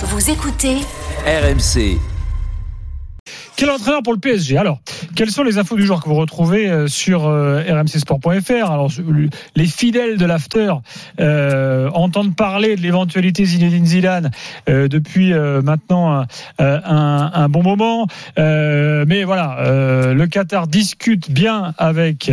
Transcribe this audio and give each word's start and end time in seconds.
Vous 0.00 0.30
écoutez 0.30 0.76
RMC. 1.26 1.98
Quel 3.58 3.70
entraîneur 3.70 4.04
pour 4.04 4.12
le 4.12 4.20
PSG 4.20 4.56
Alors, 4.56 4.78
quelles 5.16 5.32
sont 5.32 5.42
les 5.42 5.58
infos 5.58 5.74
du 5.74 5.84
jour 5.84 6.00
que 6.00 6.08
vous 6.08 6.14
retrouvez 6.14 6.70
euh, 6.70 6.86
sur 6.86 7.26
euh, 7.26 7.60
rmcsport.fr 7.68 8.70
Alors, 8.70 8.88
les 9.56 9.66
fidèles 9.66 10.16
de 10.16 10.24
l'after 10.24 10.74
euh, 11.18 11.90
entendent 11.92 12.36
parler 12.36 12.76
de 12.76 12.82
l'éventualité 12.82 13.44
Zinedine 13.44 13.84
Zidane 13.84 14.30
euh, 14.68 14.86
depuis 14.86 15.32
euh, 15.32 15.60
maintenant 15.60 16.20
un, 16.20 16.26
un, 16.60 17.30
un, 17.34 17.48
bon 17.48 17.64
moment. 17.64 18.06
Euh, 18.38 19.04
mais 19.08 19.24
voilà, 19.24 19.56
le 20.14 20.26
Qatar 20.28 20.68
discute 20.68 21.28
bien 21.32 21.74
avec 21.78 22.30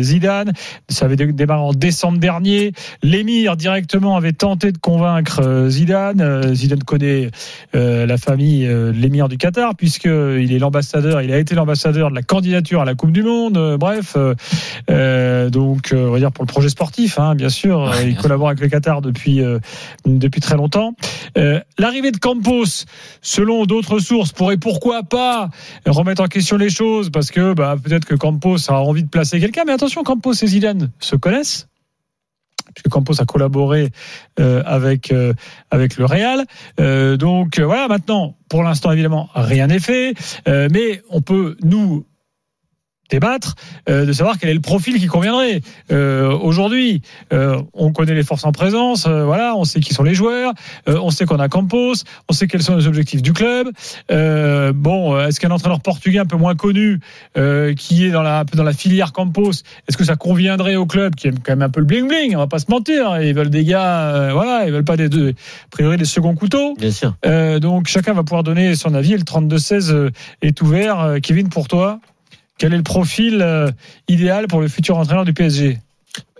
Zidane. 0.00 0.52
Ça 0.88 1.06
avait 1.06 1.16
démarré 1.16 1.60
en 1.60 1.72
décembre 1.72 2.18
dernier. 2.18 2.70
L'émir 3.02 3.56
directement 3.56 4.16
avait 4.16 4.32
tenté 4.32 4.70
de 4.70 4.78
convaincre 4.78 5.66
Zidane. 5.70 6.54
Zidane 6.54 6.84
connaît 6.84 7.30
la 7.74 8.16
famille 8.16 8.70
l'émir 8.94 9.28
du 9.28 9.38
Qatar 9.38 9.74
puisque 9.74 10.06
il 10.40 10.52
est 10.52 10.58
l'ambassadeur, 10.58 11.22
il 11.22 11.32
a 11.32 11.38
été 11.38 11.54
l'ambassadeur 11.54 12.10
de 12.10 12.14
la 12.14 12.22
candidature 12.22 12.80
à 12.80 12.84
la 12.84 12.94
Coupe 12.94 13.12
du 13.12 13.22
Monde. 13.22 13.56
Euh, 13.56 13.76
bref, 13.76 14.14
euh, 14.16 14.34
euh, 14.90 15.50
donc 15.50 15.92
on 15.92 16.10
va 16.10 16.18
dire 16.18 16.32
pour 16.32 16.44
le 16.44 16.48
projet 16.48 16.68
sportif, 16.68 17.18
hein, 17.18 17.34
bien 17.34 17.48
sûr, 17.48 17.80
ouais, 17.80 18.10
il 18.10 18.16
collabore 18.16 18.48
avec 18.48 18.60
le 18.60 18.68
Qatar 18.68 19.02
depuis 19.02 19.42
depuis 20.04 20.40
très 20.40 20.56
longtemps. 20.56 20.94
L'arrivée 21.78 22.12
de 22.12 22.18
Campos, 22.18 22.84
selon 23.20 23.66
d'autres 23.66 23.98
sources, 23.98 24.32
pourrait 24.32 24.56
pourquoi 24.56 25.02
pas 25.02 25.50
remettre 25.86 26.22
en 26.22 26.26
question 26.26 26.56
les 26.56 26.70
choses 26.70 27.10
parce 27.10 27.30
que 27.30 27.54
bah, 27.54 27.76
peut-être 27.82 28.04
que 28.04 28.14
Campos 28.14 28.56
a 28.68 28.74
envie 28.74 29.02
de 29.02 29.08
placer 29.08 29.40
quelqu'un. 29.40 29.62
Mais 29.66 29.72
attention, 29.72 30.02
Campos 30.02 30.32
et 30.32 30.46
Zidane 30.46 30.90
se 31.00 31.16
connaissent 31.16 31.68
Campos 32.88 33.20
a 33.20 33.24
collaboré 33.24 33.90
euh, 34.40 34.62
avec 34.64 35.12
euh, 35.12 35.34
avec 35.70 35.96
le 35.96 36.04
Real. 36.04 36.44
Euh, 36.80 37.16
donc 37.16 37.58
voilà, 37.58 37.88
maintenant, 37.88 38.36
pour 38.48 38.62
l'instant 38.62 38.92
évidemment, 38.92 39.28
rien 39.34 39.66
n'est 39.68 39.78
fait, 39.78 40.14
mais 40.46 41.02
on 41.10 41.20
peut 41.20 41.56
nous 41.62 42.06
débattre 43.10 43.54
euh, 43.88 44.04
de 44.04 44.12
savoir 44.12 44.38
quel 44.38 44.50
est 44.50 44.54
le 44.54 44.60
profil 44.60 44.98
qui 44.98 45.06
conviendrait. 45.06 45.60
Euh, 45.90 46.36
Aujourd'hui, 46.36 47.02
euh, 47.32 47.60
on 47.72 47.92
connaît 47.92 48.14
les 48.14 48.22
forces 48.22 48.44
en 48.44 48.52
présence, 48.52 49.06
euh, 49.06 49.24
voilà, 49.24 49.54
on 49.56 49.64
sait 49.64 49.80
qui 49.80 49.94
sont 49.94 50.02
les 50.02 50.14
joueurs, 50.14 50.52
euh, 50.88 50.98
on 51.02 51.10
sait 51.10 51.24
qu'on 51.24 51.38
a 51.38 51.48
Campos, 51.48 51.94
on 52.28 52.32
sait 52.32 52.46
quels 52.46 52.62
sont 52.62 52.76
les 52.76 52.86
objectifs 52.86 53.22
du 53.22 53.32
club. 53.32 53.68
Euh, 54.10 54.72
bon, 54.74 55.18
est-ce 55.20 55.40
qu'un 55.40 55.50
entraîneur 55.50 55.80
portugais 55.80 56.18
un 56.18 56.26
peu 56.26 56.36
moins 56.36 56.54
connu, 56.54 57.00
qui 57.76 58.04
est 58.04 58.10
dans 58.10 58.22
la 58.22 58.44
dans 58.44 58.62
la 58.62 58.72
filière 58.72 59.12
Campos, 59.12 59.50
est-ce 59.88 59.96
que 59.96 60.04
ça 60.04 60.16
conviendrait 60.16 60.76
au 60.76 60.86
club 60.86 61.14
qui 61.14 61.28
aime 61.28 61.38
quand 61.38 61.52
même 61.52 61.62
un 61.62 61.68
peu 61.68 61.80
le 61.80 61.86
bling 61.86 62.08
bling 62.08 62.34
On 62.34 62.38
va 62.38 62.46
pas 62.46 62.58
se 62.58 62.70
mentir, 62.70 63.20
ils 63.20 63.34
veulent 63.34 63.50
des 63.50 63.64
gars, 63.64 64.30
voilà, 64.32 64.66
ils 64.66 64.72
veulent 64.72 64.84
pas 64.84 64.96
des 64.96 65.08
deux, 65.08 65.30
a 65.30 65.68
priori 65.70 65.96
des 65.96 66.04
seconds 66.04 66.34
couteaux. 66.34 66.74
Bien 66.78 66.90
sûr. 66.90 67.14
donc 67.60 67.88
chacun 67.88 68.12
va 68.12 68.22
pouvoir 68.22 68.42
donner 68.42 68.74
son 68.74 68.94
avis. 68.94 69.14
Et 69.14 69.18
le 69.18 69.24
32-16 69.24 70.10
est 70.42 70.62
ouvert. 70.62 71.16
Kevin, 71.22 71.48
pour 71.48 71.68
toi? 71.68 72.00
Quel 72.58 72.72
est 72.72 72.78
le 72.78 72.82
profil 72.82 73.40
euh, 73.42 73.70
idéal 74.08 74.46
pour 74.46 74.60
le 74.60 74.68
futur 74.68 74.96
entraîneur 74.98 75.24
du 75.24 75.34
PSG 75.34 75.78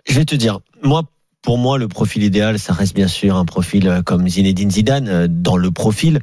Je 0.09 0.14
vais 0.14 0.25
te 0.25 0.34
dire, 0.34 0.61
moi, 0.83 1.03
pour 1.42 1.58
moi, 1.58 1.78
le 1.78 1.89
profil 1.89 2.23
idéal, 2.23 2.58
ça 2.58 2.73
reste 2.73 2.95
bien 2.95 3.08
sûr 3.08 3.36
un 3.36 3.45
profil 3.45 3.89
euh, 3.89 4.03
comme 4.03 4.27
Zinedine 4.28 4.70
Zidane 4.70 5.08
euh, 5.08 5.27
dans 5.28 5.56
le 5.56 5.70
profil. 5.70 6.20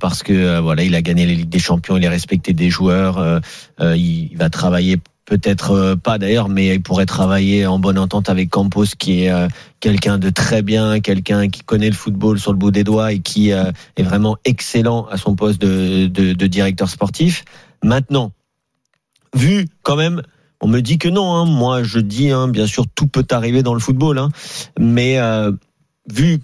Parce 0.00 0.24
que 0.24 0.58
voilà, 0.58 0.82
il 0.82 0.96
a 0.96 1.00
gagné 1.00 1.26
la 1.26 1.32
Ligue 1.32 1.48
des 1.48 1.60
Champions, 1.60 1.96
il 1.96 2.02
est 2.02 2.08
respecté 2.08 2.52
des 2.52 2.70
joueurs, 2.70 3.40
il, 3.80 4.36
va 4.36 4.50
travailler 4.50 4.96
peut-être 5.26 5.94
pas 5.94 6.18
d'ailleurs, 6.18 6.48
mais 6.48 6.74
il 6.74 6.82
pourrait 6.82 7.06
travailler 7.06 7.64
en 7.64 7.78
bonne 7.78 7.96
entente 7.96 8.28
avec 8.28 8.50
Campos, 8.50 8.96
qui 8.98 9.26
est 9.26 9.32
quelqu'un 9.78 10.18
de 10.18 10.28
très 10.28 10.62
bien, 10.62 10.98
quelqu'un 10.98 11.46
qui 11.46 11.62
connaît 11.62 11.88
le 11.88 11.94
football 11.94 12.40
sur 12.40 12.50
le 12.50 12.58
bout 12.58 12.72
des 12.72 12.82
doigts 12.82 13.12
et 13.12 13.20
qui 13.20 13.50
est 13.50 14.02
vraiment 14.02 14.36
excellent 14.44 15.06
à 15.06 15.18
son 15.18 15.36
poste 15.36 15.60
de 15.62 16.46
directeur 16.48 16.90
sportif. 16.90 17.44
Maintenant, 17.84 18.32
vu 19.34 19.66
quand 19.82 19.96
même 19.96 20.22
on 20.64 20.66
me 20.66 20.80
dit 20.80 20.96
que 20.96 21.08
non. 21.08 21.34
Hein. 21.34 21.44
Moi, 21.44 21.82
je 21.82 21.98
dis, 21.98 22.30
hein, 22.30 22.48
bien 22.48 22.66
sûr, 22.66 22.86
tout 22.94 23.06
peut 23.06 23.26
arriver 23.30 23.62
dans 23.62 23.74
le 23.74 23.80
football. 23.80 24.18
Hein. 24.18 24.30
Mais 24.78 25.18
euh, 25.18 25.52
vu 26.10 26.40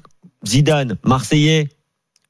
Zidane, 0.47 0.97
Marseillais, 1.05 1.69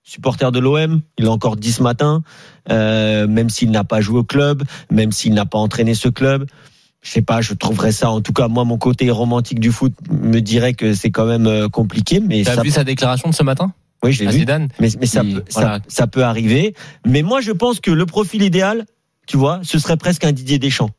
supporter 0.04 0.53
de 0.53 0.60
l'OM, 0.60 1.03
il 1.19 1.26
a 1.26 1.31
encore 1.31 1.56
dit 1.56 1.72
ce 1.72 1.82
matin, 1.82 2.22
euh, 2.70 3.26
même 3.26 3.50
s'il 3.50 3.72
n'a 3.72 3.82
pas 3.82 4.00
joué 4.00 4.20
au 4.20 4.25
club, 4.25 4.62
même 4.91 5.10
s'il 5.10 5.34
n'a 5.34 5.47
pas 5.47 5.59
entraîné 5.59 5.94
ce 5.94 6.09
club. 6.09 6.47
Je 7.03 7.10
sais 7.10 7.22
pas, 7.22 7.41
je 7.41 7.54
trouverais 7.54 7.93
ça. 7.93 8.10
En 8.10 8.20
tout 8.20 8.32
cas, 8.32 8.47
moi, 8.47 8.65
mon 8.65 8.78
côté 8.78 9.10
romantique 9.10 9.59
du 9.59 9.72
foot 9.72 9.94
me 10.10 10.41
dirait 10.41 10.75
que 10.75 10.94
c'est 10.94 11.10
quand 11.10 11.26
même 11.26 11.47
euh, 11.47 11.69
compliqué. 11.69 12.20
Mais 12.20 12.44
t'as 12.44 12.62
vu 12.62 12.70
sa 12.70 12.84
déclaration 12.84 13.31
de 13.31 13.34
ce 13.34 13.43
matin? 13.43 13.72
Oui, 14.04 14.12
j'ai 14.12 14.26
vu. 14.26 14.32
Zidane, 14.32 14.69
mais, 14.78 14.88
mais 14.99 15.06
ça, 15.06 15.22
peut, 15.22 15.43
voilà. 15.50 15.78
ça, 15.78 15.81
ça 15.88 16.06
peut 16.06 16.22
arriver. 16.22 16.75
Mais 17.04 17.22
moi, 17.22 17.41
je 17.41 17.50
pense 17.50 17.81
que 17.81 17.91
le 17.91 18.06
profil 18.06 18.43
idéal, 18.43 18.84
tu 19.31 19.37
vois, 19.37 19.61
ce 19.63 19.79
serait 19.79 19.97
presque 19.97 20.25
un 20.25 20.33
Didier 20.33 20.59
Deschamps. 20.59 20.91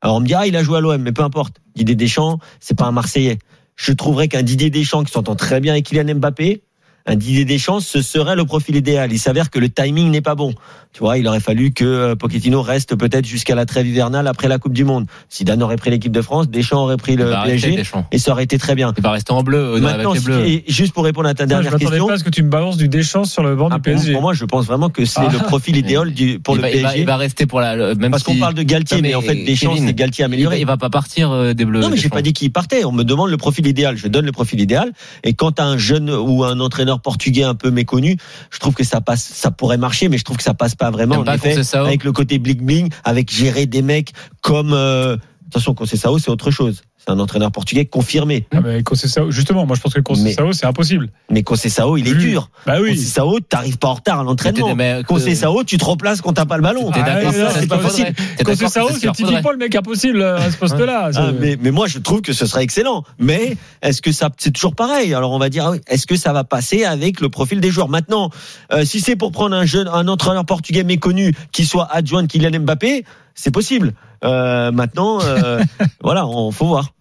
Alors 0.00 0.16
on 0.16 0.20
me 0.20 0.26
dit 0.26 0.32
ah 0.32 0.46
il 0.46 0.56
a 0.56 0.62
joué 0.62 0.78
à 0.78 0.80
l'OM, 0.80 0.96
mais 0.96 1.12
peu 1.12 1.22
importe. 1.22 1.60
Didier 1.76 1.94
Deschamps, 1.94 2.38
c'est 2.58 2.74
pas 2.74 2.86
un 2.86 2.90
Marseillais. 2.90 3.38
Je 3.76 3.92
trouverais 3.92 4.28
qu'un 4.28 4.42
Didier 4.42 4.70
Deschamps 4.70 5.04
qui 5.04 5.12
s'entend 5.12 5.36
très 5.36 5.60
bien 5.60 5.74
avec 5.74 5.84
Kylian 5.84 6.14
Mbappé, 6.14 6.62
un 7.06 7.16
Didier 7.16 7.44
Deschamps, 7.44 7.80
ce 7.80 8.02
serait 8.02 8.36
le 8.36 8.44
profil 8.44 8.76
idéal. 8.76 9.12
Il 9.12 9.18
s'avère 9.18 9.50
que 9.50 9.58
le 9.58 9.68
timing 9.68 10.10
n'est 10.10 10.20
pas 10.20 10.34
bon. 10.34 10.54
Tu 10.92 11.00
vois, 11.00 11.18
il 11.18 11.26
aurait 11.28 11.40
fallu 11.40 11.72
que 11.72 11.84
euh, 11.84 12.16
Pochettino 12.16 12.62
reste 12.62 12.96
peut-être 12.96 13.24
jusqu'à 13.24 13.54
la 13.54 13.64
trêve 13.64 13.86
hivernale 13.86 14.26
après 14.26 14.48
la 14.48 14.58
Coupe 14.58 14.72
du 14.72 14.84
Monde. 14.84 15.06
Si 15.28 15.44
Dan 15.44 15.62
aurait 15.62 15.76
pris 15.76 15.90
l'équipe 15.90 16.10
de 16.10 16.20
France, 16.20 16.48
Deschamps 16.48 16.82
aurait 16.82 16.96
pris 16.96 17.14
le 17.16 17.30
PSG 17.44 17.82
et 18.10 18.18
ça 18.18 18.32
aurait 18.32 18.42
été 18.44 18.58
très 18.58 18.74
bien. 18.74 18.92
Il 18.96 19.02
va 19.02 19.12
rester 19.12 19.32
en 19.32 19.42
bleu. 19.42 19.58
Euh, 19.58 19.80
Maintenant, 19.80 20.10
avec 20.10 20.22
les 20.22 20.26
bleus. 20.26 20.46
Et 20.46 20.64
juste 20.66 20.92
pour 20.92 21.04
répondre 21.04 21.28
à 21.28 21.34
ta 21.34 21.46
dernière 21.46 21.72
je 21.72 21.76
question, 21.76 22.06
pas 22.08 22.14
à 22.14 22.18
ce 22.18 22.24
que 22.24 22.30
tu 22.30 22.42
me 22.42 22.50
balances 22.50 22.76
du 22.76 22.88
Deschamps 22.88 23.24
sur 23.24 23.42
le 23.44 23.54
banc 23.54 23.68
ah, 23.70 23.76
du 23.76 23.82
PSG. 23.82 24.12
Pour 24.12 24.22
moi, 24.22 24.34
je 24.34 24.44
pense 24.44 24.66
vraiment 24.66 24.90
que 24.90 25.04
c'est 25.04 25.20
Ah. 25.20 25.28
le 25.32 25.38
profil 25.38 25.76
idéal 25.76 26.12
du, 26.12 26.40
pour 26.40 26.56
il 26.56 26.58
le 26.58 26.62
va, 26.62 26.68
PSG. 26.70 26.80
Il 26.80 26.86
va, 26.88 26.96
il 26.98 27.06
va 27.06 27.16
rester 27.16 27.46
pour 27.46 27.60
la. 27.60 27.94
Même 27.94 28.10
parce 28.10 28.24
qu'on 28.24 28.36
parle 28.36 28.54
de 28.54 28.62
Galtier, 28.64 28.96
Non, 28.96 29.02
mais, 29.02 29.14
en 29.14 29.22
fait, 29.22 29.36
Deschamps, 29.36 29.76
c'est 29.76 29.94
Galtier 29.94 30.24
il 30.24 30.28
va, 30.28 30.34
amélioré. 30.34 30.60
il 30.60 30.66
va 30.66 30.76
pas 30.76 30.90
partir 30.90 31.30
euh, 31.30 31.54
des 31.54 31.64
bleus. 31.64 31.80
Non, 31.80 31.88
mais 31.88 31.96
j'ai 31.96 32.08
pas 32.08 32.22
dit 32.22 32.32
qu'il 32.32 32.50
partait. 32.50 32.84
On 32.84 32.92
me 32.92 33.04
demande 33.04 33.30
le 33.30 33.36
profil 33.36 33.66
idéal. 33.68 33.96
Je 33.96 34.08
donne 34.08 34.26
le 34.26 34.32
profil 34.32 34.60
idéal. 34.60 34.92
Et 35.22 35.34
quand 35.34 35.52
t'as 35.52 35.64
un 35.64 35.78
jeune 35.78 36.10
ou 36.10 36.42
un 36.44 36.58
entraîneur 36.58 36.89
portugais 36.98 37.44
un 37.44 37.54
peu 37.54 37.70
méconnu, 37.70 38.16
je 38.50 38.58
trouve 38.58 38.74
que 38.74 38.84
ça 38.84 39.00
passe, 39.00 39.22
ça 39.22 39.50
pourrait 39.50 39.78
marcher, 39.78 40.08
mais 40.08 40.18
je 40.18 40.24
trouve 40.24 40.36
que 40.36 40.42
ça 40.42 40.54
passe 40.54 40.74
pas 40.74 40.90
vraiment. 40.90 41.14
T'aimes 41.14 41.22
En 41.22 41.24
pas 41.24 41.34
effet, 41.36 41.50
Conceição 41.50 41.84
avec 41.84 42.04
le 42.04 42.12
côté 42.12 42.38
bling 42.38 42.62
bling, 42.62 42.88
avec 43.04 43.30
gérer 43.30 43.66
des 43.66 43.82
mecs 43.82 44.12
comme, 44.42 44.72
euh, 44.72 45.16
attention, 45.48 45.74
Conceição, 45.74 46.18
c'est 46.18 46.30
autre 46.30 46.50
chose. 46.50 46.82
C'est 47.02 47.10
un 47.12 47.18
entraîneur 47.18 47.50
portugais 47.50 47.86
confirmé. 47.86 48.46
Ah, 48.52 48.60
mais 48.60 48.82
Conceição- 48.82 49.30
justement, 49.30 49.64
moi 49.64 49.74
je 49.74 49.80
pense 49.80 49.94
que 49.94 50.00
Conceição, 50.00 50.52
c'est 50.52 50.66
impossible. 50.66 51.08
Mais 51.30 51.42
Conceição, 51.42 51.96
il 51.96 52.06
est 52.06 52.12
Oui. 52.12 52.18
dur. 52.18 52.50
Bah 52.66 52.74
oui. 52.80 52.90
Conceição, 52.90 53.38
t'arrives 53.48 53.78
pas 53.78 53.88
en 53.88 53.94
retard 53.94 54.20
à 54.20 54.22
l'entraînement. 54.24 54.76
Conceição, 55.06 55.64
tu 55.64 55.78
te 55.78 55.84
replaces 55.84 56.20
quand 56.20 56.34
t'as 56.34 56.44
pas 56.44 56.58
le 56.58 56.62
ballon. 56.62 56.90
T'es 56.92 57.00
Ah, 57.00 57.20
c'est 57.58 57.66
pas 57.66 57.78
que 57.78 58.44
Conceição, 58.44 58.88
c'est 59.00 59.10
typiquement 59.12 59.50
le 59.50 59.56
mec 59.56 59.74
impossible 59.74 60.20
euh, 60.20 60.36
à 60.38 60.50
ce 60.50 60.56
poste-là. 60.58 61.04
Ah, 61.06 61.10
C'est- 61.12 61.32
mais, 61.40 61.56
mais 61.60 61.70
moi, 61.70 61.86
je 61.86 61.98
trouve 61.98 62.20
que 62.20 62.34
ce 62.34 62.44
serait 62.44 62.64
excellent. 62.64 63.02
Mais 63.18 63.56
est-ce 63.80 64.02
que 64.02 64.12
ça, 64.12 64.28
c'est 64.36 64.50
toujours 64.52 64.74
pareil? 64.74 65.14
Alors 65.14 65.32
on 65.32 65.38
va 65.38 65.48
dire, 65.48 65.66
ah 65.72 65.76
est-ce 65.88 66.06
que 66.06 66.16
ça 66.16 66.32
va 66.34 66.44
passer 66.44 66.84
avec 66.84 67.20
le 67.20 67.30
profil 67.30 67.60
des 67.60 67.70
joueurs? 67.70 67.88
Maintenant, 67.88 68.30
euh, 68.72 68.84
si 68.84 69.00
c'est 69.00 69.16
pour 69.16 69.32
prendre 69.32 69.56
un 69.56 69.64
jeune, 69.64 69.88
un 69.88 70.06
entraîneur 70.06 70.44
portugais 70.44 70.84
méconnu 70.84 71.34
qui 71.52 71.64
soit 71.64 71.88
adjoint 71.90 72.22
de 72.22 72.28
Kylian 72.28 72.60
Mbappé, 72.60 73.04
c'est 73.34 73.50
possible. 73.50 73.94
Euh, 74.24 74.70
maintenant, 74.72 75.20
euh, 75.22 75.62
voilà, 76.02 76.26
on 76.26 76.50
faut 76.50 76.66
voir. 76.66 76.92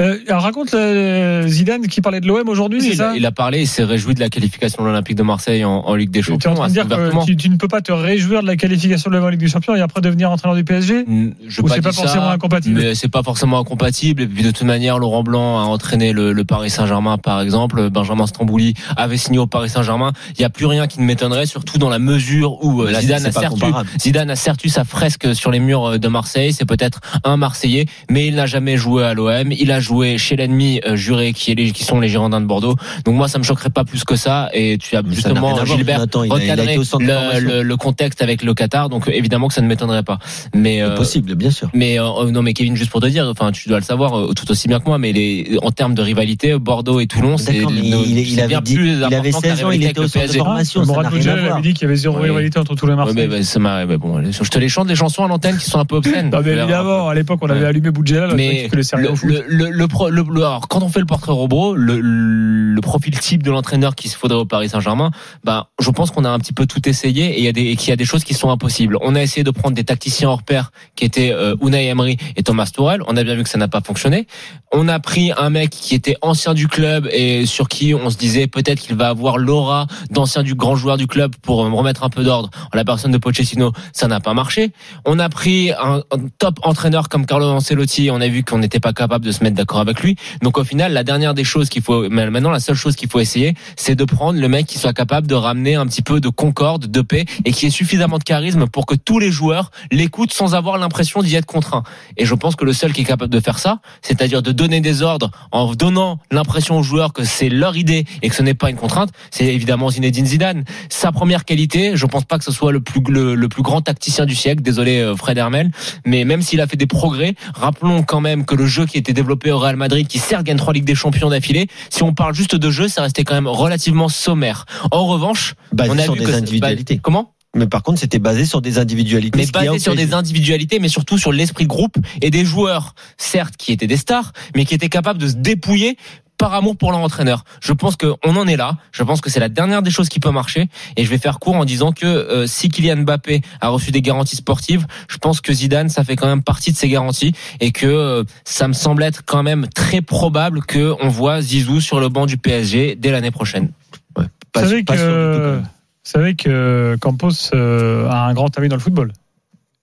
Euh, 0.00 0.18
alors, 0.28 0.42
raconte 0.42 0.74
euh, 0.74 1.46
Zidane 1.46 1.86
qui 1.86 2.00
parlait 2.00 2.20
de 2.20 2.26
l'OM 2.26 2.48
aujourd'hui, 2.48 2.80
Oui, 2.80 2.86
c'est 2.86 2.92
il, 2.92 2.96
ça 2.96 3.10
a, 3.10 3.16
il 3.16 3.24
a 3.24 3.32
parlé, 3.32 3.62
il 3.62 3.66
s'est 3.66 3.84
réjoui 3.84 4.14
de 4.14 4.20
la 4.20 4.28
qualification 4.28 4.82
de 4.82 4.88
l'Olympique 4.88 5.16
de 5.16 5.22
Marseille 5.22 5.64
en, 5.64 5.78
en 5.78 5.94
Ligue 5.94 6.10
des 6.10 6.20
Tu 6.20 6.30
es 6.30 6.32
en 6.32 6.38
Champions. 6.38 6.54
train 6.54 6.68
de 6.68 6.72
dire 6.72 6.86
que 6.88 7.24
tu, 7.24 7.36
tu 7.36 7.48
ne 7.48 7.56
peux 7.56 7.68
pas 7.68 7.80
te 7.80 7.92
réjouir 7.92 8.42
de 8.42 8.46
la 8.46 8.56
qualification 8.56 9.10
de 9.10 9.16
l'OM 9.16 9.24
en 9.24 9.28
Ligue 9.30 9.40
des 9.40 9.48
Champions 9.48 9.74
et 9.74 9.80
après 9.80 10.02
devenir 10.02 10.30
entraîneur 10.30 10.54
du 10.54 10.64
PSG 10.64 11.06
Je 11.48 11.60
Ou 11.62 11.64
pas 11.64 11.74
c'est 11.74 11.80
pas 11.80 11.90
dit 11.90 11.96
forcément 11.96 12.26
ça, 12.26 12.32
incompatible 12.32 12.80
Mais 12.80 12.94
c'est 12.94 13.08
pas 13.08 13.22
forcément 13.22 13.58
incompatible. 13.58 14.22
Et 14.22 14.26
puis 14.26 14.42
de 14.42 14.50
toute 14.50 14.66
manière, 14.66 14.98
Laurent 14.98 15.22
Blanc 15.22 15.58
a 15.60 15.62
entraîné 15.64 16.12
le, 16.12 16.32
le 16.32 16.44
Paris 16.44 16.70
Saint-Germain, 16.70 17.16
par 17.16 17.40
exemple. 17.40 17.88
Benjamin 17.88 18.26
Stambouli 18.26 18.74
avait 18.96 19.16
signé 19.16 19.38
au 19.38 19.46
Paris 19.46 19.70
Saint-Germain. 19.70 20.12
Il 20.38 20.42
y 20.42 20.44
a 20.44 20.50
plus 20.50 20.66
rien 20.66 20.86
qui 20.86 21.00
ne 21.00 21.06
m'étonnerait, 21.06 21.46
surtout 21.46 21.78
dans 21.78 21.88
la 21.88 21.98
mesure 21.98 22.62
où 22.62 22.82
euh, 22.82 22.90
Là, 22.90 23.00
Zidane 23.00 23.26
a, 23.26 23.32
pas 23.32 23.40
certes. 23.40 23.56
Zidane 24.00 24.30
a 24.30 24.36
certes 24.36 24.66
sa 24.68 24.84
fresque 24.84 25.34
sur 25.34 25.50
les 25.50 25.60
murs 25.60 25.92
euh, 25.92 25.98
de 25.98 26.08
Marseille. 26.08 26.52
C'est 26.52 26.64
peut-être 26.66 27.00
un 27.24 27.36
Marseillais, 27.36 27.86
mais 28.10 28.26
il 28.26 28.34
n'a 28.34 28.46
jamais 28.46 28.76
joué 28.76 29.04
à 29.04 29.14
l'OM. 29.14 29.52
Il 29.52 29.70
a 29.72 29.80
joué 29.86 30.18
chez 30.18 30.36
l'ennemi 30.36 30.80
euh, 30.86 30.96
juré, 30.96 31.32
qui, 31.32 31.52
est 31.52 31.54
les, 31.54 31.70
qui 31.70 31.84
sont 31.84 32.00
les 32.00 32.08
Girondins 32.08 32.40
de 32.40 32.46
Bordeaux. 32.46 32.74
Donc 33.04 33.14
moi, 33.14 33.28
ça 33.28 33.38
me 33.38 33.44
choquerait 33.44 33.70
pas 33.70 33.84
plus 33.84 34.04
que 34.04 34.16
ça. 34.16 34.48
Et 34.52 34.78
tu 34.78 34.96
as 34.96 35.02
Mais 35.02 35.14
justement 35.14 35.64
Gilbert 35.64 35.96
Jonathan. 35.96 36.24
Il 36.24 36.32
a- 36.32 36.36
il 36.36 36.50
a 36.50 36.52
recadré 36.52 36.64
été 36.72 36.78
au 36.78 36.84
centre 36.84 37.04
de 37.04 37.08
le, 37.10 37.14
formation. 37.18 37.48
le- 37.48 37.62
le 37.62 37.76
contexte 37.76 38.22
avec 38.22 38.42
le 38.42 38.54
Qatar. 38.54 38.88
Donc 38.88 39.08
évidemment 39.08 39.48
que 39.48 39.54
ça 39.54 39.60
ne 39.62 39.66
m'étonnerait 39.68 40.02
pas. 40.02 40.18
Mais 40.54 40.82
euh, 40.82 40.96
possible, 40.96 41.34
bien 41.34 41.50
sûr. 41.50 41.68
mais 41.74 41.98
euh, 42.00 42.30
non, 42.30 42.42
mais 42.42 42.52
Kevin, 42.52 42.74
juste 42.76 42.90
pour 42.90 43.00
te 43.00 43.06
dire, 43.06 43.26
enfin, 43.30 43.52
tu 43.52 43.68
dois 43.68 43.78
le 43.78 43.84
savoir 43.84 44.18
euh, 44.18 44.32
tout 44.34 44.50
aussi 44.50 44.68
bien 44.68 44.80
que 44.80 44.86
moi, 44.86 44.98
mais 44.98 45.12
les, 45.12 45.58
en 45.62 45.70
termes 45.70 45.94
de 45.94 46.02
rivalité, 46.02 46.58
Bordeaux 46.58 47.00
et 47.00 47.06
Toulon, 47.06 47.36
c'est 47.38 47.56
il, 47.56 48.18
il 48.18 48.38
avait 48.40 48.48
bien 48.48 48.60
dit, 48.60 48.74
plus 48.74 48.92
il 48.96 49.04
avait 49.04 49.16
important 49.16 49.40
que 49.40 49.46
la 49.48 49.56
16 49.56 49.64
ans, 49.64 49.70
il 49.70 49.84
était 49.84 50.00
au 50.00 50.08
centre 50.08 50.26
de 50.26 50.32
formation. 50.38 50.84
Mourad 50.84 51.06
avait 51.06 51.62
dit 51.62 51.72
qu'il 51.74 51.82
y 51.82 51.84
avait 51.84 51.96
zéro 51.96 52.16
Oui. 52.18 52.28
rivalité 52.28 52.58
entre 52.58 52.74
tous 52.74 52.86
les 52.86 52.92
Ouais, 52.92 52.96
Marseillais. 52.96 53.26
mais, 53.28 53.42
ça 53.42 53.58
m'a- 53.58 53.84
mais 53.86 53.96
bon, 53.96 54.16
allez, 54.16 54.30
je 54.32 54.42
te 54.50 54.58
les 54.58 54.68
chante 54.68 54.86
des 54.88 54.94
chansons 54.94 55.24
à 55.24 55.28
l'antenne 55.28 55.56
qui 55.58 55.64
sont 55.68 55.78
un 55.78 55.84
peu 55.84 55.96
obscènes. 55.96 56.30
Évidemment, 56.34 57.08
à 57.08 57.14
l'époque, 57.14 57.38
on 57.42 57.50
avait 57.50 57.66
allumé 57.66 57.90
Boudjela, 57.90 58.34
Mais 58.34 58.68
le. 58.72 59.70
Le, 59.76 60.10
le, 60.10 60.22
le, 60.22 60.40
alors, 60.40 60.68
quand 60.68 60.82
on 60.82 60.88
fait 60.88 61.00
le 61.00 61.06
portrait 61.06 61.32
robot, 61.32 61.74
le, 61.74 62.00
le 62.00 62.80
profil 62.80 63.18
type 63.18 63.42
de 63.42 63.50
l'entraîneur 63.50 63.94
qu'il 63.94 64.10
se 64.10 64.16
faudrait 64.16 64.38
au 64.38 64.46
Paris 64.46 64.70
Saint-Germain, 64.70 65.10
bah, 65.44 65.68
je 65.78 65.90
pense 65.90 66.10
qu'on 66.10 66.24
a 66.24 66.30
un 66.30 66.38
petit 66.38 66.54
peu 66.54 66.66
tout 66.66 66.88
essayé 66.88 67.34
et 67.34 67.38
il 67.38 67.44
y 67.44 67.48
a 67.48 67.52
des, 67.52 67.66
et 67.66 67.76
qu'il 67.76 67.90
y 67.90 67.92
a 67.92 67.96
des 67.96 68.06
choses 68.06 68.24
qui 68.24 68.32
sont 68.32 68.50
impossibles. 68.50 68.96
On 69.02 69.14
a 69.14 69.22
essayé 69.22 69.44
de 69.44 69.50
prendre 69.50 69.74
des 69.74 69.84
tacticiens 69.84 70.30
hors 70.30 70.42
pair 70.42 70.72
qui 70.94 71.04
étaient 71.04 71.30
euh, 71.30 71.56
Unai 71.60 71.86
Emery 71.86 72.16
et 72.36 72.42
Thomas 72.42 72.66
Tuchel. 72.66 73.02
On 73.06 73.16
a 73.16 73.24
bien 73.24 73.34
vu 73.34 73.42
que 73.42 73.48
ça 73.50 73.58
n'a 73.58 73.68
pas 73.68 73.82
fonctionné. 73.82 74.26
On 74.72 74.88
a 74.88 74.98
pris 74.98 75.32
un 75.36 75.50
mec 75.50 75.70
qui 75.70 75.94
était 75.94 76.16
ancien 76.22 76.54
du 76.54 76.68
club 76.68 77.06
et 77.12 77.44
sur 77.44 77.68
qui 77.68 77.94
on 77.94 78.08
se 78.08 78.16
disait 78.16 78.46
peut-être 78.46 78.80
qu'il 78.80 78.96
va 78.96 79.08
avoir 79.08 79.36
l'aura 79.36 79.86
d'ancien 80.10 80.42
du 80.42 80.54
grand 80.54 80.76
joueur 80.76 80.96
du 80.96 81.06
club 81.06 81.34
pour 81.42 81.64
euh, 81.64 81.70
remettre 81.70 82.02
un 82.02 82.10
peu 82.10 82.24
d'ordre 82.24 82.50
en 82.72 82.76
la 82.76 82.84
personne 82.84 83.12
de 83.12 83.18
Pochettino. 83.18 83.72
Ça 83.92 84.08
n'a 84.08 84.20
pas 84.20 84.32
marché. 84.32 84.72
On 85.04 85.18
a 85.18 85.28
pris 85.28 85.72
un, 85.72 86.02
un 86.10 86.28
top 86.38 86.60
entraîneur 86.62 87.10
comme 87.10 87.26
Carlo 87.26 87.46
Ancelotti. 87.46 88.08
On 88.10 88.20
a 88.22 88.28
vu 88.28 88.42
qu'on 88.42 88.58
n'était 88.58 88.80
pas 88.80 88.94
capable 88.94 89.24
de 89.24 89.32
se 89.32 89.42
mettre 89.44 89.56
d'accord 89.56 89.65
avec 89.74 90.00
lui. 90.00 90.16
Donc 90.42 90.58
au 90.58 90.64
final, 90.64 90.92
la 90.92 91.04
dernière 91.04 91.34
des 91.34 91.44
choses 91.44 91.68
qu'il 91.68 91.82
faut, 91.82 92.08
maintenant 92.08 92.50
la 92.50 92.60
seule 92.60 92.76
chose 92.76 92.96
qu'il 92.96 93.08
faut 93.08 93.20
essayer, 93.20 93.54
c'est 93.76 93.94
de 93.94 94.04
prendre 94.04 94.38
le 94.38 94.48
mec 94.48 94.66
qui 94.66 94.78
soit 94.78 94.92
capable 94.92 95.26
de 95.26 95.34
ramener 95.34 95.74
un 95.74 95.86
petit 95.86 96.02
peu 96.02 96.20
de 96.20 96.28
concorde, 96.28 96.86
de 96.86 97.00
paix 97.00 97.24
et 97.44 97.52
qui 97.52 97.66
ait 97.66 97.70
suffisamment 97.70 98.18
de 98.18 98.24
charisme 98.24 98.66
pour 98.66 98.86
que 98.86 98.94
tous 98.94 99.18
les 99.18 99.30
joueurs 99.30 99.70
l'écoutent 99.90 100.32
sans 100.32 100.54
avoir 100.54 100.78
l'impression 100.78 101.22
d'y 101.22 101.34
être 101.34 101.46
contraint. 101.46 101.82
Et 102.16 102.24
je 102.24 102.34
pense 102.34 102.56
que 102.56 102.64
le 102.64 102.72
seul 102.72 102.92
qui 102.92 103.02
est 103.02 103.04
capable 103.04 103.32
de 103.32 103.40
faire 103.40 103.58
ça, 103.58 103.80
c'est-à-dire 104.02 104.42
de 104.42 104.52
donner 104.52 104.80
des 104.80 105.02
ordres 105.02 105.30
en 105.52 105.74
donnant 105.74 106.18
l'impression 106.30 106.78
aux 106.78 106.82
joueurs 106.82 107.12
que 107.12 107.24
c'est 107.24 107.48
leur 107.48 107.76
idée 107.76 108.04
et 108.22 108.28
que 108.28 108.34
ce 108.34 108.42
n'est 108.42 108.54
pas 108.54 108.70
une 108.70 108.76
contrainte, 108.76 109.10
c'est 109.30 109.46
évidemment 109.46 109.90
Zinedine 109.90 110.26
Zidane. 110.26 110.64
Sa 110.88 111.12
première 111.12 111.44
qualité, 111.44 111.92
je 111.96 112.06
pense 112.06 112.24
pas 112.24 112.38
que 112.38 112.44
ce 112.44 112.52
soit 112.52 112.72
le 112.72 112.80
plus 112.80 113.00
le 113.06 113.48
plus 113.48 113.62
grand 113.62 113.82
tacticien 113.82 114.26
du 114.26 114.34
siècle. 114.34 114.62
Désolé 114.62 115.00
euh, 115.00 115.16
Fred 115.16 115.38
Hermel, 115.38 115.70
mais 116.04 116.24
même 116.24 116.42
s'il 116.42 116.60
a 116.60 116.66
fait 116.66 116.76
des 116.76 116.86
progrès, 116.86 117.34
rappelons 117.54 118.02
quand 118.02 118.20
même 118.20 118.44
que 118.44 118.54
le 118.54 118.66
jeu 118.66 118.86
qui 118.86 118.98
était 118.98 119.12
développé 119.12 119.50
au 119.56 119.58
Real 119.58 119.76
Madrid, 119.76 120.06
qui 120.06 120.18
certes 120.18 120.44
gagne 120.44 120.56
trois 120.56 120.72
ligues 120.72 120.84
des 120.84 120.94
champions 120.94 121.30
d'affilée, 121.30 121.66
si 121.90 122.02
on 122.02 122.14
parle 122.14 122.34
juste 122.34 122.54
de 122.54 122.70
jeu, 122.70 122.88
ça 122.88 123.02
restait 123.02 123.24
quand 123.24 123.34
même 123.34 123.48
relativement 123.48 124.08
sommaire. 124.08 124.66
En 124.90 125.06
revanche, 125.06 125.54
Basé 125.72 125.90
on 125.90 125.98
a 125.98 126.02
sur 126.02 126.14
vu 126.14 126.20
des 126.20 126.26
que 126.26 126.32
individualités. 126.32 126.98
comment? 126.98 127.32
Mais 127.56 127.66
par 127.66 127.82
contre, 127.82 127.98
c'était 127.98 128.18
basé 128.18 128.44
sur 128.44 128.60
des 128.60 128.78
individualités. 128.78 129.38
mais 129.38 129.46
basé 129.46 129.78
sur 129.78 129.94
des 129.94 130.12
individualités, 130.12 130.78
mais 130.78 130.88
surtout 130.88 131.16
sur 131.16 131.32
l'esprit 131.32 131.64
de 131.64 131.68
groupe 131.68 131.96
et 132.20 132.30
des 132.30 132.44
joueurs, 132.44 132.94
certes, 133.16 133.56
qui 133.56 133.72
étaient 133.72 133.86
des 133.86 133.96
stars, 133.96 134.32
mais 134.54 134.66
qui 134.66 134.74
étaient 134.74 134.90
capables 134.90 135.18
de 135.18 135.28
se 135.28 135.34
dépouiller 135.36 135.96
par 136.38 136.54
amour 136.54 136.76
pour 136.76 136.90
leur 136.92 137.00
entraîneur. 137.00 137.44
Je 137.60 137.72
pense 137.72 137.96
qu'on 137.96 138.16
en 138.22 138.46
est 138.46 138.56
là. 138.56 138.76
Je 138.92 139.02
pense 139.02 139.20
que 139.20 139.30
c'est 139.30 139.40
la 139.40 139.48
dernière 139.48 139.82
des 139.82 139.90
choses 139.90 140.08
qui 140.08 140.20
peut 140.20 140.30
marcher. 140.30 140.68
Et 140.96 141.04
je 141.04 141.10
vais 141.10 141.18
faire 141.18 141.38
court 141.38 141.56
en 141.56 141.64
disant 141.64 141.92
que 141.92 142.06
euh, 142.06 142.46
si 142.46 142.68
Kylian 142.68 142.98
Mbappé 142.98 143.40
a 143.60 143.68
reçu 143.68 143.90
des 143.90 144.02
garanties 144.02 144.36
sportives, 144.36 144.86
je 145.08 145.16
pense 145.18 145.40
que 145.40 145.52
Zidane, 145.52 145.88
ça 145.88 146.04
fait 146.04 146.16
quand 146.16 146.26
même 146.26 146.42
partie 146.42 146.72
de 146.72 146.76
ces 146.76 146.88
garanties 146.88 147.32
et 147.60 147.72
que 147.72 147.86
euh, 147.86 148.24
ça 148.44 148.68
me 148.68 148.72
semble 148.72 149.02
être 149.02 149.22
quand 149.24 149.42
même 149.42 149.66
très 149.68 150.00
probable 150.02 150.62
que 150.62 150.94
on 151.00 151.08
voit 151.08 151.40
Zizou 151.40 151.80
sur 151.80 152.00
le 152.00 152.08
banc 152.08 152.26
du 152.26 152.36
PSG 152.38 152.96
dès 152.96 153.10
l'année 153.10 153.30
prochaine. 153.30 153.70
Vous 154.16 154.24
Pas- 154.52 154.60
savez 154.60 154.84
tout, 154.84 154.92
quand 154.92 154.98
que, 154.98 155.58
vous 155.60 155.64
savez 156.04 156.34
que 156.36 156.96
Campos 157.00 157.30
euh, 157.54 158.08
a 158.08 158.26
un 158.26 158.34
grand 158.34 158.56
ami 158.58 158.68
dans 158.68 158.76
le 158.76 158.80
football. 158.82 159.12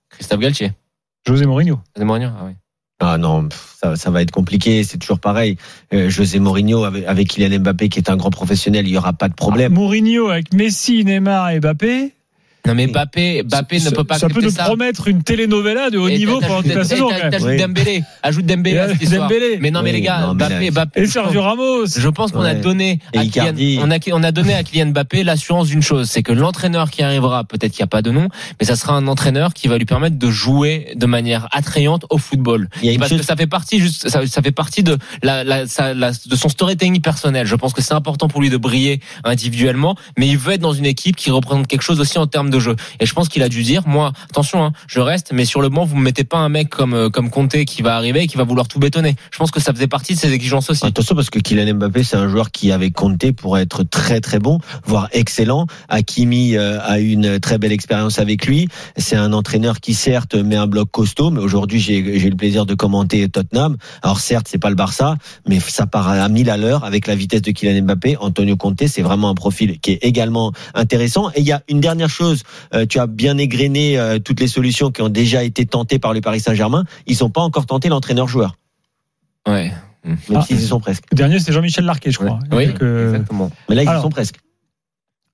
Christophe 0.10 0.40
Galtier. 0.40 0.72
José 1.28 1.46
Mourinho. 1.46 1.80
José 1.96 2.06
Mourinho, 2.06 2.30
ah 2.38 2.44
oui. 2.46 2.54
Ah 3.00 3.18
non, 3.18 3.50
ça, 3.81 3.95
ça 3.95 4.10
va 4.12 4.22
être 4.22 4.31
compliqué. 4.31 4.84
C'est 4.84 4.98
toujours 4.98 5.19
pareil. 5.19 5.57
Euh, 5.94 6.10
José 6.10 6.40
Mourinho 6.40 6.84
avec, 6.84 7.06
avec 7.06 7.28
Kylian 7.28 7.60
Mbappé, 7.60 7.90
qui 7.90 8.00
est 8.00 8.10
un 8.10 8.16
grand 8.16 8.30
professionnel, 8.30 8.88
il 8.88 8.94
y 8.94 8.98
aura 8.98 9.13
pas 9.13 9.30
de 9.30 9.34
problème. 9.34 9.74
Mourinho 9.74 10.30
avec 10.30 10.54
Messi, 10.54 11.04
Neymar 11.04 11.50
et 11.50 11.60
Mbappé. 11.60 12.13
Non 12.65 12.75
mais 12.75 12.88
Mbappé, 12.88 13.44
Mbappé 13.44 13.80
ça, 13.80 13.89
ne 13.89 13.95
peut 13.95 14.06
pas 14.06 14.18
Ça 14.18 14.30
peut 14.30 14.39
nous 14.42 14.50
ça. 14.50 14.63
promettre 14.63 15.10
une 15.10 15.21
telenovela 15.21 15.89
de 15.89 15.98
haut 15.98 16.07
Et 16.07 16.18
niveau 16.18 16.39
pendant 16.39 16.62
toute 16.63 16.74
la 16.74 16.83
saison. 16.86 17.10
Oui. 17.42 17.57
Dembélé, 17.57 18.04
ajoute 18.24 18.45
Dembélé 18.45 18.77
à 18.80 18.88
cette 18.88 19.01
Et 19.01 19.04
histoire. 19.04 19.27
Dembélé. 19.27 19.57
Mais 19.60 19.69
non, 19.69 19.81
mais 19.83 19.89
Oui, 19.92 19.98
les 19.98 20.01
gars, 20.01 20.21
non, 20.21 20.33
là, 20.33 20.50
Mbappé. 20.71 21.01
Et 21.01 21.06
Sergio 21.06 21.42
Ramos. 21.42 21.88
Je 21.88 22.07
pense 22.07 22.31
qu'on 22.31 22.39
a 22.42 22.54
donné 22.54 23.00
Et 23.13 23.18
à. 23.19 23.25
Kylian, 23.25 23.81
on 23.83 23.92
a, 23.92 23.98
on 24.13 24.24
a 24.24 24.31
donné 24.31 24.54
à 24.54 24.63
Kylian 24.63 24.88
Mbappé 24.92 25.24
l'assurance 25.25 25.68
d'une 25.68 25.81
chose, 25.81 26.10
c'est 26.10 26.24
que 26.24 26.31
l'entraîneur 26.31 26.89
qui 26.89 27.04
arrivera, 27.04 27.44
peut-être 27.44 27.74
qu'il 27.74 27.81
n'y 27.81 27.86
a 27.86 27.88
pas 27.88 28.01
de 28.01 28.12
nom, 28.12 28.30
mais 28.62 28.65
ça 28.65 28.77
sera 28.77 28.94
un 28.94 29.07
entraîneur 29.07 29.54
qui 29.54 29.68
va 29.68 29.77
lui 29.77 29.86
permettre 29.86 30.18
de 30.18 30.30
jouer 30.30 30.88
de 30.95 31.06
manière 31.06 31.50
attrayante 31.51 32.06
au 32.12 32.18
football. 32.18 32.69
Il 32.81 32.86
y 32.86 32.89
a 32.89 32.94
une 32.94 33.00
Parce 33.00 33.10
chose- 33.12 33.19
que 33.19 33.25
ça 33.25 33.36
fait 33.36 33.45
partie 33.48 33.80
juste, 33.80 34.07
ça, 34.07 34.25
ça 34.25 34.42
fait 34.42 34.51
partie 34.54 34.83
de 34.83 34.98
la, 35.21 35.44
la, 35.44 35.68
sa- 35.68 35.94
la- 35.94 36.12
de 36.12 36.36
son 36.38 36.48
storytelling 36.48 37.01
personnel. 37.01 37.45
Je 37.45 37.56
pense 37.56 37.74
que 37.74 37.81
c'est 37.81 37.94
important 37.94 38.30
pour 38.30 38.39
lui 38.42 38.50
de 38.50 38.56
briller 38.57 39.01
individuellement, 39.25 39.98
mais 40.18 40.27
il 40.30 40.38
veut 40.38 40.54
être 40.54 40.62
dans 40.62 40.71
une 40.74 40.86
équipe 40.86 41.18
qui 41.18 41.30
représente 41.31 41.68
quelque 41.68 41.81
chose 41.81 42.00
aussi 42.00 42.18
en 42.18 42.27
termes 42.27 42.50
jeu. 42.60 42.76
Et 43.00 43.06
je 43.06 43.14
pense 43.14 43.30
qu'il 43.30 43.44
a 43.44 43.50
dû 43.50 43.64
dire, 43.64 43.84
moi, 43.88 44.12
attention, 44.30 44.64
hein, 44.64 44.72
je 44.88 45.00
reste, 45.00 45.32
mais 45.34 45.46
sur 45.46 45.62
le 45.62 45.70
banc, 45.70 45.86
vous 45.86 45.96
me 45.96 46.04
mettez 46.04 46.24
pas 46.24 46.38
un 46.38 46.50
mec 46.50 46.70
comme 46.70 46.94
euh, 46.94 47.10
comme 47.10 47.30
Conte 47.30 47.66
qui 47.66 47.82
va 47.82 47.96
arriver 47.96 48.24
et 48.24 48.28
qui 48.28 48.38
va 48.38 48.44
vouloir 48.44 48.68
tout 48.68 48.80
bétonner. 48.80 49.16
Je 49.32 49.38
pense 49.38 49.52
que 49.52 49.60
ça 49.60 49.74
faisait 49.74 49.88
partie 49.88 50.14
de 50.14 50.20
ses 50.20 50.32
exigences 50.32 50.70
aussi. 50.70 50.86
Attention 50.86 51.16
parce 51.16 51.30
que 51.30 51.40
Kylian 51.40 51.76
Mbappé 51.76 52.04
c'est 52.04 52.18
un 52.18 52.28
joueur 52.28 52.52
qui 52.52 52.72
avait 52.72 52.92
compté 52.92 53.32
pour 53.34 53.58
être 53.58 53.84
très 53.84 54.20
très 54.20 54.40
bon, 54.40 54.60
voire 54.86 55.10
excellent. 55.12 55.68
Hakimi 55.90 56.56
euh, 56.56 56.80
a 56.82 57.00
une 57.00 57.40
très 57.40 57.58
belle 57.58 57.72
expérience 57.72 58.20
avec 58.20 58.46
lui. 58.46 58.68
C'est 58.98 59.16
un 59.16 59.34
entraîneur 59.34 59.80
qui 59.80 59.94
certes 59.94 60.36
met 60.36 60.56
un 60.56 60.68
bloc 60.68 60.90
costaud, 60.92 61.32
mais 61.32 61.40
aujourd'hui 61.40 61.80
j'ai 61.80 61.98
eu 61.98 62.30
le 62.30 62.36
plaisir 62.36 62.66
de 62.66 62.74
commenter 62.74 63.28
Tottenham. 63.30 63.78
Alors 64.02 64.20
certes 64.20 64.48
c'est 64.50 64.58
pas 64.58 64.70
le 64.70 64.76
Barça, 64.76 65.16
mais 65.48 65.60
ça 65.60 65.88
part 65.88 66.10
à 66.10 66.28
1000 66.30 66.50
à 66.50 66.58
l'heure 66.58 66.84
avec 66.84 67.08
la 67.08 67.16
vitesse 67.16 67.42
de 67.42 67.52
Kylian 67.52 67.84
Mbappé. 67.84 68.18
Antonio 68.20 68.56
Conte 68.56 68.88
c'est 68.88 69.02
vraiment 69.02 69.30
un 69.30 69.36
profil 69.36 69.80
qui 69.80 69.92
est 69.92 70.00
également 70.04 70.52
intéressant. 70.74 71.30
Et 71.36 71.42
il 71.42 71.46
y 71.46 71.52
a 71.52 71.62
une 71.70 71.80
dernière 71.80 72.10
chose, 72.10 72.43
euh, 72.74 72.86
tu 72.86 73.00
as 73.00 73.07
bien 73.07 73.38
égrené 73.38 73.98
euh, 73.98 74.19
toutes 74.19 74.40
les 74.40 74.48
solutions 74.48 74.92
qui 74.92 75.01
ont 75.01 75.10
déjà 75.10 75.44
été 75.44 75.66
tentées 75.66 76.00
par 76.00 76.13
le 76.13 76.22
Paris 76.22 76.40
Saint-Germain. 76.40 76.86
Ils 77.07 77.16
sont 77.16 77.30
pas 77.30 77.42
encore 77.42 77.66
tenté 77.66 77.90
l'entraîneur-joueur, 77.90 78.57
Ouais. 79.48 79.72
même 80.06 80.18
Ah. 80.36 80.42
s'ils 80.42 80.60
y 80.60 80.66
sont 80.66 80.80
presque. 80.80 81.04
Le 81.12 81.16
dernier, 81.18 81.40
c'est 81.40 81.51
Jean-Michel 81.54 81.86
Larquet, 81.86 82.12
je 82.12 82.18
crois. 82.19 82.40
Oui, 82.51 82.69
euh, 82.81 83.10
exactement. 83.13 83.51
Mais 83.69 83.75
là 83.75 83.84
ils 83.84 83.98
y 83.98 84.01
sont 84.01 84.10
presque. 84.10 84.36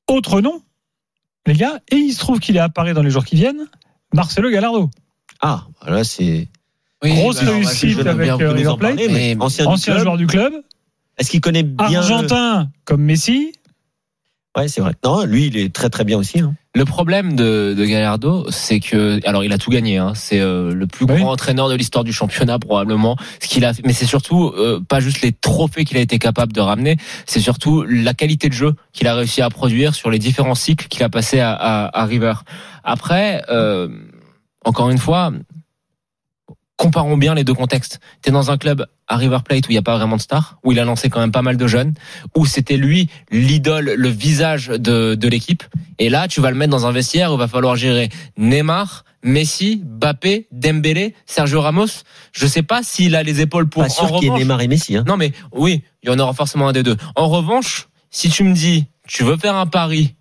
autre 0.08 0.42
nom, 0.42 0.62
les 1.48 1.54
gars, 1.54 1.80
et 1.92 1.96
il 1.96 2.14
se 2.14 2.20
trouve 2.20 2.40
qu'il 2.40 2.56
est 2.58 2.60
apparu 2.62 2.94
dans 2.94 3.04
les 3.04 3.10
jours 3.12 3.26
qui 3.26 3.36
viennent, 3.36 3.66
Marcelo 4.14 4.50
Gallardo. 4.50 4.90
Ah, 5.42 5.66
voilà, 5.82 6.04
c'est 6.04 6.48
Oui, 7.04 7.14
Grosse 7.14 7.44
bah 7.44 7.52
réussite 7.52 8.00
avec, 8.06 8.32
River 8.40 8.74
Plate. 8.78 9.00
ancien, 9.40 9.66
du 9.66 9.72
Ancien 9.72 9.94
club. 9.94 10.04
joueur 10.04 10.18
du 10.18 10.28
club. 10.28 10.54
Est-ce 11.18 11.30
qu'il 11.32 11.42
connaît 11.42 11.64
bien 11.64 12.00
Argentin 12.00 12.70
comme 12.86 13.02
Messi. 13.04 13.52
Ouais, 14.58 14.68
c'est 14.68 14.82
vrai. 14.82 14.94
Non, 15.06 15.24
lui, 15.26 15.48
il 15.48 15.58
est 15.58 15.74
très 15.74 15.90
très 15.90 16.04
bien 16.04 16.18
aussi. 16.18 16.40
hein. 16.40 16.56
Le 16.76 16.84
problème 16.86 17.36
de, 17.36 17.76
de 17.78 17.86
Gallardo, 17.86 18.46
c'est 18.50 18.80
que, 18.80 19.20
alors 19.28 19.44
il 19.44 19.52
a 19.54 19.58
tout 19.58 19.70
gagné, 19.72 19.98
hein, 19.98 20.14
c'est 20.16 20.40
euh, 20.40 20.74
le 20.74 20.86
plus 20.88 21.06
Oui. 21.06 21.18
grand 21.22 21.32
entraîneur 21.32 21.70
de 21.70 21.76
l'histoire 21.76 22.04
du 22.04 22.14
championnat 22.14 22.58
probablement. 22.60 23.16
Ce 23.42 23.48
qu'il 23.48 23.64
a, 23.66 23.74
mais 23.86 23.94
c'est 23.94 24.06
surtout 24.06 24.48
euh, 24.56 24.80
pas 24.88 25.00
juste 25.00 25.22
les 25.22 25.32
trophées 25.32 25.84
qu'il 25.86 25.98
a 25.98 26.00
été 26.02 26.20
capable 26.20 26.52
de 26.54 26.62
ramener, 26.62 26.98
c'est 27.26 27.40
surtout 27.40 27.84
la 27.84 28.14
qualité 28.14 28.50
de 28.50 28.54
jeu 28.54 28.74
qu'il 28.94 29.08
a 29.08 29.16
réussi 29.16 29.42
à 29.42 29.50
produire 29.50 29.94
sur 29.96 30.10
les 30.12 30.20
différents 30.20 30.56
cycles 30.56 30.88
qu'il 30.88 31.04
a 31.04 31.10
passé 31.10 31.40
à, 31.40 31.54
à, 31.54 32.02
à 32.02 32.06
River. 32.06 32.34
Après, 32.84 33.44
euh, 33.50 33.88
encore 34.66 34.90
une 34.90 35.00
fois, 35.00 35.32
comparons 36.80 37.18
bien 37.18 37.36
les 37.36 37.44
deux 37.44 37.54
contextes. 37.54 38.00
T'es 38.22 38.32
dans 38.32 38.52
un 38.52 38.58
club 38.58 38.88
à 39.10 39.18
River 39.18 39.40
Plate 39.44 39.68
où 39.68 39.72
il 39.72 39.74
n'y 39.74 39.80
a 39.80 39.84
pas 39.84 39.98
vraiment 39.98 40.16
de 40.16 40.22
stars, 40.22 40.58
où 40.64 40.72
il 40.72 40.80
a 40.80 40.86
lancé 40.86 41.10
quand 41.10 41.20
même 41.20 41.34
pas 41.34 41.42
mal 41.42 41.58
de 41.58 41.68
jeunes, 41.68 41.94
où 42.38 42.46
c'était 42.46 42.78
lui 42.78 43.10
l'idole, 43.32 43.94
le 43.98 44.10
visage 44.10 44.68
de, 44.68 45.14
de 45.14 45.28
l'équipe. 45.28 45.64
Et 46.00 46.10
là, 46.10 46.30
tu 46.30 46.40
vas 46.40 46.50
le 46.50 46.56
mettre 46.56 46.72
dans 46.72 46.88
un 46.88 46.94
vestiaire 46.94 47.32
où 47.32 47.36
il 47.36 47.40
va 47.40 47.50
falloir 47.50 47.76
gérer 47.76 48.10
Neymar, 48.38 49.04
Messi, 49.24 49.84
Mbappé, 49.86 50.48
Dembélé, 50.54 51.16
Sergio 51.26 51.60
Ramos. 51.60 52.04
Je 52.32 52.48
sais 52.48 52.64
pas 52.64 52.82
s'il 52.82 53.14
a 53.18 53.24
les 53.24 53.42
épaules 53.42 53.68
pour. 53.68 53.84
Pas 53.84 53.90
sûr 53.90 54.08
qu'il 54.14 54.24
y 54.24 54.28
ait 54.28 54.38
Neymar 54.38 54.62
et 54.62 54.70
Messi. 54.70 54.96
Hein. 54.96 55.04
non, 55.06 55.18
mais 55.18 55.34
oui, 55.52 55.84
il 56.02 56.10
y 56.10 56.14
en 56.14 56.18
aura 56.18 56.32
forcément 56.32 56.70
un 56.70 56.72
des 56.72 56.84
deux. 56.84 56.96
En 57.16 57.28
revanche, 57.28 57.90
si 58.10 58.30
tu 58.30 58.46
me 58.46 58.54
dis, 58.54 58.86
tu 59.06 59.26
veux 59.26 59.36
faire 59.36 59.56
un 59.56 59.66
pari, 59.66 60.16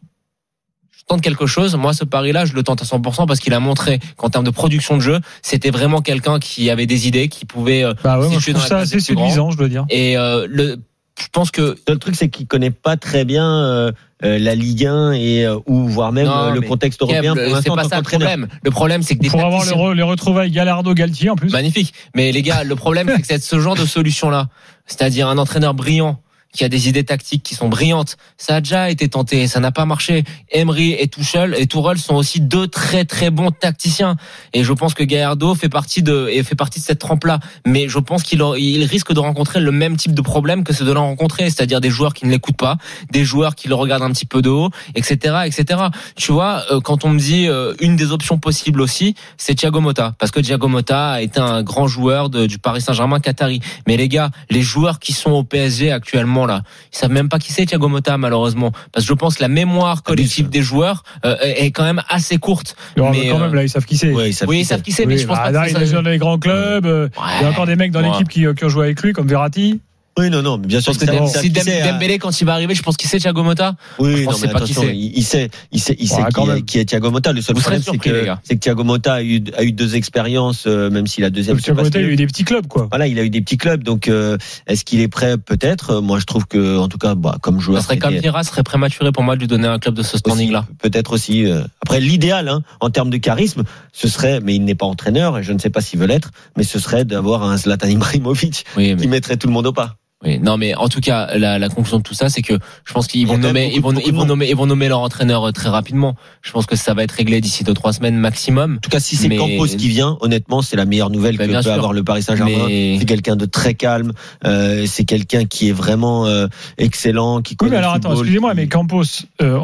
tente 1.08 1.20
quelque 1.22 1.46
chose, 1.46 1.74
moi, 1.74 1.92
ce 1.92 2.04
pari-là, 2.04 2.44
je 2.44 2.52
le 2.54 2.62
tente 2.62 2.82
à 2.82 2.84
100% 2.84 3.26
parce 3.26 3.40
qu'il 3.40 3.54
a 3.54 3.60
montré 3.60 3.98
qu'en 4.16 4.28
termes 4.30 4.44
de 4.44 4.50
production 4.50 4.96
de 4.96 5.02
jeu, 5.02 5.18
c'était 5.42 5.70
vraiment 5.70 6.00
quelqu'un 6.02 6.38
qui 6.38 6.70
avait 6.70 6.86
des 6.86 7.08
idées, 7.08 7.28
qui 7.28 7.44
pouvait. 7.46 7.82
euh, 7.82 7.94
Bah 8.04 8.18
ouais, 8.20 8.28
moi, 8.28 8.38
je 8.40 8.50
trouve 8.52 8.64
ça 8.64 8.78
assez 8.78 9.00
séduisant, 9.00 9.50
je 9.50 9.56
dois 9.56 9.68
dire. 9.68 9.84
Et 9.90 10.16
euh, 10.16 10.46
le, 10.48 10.76
je 11.20 11.26
pense 11.32 11.50
que 11.50 11.62
Le 11.62 11.76
seul 11.88 11.98
truc, 11.98 12.14
c'est 12.14 12.28
qu'il 12.28 12.46
connaît 12.46 12.70
pas 12.70 12.96
très 12.96 13.24
bien 13.24 13.44
euh, 13.50 13.90
euh, 14.24 14.38
la 14.38 14.54
Ligue 14.54 14.86
1 14.86 15.12
et 15.12 15.44
euh, 15.46 15.58
ou 15.66 15.88
voire 15.88 16.12
même 16.12 16.26
Non, 16.26 16.36
euh, 16.48 16.50
le 16.52 16.60
contexte 16.60 17.00
européen 17.02 17.34
pour 17.34 17.42
c'est 17.44 17.50
l'instant 17.50 17.74
pas 17.76 17.84
ça 17.88 17.96
le 17.96 18.02
problème. 18.02 18.46
Le 18.62 18.70
problème, 18.70 19.02
c'est 19.02 19.16
que 19.16 19.20
des 19.20 19.28
Pour 19.28 19.44
avoir 19.44 19.64
les, 19.64 19.70
re- 19.72 19.94
les 19.94 20.02
retrouvailles 20.02 20.50
Gallardo-Galtier 20.50 21.30
en 21.30 21.36
plus. 21.36 21.50
Magnifique. 21.50 21.92
Mais 22.14 22.30
les 22.32 22.42
gars, 22.42 22.62
le 22.64 22.76
problème, 22.76 23.08
c'est 23.14 23.20
que 23.20 23.26
c'est 23.26 23.42
ce 23.42 23.58
genre 23.58 23.74
de 23.76 23.84
solution-là, 23.86 24.48
c'est-à-dire 24.86 25.28
un 25.28 25.38
entraîneur 25.38 25.74
brillant 25.74 26.20
qui 26.52 26.64
a 26.64 26.68
des 26.68 26.88
idées 26.88 27.04
tactiques 27.04 27.42
qui 27.42 27.54
sont 27.54 27.68
brillantes. 27.68 28.16
Ça 28.36 28.56
a 28.56 28.60
déjà 28.60 28.90
été 28.90 29.08
tenté, 29.08 29.46
ça 29.46 29.60
n'a 29.60 29.70
pas 29.70 29.84
marché. 29.84 30.24
Emery 30.50 30.92
et 30.98 31.08
Tuchel 31.08 31.54
et 31.58 31.66
Tourelle 31.66 31.98
sont 31.98 32.14
aussi 32.14 32.40
deux 32.40 32.66
très 32.68 33.04
très 33.04 33.30
bons 33.30 33.50
tacticiens. 33.50 34.16
Et 34.54 34.64
je 34.64 34.72
pense 34.72 34.94
que 34.94 35.04
Gallardo 35.04 35.54
fait 35.54 35.68
partie 35.68 36.02
de 36.02 36.28
et 36.30 36.42
fait 36.42 36.54
partie 36.54 36.80
de 36.80 36.84
cette 36.84 36.98
trempe 36.98 37.24
là. 37.24 37.38
Mais 37.66 37.88
je 37.88 37.98
pense 37.98 38.22
qu'il 38.22 38.42
il 38.58 38.84
risque 38.84 39.12
de 39.12 39.20
rencontrer 39.20 39.60
le 39.60 39.72
même 39.72 39.96
type 39.96 40.14
de 40.14 40.22
problème 40.22 40.64
que 40.64 40.72
ceux 40.72 40.84
de 40.84 40.92
l'en 40.92 41.06
rencontrer, 41.06 41.44
c'est-à-dire 41.44 41.80
des 41.80 41.90
joueurs 41.90 42.14
qui 42.14 42.26
ne 42.26 42.30
l'écoutent 42.30 42.56
pas, 42.56 42.78
des 43.10 43.24
joueurs 43.24 43.54
qui 43.54 43.68
le 43.68 43.74
regardent 43.74 44.04
un 44.04 44.12
petit 44.12 44.26
peu 44.26 44.42
de 44.42 44.48
haut, 44.50 44.70
etc., 44.94 45.42
etc. 45.44 45.82
Tu 46.16 46.32
vois, 46.32 46.64
euh, 46.70 46.80
quand 46.80 47.04
on 47.04 47.10
me 47.10 47.18
dit 47.18 47.46
euh, 47.46 47.74
une 47.80 47.96
des 47.96 48.12
options 48.12 48.38
possibles 48.38 48.80
aussi, 48.80 49.14
c'est 49.36 49.54
Thiago 49.54 49.80
Motta, 49.80 50.14
parce 50.18 50.30
que 50.30 50.40
Thiago 50.40 50.68
Motta 50.68 51.10
a 51.12 51.20
été 51.20 51.40
un 51.40 51.62
grand 51.62 51.86
joueur 51.86 52.30
du 52.30 52.58
Paris 52.58 52.80
Saint-Germain 52.80 53.20
Qatari. 53.20 53.60
Mais 53.86 53.96
les 53.96 54.08
gars, 54.08 54.30
les 54.50 54.62
joueurs 54.62 54.98
qui 54.98 55.12
sont 55.12 55.30
au 55.30 55.44
PSG 55.44 55.92
actuellement 55.92 56.37
là, 56.46 56.62
ils 56.92 56.96
savent 56.96 57.10
même 57.10 57.28
pas 57.28 57.38
qui 57.38 57.52
c'est 57.52 57.66
Thiago 57.66 57.88
Motta 57.88 58.16
malheureusement, 58.18 58.72
parce 58.92 59.04
que 59.04 59.08
je 59.08 59.14
pense 59.14 59.36
que 59.36 59.42
la 59.42 59.48
mémoire 59.48 60.02
collective 60.02 60.48
des 60.48 60.62
joueurs 60.62 61.02
euh, 61.24 61.36
est 61.42 61.70
quand 61.70 61.84
même 61.84 62.02
assez 62.08 62.38
courte. 62.38 62.76
Non, 62.96 63.10
mais 63.10 63.18
Mais, 63.24 63.28
quand 63.30 63.36
euh, 63.36 63.40
même, 63.40 63.54
là, 63.54 63.62
ils 63.64 63.68
savent 63.70 63.84
qui 63.84 63.96
c'est. 63.96 64.12
Ouais, 64.12 64.30
ils 64.30 64.32
savent 64.34 64.48
Oui, 64.48 64.56
qui 64.56 64.62
ils 64.62 64.64
savent 64.66 64.78
c'est. 64.78 64.84
qui 64.84 64.92
c'est, 64.92 65.06
mais 65.06 65.14
Oui, 65.14 65.20
je 65.20 65.26
pense 65.26 65.36
bah, 65.36 65.44
pas 65.44 65.50
là, 65.50 65.64
que 65.64 65.70
il 65.70 65.72
ça- 65.76 65.82
est 65.82 65.92
dans 65.92 66.02
les 66.02 66.18
grands 66.18 66.38
clubs. 66.38 66.86
euh, 66.86 67.08
Il 67.38 67.42
y 67.42 67.46
a 67.46 67.50
encore 67.50 67.66
des 67.66 67.76
mecs 67.76 67.92
dans 67.92 68.00
Ouais. 68.02 68.10
l'équipe 68.10 68.28
qui, 68.28 68.44
qui 68.54 68.64
ont 68.64 68.68
joué 68.68 68.84
avec 68.86 69.02
lui, 69.02 69.12
comme 69.12 69.26
Verratti. 69.28 69.80
Oui, 70.18 70.30
non, 70.30 70.42
non, 70.42 70.58
mais 70.58 70.66
bien 70.66 70.80
sûr. 70.80 70.92
Parce 70.92 70.98
que 71.04 71.38
si 71.40 71.52
hein. 71.52 71.92
Dembélé 71.92 72.18
quand 72.18 72.40
il 72.40 72.44
va 72.44 72.54
arriver, 72.54 72.74
je 72.74 72.82
pense 72.82 72.96
qu'il 72.96 73.08
sait 73.08 73.18
Thiago 73.18 73.42
Motta. 73.42 73.76
Oui, 73.98 74.16
Je 74.16 74.22
non, 74.24 74.30
pense 74.32 74.42
mais 74.42 74.48
pas 74.48 74.60
qui 74.60 74.74
c'est. 74.74 74.94
il, 74.94 75.16
il 75.18 75.22
sait, 75.22 75.48
il 75.72 75.80
sait, 75.80 75.96
il 75.98 76.08
sait 76.08 76.16
Ouais, 76.22 76.28
qui, 76.34 76.40
est, 76.40 76.46
même. 76.46 76.62
qui 76.64 76.78
est 76.78 76.84
Thiago 76.84 77.10
Motta. 77.10 77.32
Le 77.32 77.40
seul 77.40 77.54
Vous 77.54 77.62
problème, 77.62 77.82
c'est 77.84 77.98
que, 77.98 78.26
c'est 78.42 78.54
que 78.56 78.60
Thiago 78.60 78.82
Motta 78.84 79.14
a 79.14 79.22
eu, 79.22 79.42
a 79.56 79.62
eu 79.62 79.72
deux 79.72 79.94
expériences, 79.96 80.64
euh, 80.66 80.90
même 80.90 81.06
si 81.06 81.20
la 81.20 81.30
deuxième. 81.30 81.56
Motta, 81.74 82.00
y 82.00 82.04
a 82.04 82.06
eu 82.08 82.16
des 82.16 82.26
petits 82.26 82.44
clubs, 82.44 82.66
quoi. 82.66 82.88
Voilà, 82.90 83.06
il 83.06 83.18
a 83.18 83.22
eu 83.22 83.30
des 83.30 83.40
petits 83.40 83.56
clubs, 83.56 83.82
donc 83.84 84.08
euh, 84.08 84.36
est-ce 84.66 84.84
qu'il 84.84 85.00
est 85.00 85.08
prêt? 85.08 85.38
Peut-être. 85.38 85.90
Euh, 85.90 86.00
Moi, 86.00 86.18
je 86.18 86.24
trouve 86.24 86.46
que, 86.46 86.78
en 86.78 86.88
tout 86.88 86.98
cas, 86.98 87.14
bah, 87.14 87.36
comme 87.40 87.60
joueur, 87.60 87.80
Ça 87.82 87.94
serait 87.94 88.18
Vieira 88.18 88.42
serait 88.42 88.62
prématuré 88.62 89.12
pour 89.12 89.22
moi 89.22 89.36
de 89.36 89.40
lui 89.40 89.46
donner 89.46 89.68
un 89.68 89.78
club 89.78 89.94
de 89.94 90.02
ce 90.02 90.18
standing 90.18 90.50
là. 90.50 90.60
aussi, 90.60 90.76
peut-être 90.80 91.12
aussi. 91.12 91.44
euh, 91.46 91.62
Après, 91.82 92.00
l'idéal, 92.00 92.48
hein, 92.48 92.62
en 92.80 92.90
termes 92.90 93.10
de 93.10 93.16
charisme, 93.18 93.62
ce 93.92 94.08
serait, 94.08 94.40
mais 94.40 94.54
il 94.56 94.64
n'est 94.64 94.74
pas 94.74 94.86
entraîneur, 94.86 95.38
et 95.38 95.42
je 95.42 95.52
ne 95.52 95.58
sais 95.58 95.70
pas 95.70 95.80
s'il 95.80 95.98
veut 96.00 96.06
l'être, 96.06 96.30
mais 96.56 96.64
ce 96.64 96.78
serait 96.78 97.04
d'avoir 97.04 97.42
un 97.44 97.56
Zlatan 97.56 97.88
Ibrahimovic 97.88 98.64
qui 98.76 99.08
mettrait 99.08 99.36
tout 99.36 99.46
le 99.46 99.52
monde 99.52 99.66
au 99.66 99.72
pas. 99.72 99.96
Oui, 100.24 100.40
non, 100.40 100.56
mais 100.56 100.74
en 100.74 100.88
tout 100.88 100.98
cas, 101.00 101.38
la, 101.38 101.60
la 101.60 101.68
conclusion 101.68 101.98
de 101.98 102.02
tout 102.02 102.12
ça, 102.12 102.28
c'est 102.28 102.42
que 102.42 102.54
je 102.84 102.92
pense 102.92 103.06
qu'ils 103.06 103.24
vont 103.28 103.38
nommer, 103.38 103.70
ils 103.72 103.80
vont, 103.80 103.92
ils 103.92 104.12
vont 104.12 104.24
nommer, 104.24 104.48
ils 104.50 104.56
vont 104.56 104.66
nommer 104.66 104.88
leur 104.88 104.98
entraîneur 104.98 105.44
euh, 105.46 105.52
très 105.52 105.68
rapidement. 105.68 106.16
Je 106.42 106.50
pense 106.50 106.66
que 106.66 106.74
ça 106.74 106.92
va 106.92 107.04
être 107.04 107.12
réglé 107.12 107.40
d'ici 107.40 107.62
deux 107.62 107.72
trois 107.72 107.92
semaines 107.92 108.16
maximum. 108.16 108.74
En 108.78 108.80
tout 108.80 108.90
cas, 108.90 108.98
si 108.98 109.14
c'est 109.14 109.28
Mais- 109.28 109.36
Campos 109.36 109.66
qui 109.68 109.88
vient, 109.88 110.18
honnêtement, 110.20 110.60
c'est 110.60 110.74
la 110.74 110.86
meilleure 110.86 111.10
nouvelle 111.10 111.36
Bah, 111.36 111.46
que 111.46 111.52
peut 111.52 111.62
sûr. 111.62 111.70
avoir 111.72 111.92
le 111.92 112.02
Paris 112.02 112.24
Saint-Germain. 112.24 112.64
Mais- 112.66 112.96
C'est 112.98 113.04
quelqu'un 113.04 113.36
de 113.36 113.46
très 113.46 113.74
calme. 113.74 114.12
euh, 114.44 114.86
c'est 114.88 115.04
quelqu'un 115.04 115.44
qui 115.44 115.68
est 115.68 115.72
vraiment 115.72 116.26
euh, 116.26 116.48
excellent, 116.78 117.40
qui 117.40 117.52
Oui, 117.52 117.56
connaît 117.58 117.70
mais 117.70 117.76
le 117.76 117.82
alors 117.82 117.92
attends, 117.94 118.08
football, 118.08 118.24
excusez-moi, 118.26 118.50
qui- 118.50 118.56
mais 118.56 118.66
Campos, 118.66 119.02
euh, 119.40 119.60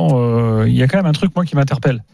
euh, 0.62 0.68
il 0.68 0.76
y 0.76 0.84
a 0.84 0.87
quand 0.87 0.99
même 0.99 1.06
un 1.06 1.12
truc, 1.12 1.32
moi, 1.34 1.44
qui 1.44 1.56
m'interpelle. 1.56 2.04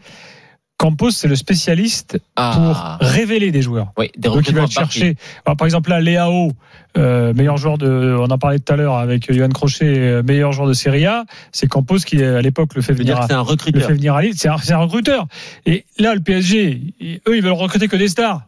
Campos, 0.81 1.11
c'est 1.11 1.27
le 1.27 1.35
spécialiste 1.35 2.17
Ah, 2.35 2.53
pour 2.55 3.07
révéler 3.07 3.51
des 3.51 3.61
joueurs. 3.61 3.91
oui, 3.97 4.09
des 4.17 4.27
Donc 4.29 4.47
il 4.47 4.55
va 4.55 4.65
chercher. 4.67 5.15
Alors, 5.45 5.55
par 5.55 5.65
exemple, 5.65 5.89
là, 5.91 6.01
Léao, 6.01 6.51
euh, 6.97 7.33
meilleur 7.33 7.57
joueur 7.57 7.77
de, 7.77 8.15
on 8.19 8.25
en 8.31 8.37
parlait 8.37 8.57
tout 8.59 8.73
à 8.73 8.75
l'heure 8.75 8.95
avec 8.97 9.31
Johan 9.31 9.49
Crochet, 9.49 9.85
euh, 9.85 10.23
meilleur 10.23 10.51
joueur 10.53 10.67
de 10.67 10.73
Serie 10.73 11.05
A. 11.05 11.25
C'est 11.51 11.67
Campos 11.67 11.97
qui, 11.99 12.21
à 12.23 12.41
l'époque, 12.41 12.73
le 12.75 12.81
fait 12.81 12.93
venir 12.93 13.19
c'est 13.27 13.33
un 13.33 13.37
le 13.37 13.41
recruteur. 13.43 13.87
fait 13.87 13.93
venir 13.93 14.15
à 14.15 14.21
Lille. 14.23 14.33
C'est 14.35 14.49
un, 14.49 14.55
un 14.69 14.77
recruteur. 14.77 15.27
Et 15.67 15.85
là, 15.99 16.15
le 16.15 16.21
PSG, 16.21 16.81
ils- 16.99 17.21
eux, 17.27 17.37
ils 17.37 17.43
veulent 17.43 17.51
recruter 17.53 17.87
que 17.87 17.95
des 17.95 18.07
stars. 18.07 18.41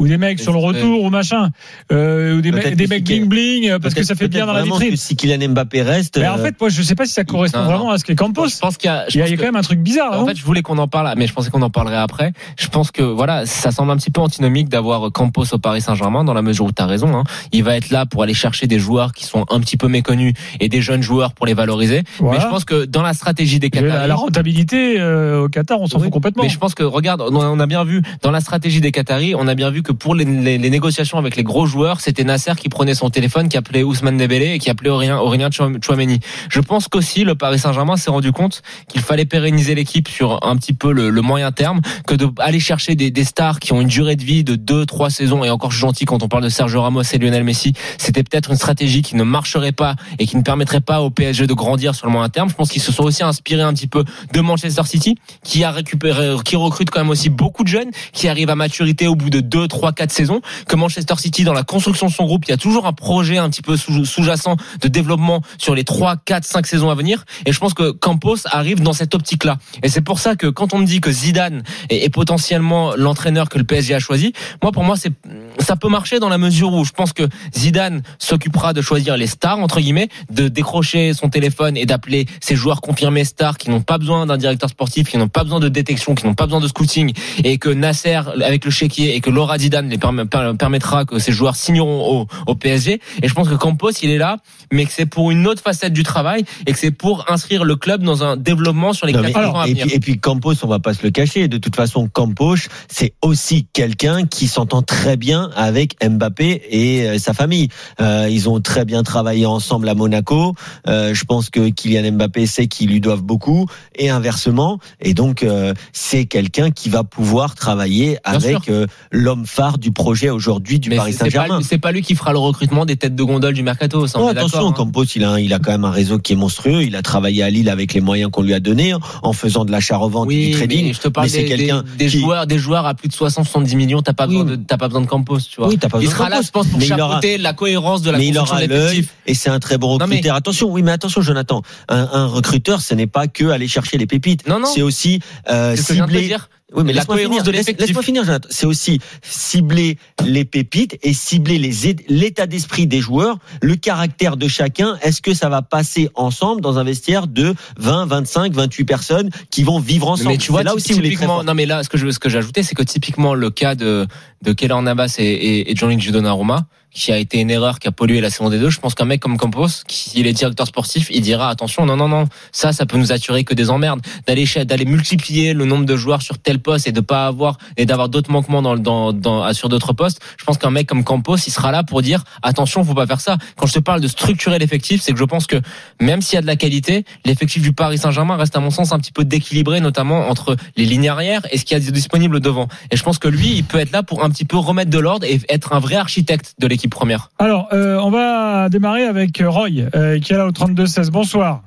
Ou 0.00 0.08
des 0.08 0.16
mecs 0.18 0.40
sur 0.40 0.52
le 0.52 0.58
retour 0.58 1.04
ou 1.04 1.10
machin. 1.10 1.50
Euh, 1.92 2.36
ou 2.36 2.40
des, 2.40 2.50
mecs- 2.52 2.74
des 2.74 2.86
mecs 2.88 3.04
bling 3.04 3.26
bling 3.28 3.78
parce 3.78 3.94
que 3.94 4.02
ça 4.02 4.14
fait 4.14 4.28
bien 4.28 4.46
dans 4.46 4.52
la 4.52 4.62
vitrine. 4.62 4.90
que 4.90 4.96
si 4.96 5.14
Kylian 5.14 5.50
Mbappé 5.50 5.82
reste, 5.82 6.18
Mais 6.18 6.26
en 6.26 6.38
euh, 6.38 6.42
fait, 6.42 6.58
moi, 6.60 6.70
je 6.70 6.82
sais 6.82 6.94
pas 6.94 7.04
si 7.06 7.12
ça 7.12 7.22
correspond 7.24 7.58
Non, 7.58 7.64
non. 7.66 7.70
vraiment 7.76 7.90
à 7.92 7.98
ce 7.98 8.04
qu'est 8.04 8.14
Campos. 8.16 8.48
Je 8.48 8.58
pense 8.58 8.76
qu'il 8.78 8.88
y 8.90 8.92
a, 8.92 9.04
je 9.08 9.14
Il 9.14 9.18
y 9.18 9.20
a, 9.20 9.24
pense 9.24 9.28
il 9.28 9.30
y 9.30 9.34
a 9.34 9.36
que- 9.36 9.40
quand 9.42 9.46
même 9.48 9.56
un 9.56 9.62
truc 9.62 9.80
bizarre. 9.80 10.20
En 10.20 10.26
fait, 10.26 10.36
je 10.36 10.44
voulais 10.44 10.62
qu'on 10.62 10.78
en 10.78 10.88
parle, 10.88 11.12
mais 11.16 11.26
je 11.26 11.32
pensais 11.34 11.50
qu'on 11.50 11.62
en 11.62 11.70
parlerait 11.70 11.96
après. 11.96 12.32
Je 12.56 12.66
pense 12.68 12.90
que 12.90 13.02
voilà, 13.02 13.46
ça 13.46 13.70
semble 13.70 13.90
un 13.92 13.96
petit 13.96 14.10
peu 14.10 14.20
antinomique 14.20 14.68
d'avoir 14.70 15.12
Campos 15.12 15.44
au 15.52 15.58
Paris 15.58 15.82
Saint-Germain, 15.82 16.24
dans 16.24 16.34
la 16.34 16.42
mesure 16.42 16.64
où 16.66 16.72
tu 16.72 16.80
as 16.82 16.86
raison. 16.86 17.14
Hein. 17.14 17.24
Il 17.52 17.62
va 17.64 17.76
être 17.76 17.90
là 17.90 18.06
pour 18.06 18.22
aller 18.22 18.34
chercher 18.34 18.66
des 18.66 18.78
joueurs 18.78 19.12
qui 19.12 19.24
sont 19.26 19.44
un 19.50 19.60
petit 19.60 19.76
peu 19.76 19.88
méconnus 19.88 20.32
et 20.60 20.68
des 20.70 20.80
jeunes 20.80 21.02
joueurs 21.02 21.32
pour 21.34 21.44
les 21.46 21.54
valoriser. 21.54 22.02
Voilà. 22.18 22.38
Mais 22.38 22.44
je 22.44 22.48
pense 22.48 22.64
que 22.64 22.86
dans 22.86 23.02
la 23.02 23.12
stratégie 23.12 23.58
des 23.58 23.68
Qataris, 23.68 24.08
La, 24.08 24.14
rentabilité 24.14 24.98
euh, 24.98 25.42
au 25.44 25.48
Qatar, 25.48 25.80
on 25.80 25.86
s'en 25.86 25.98
Oui, 25.98 26.04
fout 26.04 26.12
complètement. 26.14 26.42
Mais 26.42 26.48
je 26.48 26.58
pense 26.58 26.74
que 26.74 26.82
regarde, 26.84 27.20
on 27.20 27.40
a- 27.40 27.46
on 27.46 27.60
a 27.60 27.66
bien 27.66 27.84
vu 27.84 28.00
dans 28.22 28.30
la 28.30 28.40
stratégie 28.40 28.80
des 28.80 28.92
Qataris, 28.92 29.34
on 29.34 29.46
a 29.46 29.54
bien 29.54 29.70
vu 29.70 29.82
que 29.82 29.89
pour 29.92 30.14
les, 30.14 30.24
négociations 30.24 31.18
avec 31.18 31.36
les 31.36 31.42
gros 31.42 31.66
joueurs, 31.66 32.00
c'était 32.00 32.24
Nasser 32.24 32.52
qui 32.56 32.68
prenait 32.68 32.94
son 32.94 33.10
téléphone, 33.10 33.48
qui 33.48 33.56
appelait 33.56 33.82
Ousmane 33.82 34.16
Dembélé 34.16 34.54
et 34.54 34.58
qui 34.58 34.70
appelait 34.70 34.90
Aurélien, 34.90 35.18
Aurélien 35.18 35.50
Chouam- 35.50 35.82
Chouameni. 35.82 36.20
Je 36.48 36.60
pense 36.60 36.88
qu'aussi 36.88 37.24
le 37.24 37.34
Paris 37.34 37.58
Saint-Germain 37.58 37.96
s'est 37.96 38.10
rendu 38.10 38.32
compte 38.32 38.62
qu'il 38.88 39.00
fallait 39.00 39.24
pérenniser 39.24 39.74
l'équipe 39.74 40.08
sur 40.08 40.44
un 40.46 40.56
petit 40.56 40.72
peu 40.72 40.92
le, 40.92 41.10
moyen 41.20 41.52
terme, 41.52 41.80
que 42.06 42.14
de 42.14 42.28
aller 42.38 42.60
chercher 42.60 42.94
des, 42.94 43.10
des 43.10 43.24
stars 43.24 43.60
qui 43.60 43.72
ont 43.72 43.80
une 43.80 43.88
durée 43.88 44.16
de 44.16 44.24
vie 44.24 44.44
de 44.44 44.54
deux, 44.56 44.86
trois 44.86 45.10
saisons. 45.10 45.44
Et 45.44 45.50
encore 45.50 45.70
je 45.70 45.76
suis 45.76 45.86
gentil 45.86 46.04
quand 46.04 46.22
on 46.22 46.28
parle 46.28 46.44
de 46.44 46.48
Sergio 46.48 46.80
Ramos 46.82 47.02
et 47.02 47.18
Lionel 47.18 47.44
Messi, 47.44 47.72
c'était 47.98 48.22
peut-être 48.22 48.50
une 48.50 48.56
stratégie 48.56 49.02
qui 49.02 49.16
ne 49.16 49.22
marcherait 49.24 49.72
pas 49.72 49.96
et 50.18 50.26
qui 50.26 50.36
ne 50.36 50.42
permettrait 50.42 50.80
pas 50.80 51.00
au 51.02 51.10
PSG 51.10 51.46
de 51.46 51.54
grandir 51.54 51.94
sur 51.94 52.06
le 52.06 52.12
moyen 52.12 52.28
terme. 52.28 52.48
Je 52.48 52.54
pense 52.54 52.70
qu'ils 52.70 52.82
se 52.82 52.92
sont 52.92 53.04
aussi 53.04 53.22
inspirés 53.22 53.62
un 53.62 53.72
petit 53.74 53.86
peu 53.86 54.04
de 54.32 54.40
Manchester 54.40 54.82
City, 54.84 55.16
qui 55.44 55.64
a 55.64 55.70
récupéré, 55.70 56.36
qui 56.44 56.56
recrute 56.56 56.90
quand 56.90 57.00
même 57.00 57.10
aussi 57.10 57.30
beaucoup 57.30 57.62
de 57.64 57.68
jeunes, 57.68 57.90
qui 58.12 58.28
arrivent 58.28 58.50
à 58.50 58.56
maturité 58.56 59.06
au 59.06 59.14
bout 59.14 59.30
de 59.30 59.40
2, 59.40 59.68
3, 59.80 59.92
4 59.94 60.12
saisons, 60.12 60.42
que 60.68 60.76
Manchester 60.76 61.14
City, 61.16 61.42
dans 61.42 61.54
la 61.54 61.62
construction 61.62 62.06
de 62.06 62.12
son 62.12 62.26
groupe, 62.26 62.44
il 62.46 62.50
y 62.50 62.52
a 62.52 62.58
toujours 62.58 62.86
un 62.86 62.92
projet 62.92 63.38
un 63.38 63.48
petit 63.48 63.62
peu 63.62 63.78
sous- 63.78 64.04
sous-jacent 64.04 64.56
de 64.82 64.88
développement 64.88 65.40
sur 65.56 65.74
les 65.74 65.84
3, 65.84 66.16
4, 66.22 66.44
5 66.44 66.66
saisons 66.66 66.90
à 66.90 66.94
venir. 66.94 67.24
Et 67.46 67.52
je 67.52 67.58
pense 67.58 67.72
que 67.72 67.90
Campos 67.90 68.36
arrive 68.44 68.82
dans 68.82 68.92
cette 68.92 69.14
optique-là. 69.14 69.56
Et 69.82 69.88
c'est 69.88 70.02
pour 70.02 70.18
ça 70.18 70.36
que 70.36 70.48
quand 70.48 70.74
on 70.74 70.78
me 70.80 70.84
dit 70.84 71.00
que 71.00 71.10
Zidane 71.10 71.62
est, 71.88 72.04
est 72.04 72.10
potentiellement 72.10 72.92
l'entraîneur 72.94 73.48
que 73.48 73.56
le 73.56 73.64
PSG 73.64 73.94
a 73.94 74.00
choisi, 74.00 74.34
moi, 74.62 74.70
pour 74.70 74.84
moi, 74.84 74.96
c'est, 74.98 75.12
ça 75.60 75.76
peut 75.76 75.88
marcher 75.88 76.18
dans 76.18 76.28
la 76.28 76.36
mesure 76.36 76.74
où 76.74 76.84
je 76.84 76.92
pense 76.92 77.14
que 77.14 77.26
Zidane 77.56 78.02
s'occupera 78.18 78.74
de 78.74 78.82
choisir 78.82 79.16
les 79.16 79.26
stars, 79.28 79.60
entre 79.60 79.80
guillemets, 79.80 80.10
de 80.30 80.48
décrocher 80.48 81.14
son 81.14 81.30
téléphone 81.30 81.78
et 81.78 81.86
d'appeler 81.86 82.26
ces 82.42 82.54
joueurs 82.54 82.82
confirmés 82.82 83.24
stars 83.24 83.56
qui 83.56 83.70
n'ont 83.70 83.80
pas 83.80 83.96
besoin 83.96 84.26
d'un 84.26 84.36
directeur 84.36 84.68
sportif, 84.68 85.08
qui 85.08 85.16
n'ont 85.16 85.28
pas 85.28 85.42
besoin 85.42 85.58
de 85.58 85.70
détection, 85.70 86.14
qui 86.14 86.26
n'ont 86.26 86.34
pas 86.34 86.44
besoin 86.44 86.60
de 86.60 86.68
scouting 86.68 87.14
et 87.44 87.56
que 87.56 87.70
Nasser, 87.70 88.20
avec 88.44 88.66
le 88.66 88.70
chéquier 88.70 89.16
et 89.16 89.20
que 89.22 89.30
Laura 89.30 89.56
Zidane 89.56 89.69
per- 89.70 90.54
permettra 90.58 91.04
que 91.04 91.18
ces 91.18 91.32
joueurs 91.32 91.56
signeront 91.56 92.20
au, 92.22 92.26
au 92.46 92.54
PSG. 92.54 93.00
Et 93.22 93.28
je 93.28 93.34
pense 93.34 93.48
que 93.48 93.54
Campos, 93.54 93.90
il 94.02 94.10
est 94.10 94.18
là, 94.18 94.38
mais 94.72 94.86
que 94.86 94.92
c'est 94.92 95.06
pour 95.06 95.30
une 95.30 95.46
autre 95.46 95.62
facette 95.62 95.92
du 95.92 96.02
travail 96.02 96.44
et 96.66 96.72
que 96.72 96.78
c'est 96.78 96.90
pour 96.90 97.24
inscrire 97.30 97.64
le 97.64 97.76
club 97.76 98.02
dans 98.02 98.22
un 98.24 98.36
développement 98.36 98.92
sur 98.92 99.06
les 99.06 99.12
quatre 99.12 99.36
à 99.36 99.66
et, 99.68 99.70
venir. 99.72 99.86
puis, 99.86 99.94
et 99.94 100.00
puis 100.00 100.18
Campos, 100.20 100.54
on 100.62 100.66
va 100.68 100.78
pas 100.78 100.94
se 100.94 101.02
le 101.02 101.10
cacher. 101.10 101.48
De 101.48 101.58
toute 101.58 101.76
façon, 101.76 102.08
Campos, 102.08 102.56
c'est 102.88 103.14
aussi 103.22 103.66
quelqu'un 103.72 104.26
qui 104.26 104.46
s'entend 104.46 104.82
très 104.82 105.16
bien 105.16 105.50
avec 105.56 105.96
Mbappé 106.04 106.62
et 106.70 107.08
euh, 107.08 107.18
sa 107.18 107.34
famille. 107.34 107.68
Euh, 108.00 108.28
ils 108.30 108.48
ont 108.48 108.60
très 108.60 108.84
bien 108.84 109.02
travaillé 109.02 109.46
ensemble 109.46 109.88
à 109.88 109.94
Monaco. 109.94 110.54
Euh, 110.88 111.14
je 111.14 111.24
pense 111.24 111.50
que 111.50 111.68
Kylian 111.70 112.12
Mbappé 112.12 112.46
sait 112.46 112.66
qu'ils 112.66 112.88
lui 112.90 113.00
doivent 113.00 113.22
beaucoup 113.22 113.66
et 113.96 114.10
inversement. 114.10 114.78
Et 115.00 115.14
donc, 115.14 115.42
euh, 115.42 115.74
c'est 115.92 116.26
quelqu'un 116.26 116.70
qui 116.70 116.88
va 116.88 117.04
pouvoir 117.04 117.54
travailler 117.54 118.18
avec 118.24 118.68
euh, 118.68 118.86
l'homme 119.10 119.46
phare 119.46 119.78
du 119.78 119.90
projet 119.92 120.30
aujourd'hui 120.30 120.78
du 120.78 120.90
Mais 120.90 120.96
Paris 120.96 121.12
c'est- 121.12 121.18
c'est 121.18 121.24
pas, 121.24 121.30
Saint-Germain. 121.42 121.60
c'est 121.62 121.78
pas 121.78 121.92
lui 121.92 122.02
qui 122.02 122.14
fera 122.14 122.32
le 122.32 122.38
recrutement 122.38 122.84
des 122.86 122.96
têtes 122.96 123.14
de 123.14 123.22
gondole 123.22 123.54
du 123.54 123.62
mercato. 123.62 124.06
Ça, 124.06 124.18
Oh, 124.20 124.30
attention, 124.68 124.84
hein. 124.84 124.86
Campos, 124.86 125.04
il 125.16 125.24
a, 125.24 125.40
il 125.40 125.52
a 125.52 125.58
quand 125.58 125.70
même 125.72 125.84
un 125.84 125.90
réseau 125.90 126.18
qui 126.18 126.32
est 126.32 126.36
monstrueux. 126.36 126.82
Il 126.82 126.96
a 126.96 127.02
travaillé 127.02 127.42
à 127.42 127.50
Lille 127.50 127.68
avec 127.68 127.94
les 127.94 128.00
moyens 128.00 128.30
qu'on 128.30 128.42
lui 128.42 128.54
a 128.54 128.60
donnés, 128.60 128.92
hein, 128.92 129.00
en 129.22 129.32
faisant 129.32 129.64
de 129.64 129.72
l'achat-revente 129.72 130.30
et 130.30 130.34
du 130.34 130.46
Oui, 130.46 130.50
trading. 130.52 130.86
mais 130.86 130.92
je 130.92 131.00
te 131.00 131.08
parle 131.08 131.26
mais 131.26 131.30
c'est 131.32 131.42
des, 131.42 131.48
quelqu'un 131.48 131.82
des, 131.82 132.04
des 132.04 132.10
qui- 132.10 132.20
joueurs, 132.20 132.46
des 132.46 132.58
joueurs 132.58 132.86
à 132.86 132.94
plus 132.94 133.08
de 133.08 133.14
60-70 133.14 133.74
millions. 133.76 134.02
T'as 134.02 134.12
pas 134.12 134.26
Oui. 134.26 134.34
besoin 134.38 134.44
de, 134.44 134.56
t'as 134.56 134.76
pas 134.76 134.88
besoin 134.88 135.02
de 135.02 135.06
Campos, 135.06 135.38
tu 135.40 135.56
vois. 135.60 135.68
Oui, 135.68 135.78
t'as 135.78 135.88
pas 135.88 135.98
il 135.98 136.02
besoin 136.08 136.12
de 136.12 136.18
sera 136.18 136.28
là, 136.28 136.40
je 136.44 136.50
pense, 136.50 136.66
pour 136.68 136.78
Mais 136.78 136.86
il 136.86 137.00
aura- 137.00 137.20
la 137.38 137.52
cohérence 137.52 138.02
de 138.02 138.10
la 138.10 138.18
mais 138.18 138.26
il 138.28 138.38
aura 138.38 138.64
l'œil 138.66 139.06
et 139.26 139.34
c'est 139.34 139.50
un 139.50 139.58
très 139.60 139.78
bon 139.78 139.96
mais- 139.98 140.04
recruteur. 140.04 140.34
Attention, 140.36 140.70
oui, 140.70 140.82
mais 140.82 140.92
attention, 140.92 141.20
Jonathan. 141.22 141.62
Un, 141.88 142.08
un 142.12 142.26
recruteur, 142.26 142.80
ce 142.80 142.94
n'est 142.94 143.06
pas 143.06 143.26
que 143.28 143.46
aller 143.46 143.68
chercher 143.68 143.98
les 143.98 144.06
pépites. 144.06 144.46
Non, 144.48 144.58
non. 144.60 144.66
C'est 144.72 144.82
aussi 144.82 145.20
euh, 145.50 145.76
cibler. 145.76 146.34
Oui, 146.74 146.84
mais 146.84 146.92
La 146.92 147.00
laisse-moi 147.00 147.16
cohérence 147.16 147.32
finir. 147.38 147.42
de 147.44 147.50
Laisse- 147.50 147.58
l'effectif. 147.60 147.86
Laisse-moi 147.86 148.02
finir, 148.02 148.24
Jonathan. 148.24 148.48
C'est 148.50 148.66
aussi 148.66 149.00
cibler 149.22 149.98
les 150.24 150.44
pépites 150.44 150.98
et 151.02 151.12
cibler 151.12 151.58
les 151.58 151.70
l'état 152.08 152.46
d'esprit 152.46 152.86
des 152.86 153.00
joueurs, 153.00 153.38
le 153.62 153.74
caractère 153.76 154.36
de 154.36 154.48
chacun. 154.48 154.98
Est-ce 155.02 155.22
que 155.22 155.34
ça 155.34 155.48
va 155.48 155.62
passer 155.62 156.10
ensemble 156.14 156.60
dans 156.60 156.78
un 156.78 156.84
vestiaire 156.84 157.26
de 157.26 157.54
20, 157.78 158.06
25, 158.06 158.52
28 158.52 158.84
personnes 158.84 159.30
qui 159.50 159.62
vont 159.62 159.80
vivre 159.80 160.08
ensemble? 160.08 160.30
Mais 160.30 160.38
tu 160.38 160.52
vois, 160.52 160.62
là 160.62 160.74
aussi 160.74 160.94
où 160.94 161.00
fort. 161.26 161.44
non 161.44 161.54
mais 161.54 161.66
là, 161.66 161.82
ce 161.82 161.88
que 161.88 161.98
je, 161.98 162.10
ce 162.10 162.18
que 162.18 162.28
ajouté, 162.38 162.62
c'est 162.62 162.74
que 162.74 162.82
typiquement 162.82 163.34
le 163.34 163.50
cas 163.50 163.74
de 163.74 164.06
de 164.42 164.52
Keller 164.52 164.80
Navas 164.82 165.16
et, 165.18 165.24
et, 165.24 165.70
et 165.70 165.76
Jean-Luc 165.76 165.98
Donnarumma, 166.12 166.66
qui 166.92 167.12
a 167.12 167.18
été 167.18 167.40
une 167.40 167.50
erreur 167.50 167.78
qui 167.78 167.88
a 167.88 167.92
pollué 167.92 168.20
la 168.20 168.30
saison 168.30 168.50
des 168.50 168.58
deux. 168.58 168.70
Je 168.70 168.80
pense 168.80 168.94
qu'un 168.94 169.04
mec 169.04 169.20
comme 169.20 169.36
Campos, 169.36 169.68
qui 169.86 170.20
est 170.20 170.32
directeur 170.32 170.66
sportif, 170.66 171.08
il 171.10 171.20
dira 171.20 171.48
attention, 171.48 171.86
non 171.86 171.96
non 171.96 172.08
non, 172.08 172.26
ça 172.52 172.72
ça 172.72 172.86
peut 172.86 172.98
nous 172.98 173.12
attirer 173.12 173.44
que 173.44 173.54
des 173.54 173.70
emmerdes 173.70 174.00
d'aller 174.26 174.44
d'aller 174.64 174.84
multiplier 174.84 175.54
le 175.54 175.64
nombre 175.64 175.84
de 175.84 175.96
joueurs 175.96 176.22
sur 176.22 176.38
tel 176.38 176.58
poste 176.58 176.86
et 176.86 176.92
de 176.92 177.00
pas 177.00 177.26
avoir 177.26 177.58
et 177.76 177.86
d'avoir 177.86 178.08
d'autres 178.08 178.30
manquements 178.30 178.62
dans 178.62 178.76
dans, 178.76 179.12
dans 179.12 179.52
sur 179.52 179.68
d'autres 179.68 179.92
postes. 179.92 180.20
Je 180.38 180.44
pense 180.44 180.58
qu'un 180.58 180.70
mec 180.70 180.86
comme 180.88 181.04
Campos, 181.04 181.36
il 181.36 181.52
sera 181.52 181.70
là 181.70 181.82
pour 181.82 182.02
dire 182.02 182.24
attention, 182.42 182.84
faut 182.84 182.94
pas 182.94 183.06
faire 183.06 183.20
ça. 183.20 183.38
Quand 183.56 183.66
je 183.66 183.74
te 183.74 183.78
parle 183.78 184.00
de 184.00 184.08
structurer 184.08 184.58
l'effectif, 184.58 185.02
c'est 185.02 185.12
que 185.12 185.18
je 185.18 185.24
pense 185.24 185.46
que 185.46 185.60
même 186.00 186.22
s'il 186.22 186.34
y 186.34 186.38
a 186.38 186.42
de 186.42 186.46
la 186.46 186.56
qualité, 186.56 187.04
l'effectif 187.24 187.62
du 187.62 187.72
Paris 187.72 187.98
Saint-Germain 187.98 188.36
reste 188.36 188.56
à 188.56 188.60
mon 188.60 188.70
sens 188.70 188.92
un 188.92 188.98
petit 188.98 189.12
peu 189.12 189.24
dééquilibré, 189.24 189.80
notamment 189.80 190.28
entre 190.28 190.56
les 190.76 190.84
lignes 190.84 191.08
arrière 191.08 191.42
et 191.50 191.58
ce 191.58 191.64
qu'il 191.64 191.78
y 191.78 191.80
a 191.88 191.90
disponible 191.90 192.40
devant. 192.40 192.68
Et 192.90 192.96
je 192.96 193.02
pense 193.02 193.18
que 193.18 193.28
lui, 193.28 193.54
il 193.56 193.64
peut 193.64 193.78
être 193.78 193.92
là 193.92 194.02
pour 194.02 194.24
un 194.24 194.30
petit 194.30 194.44
peu 194.44 194.56
remettre 194.56 194.90
de 194.90 194.98
l'ordre 194.98 195.26
et 195.26 195.40
être 195.48 195.72
un 195.72 195.78
vrai 195.78 195.96
architecte 195.96 196.54
de 196.58 196.66
l'équipe 196.66 196.79
première. 196.88 197.28
Alors, 197.38 197.68
euh, 197.72 197.98
on 197.98 198.10
va 198.10 198.68
démarrer 198.68 199.04
avec 199.04 199.42
Roy, 199.44 199.68
euh, 199.94 200.18
qui 200.18 200.32
est 200.32 200.36
là 200.36 200.46
au 200.46 200.50
32-16. 200.50 201.10
Bonsoir. 201.10 201.62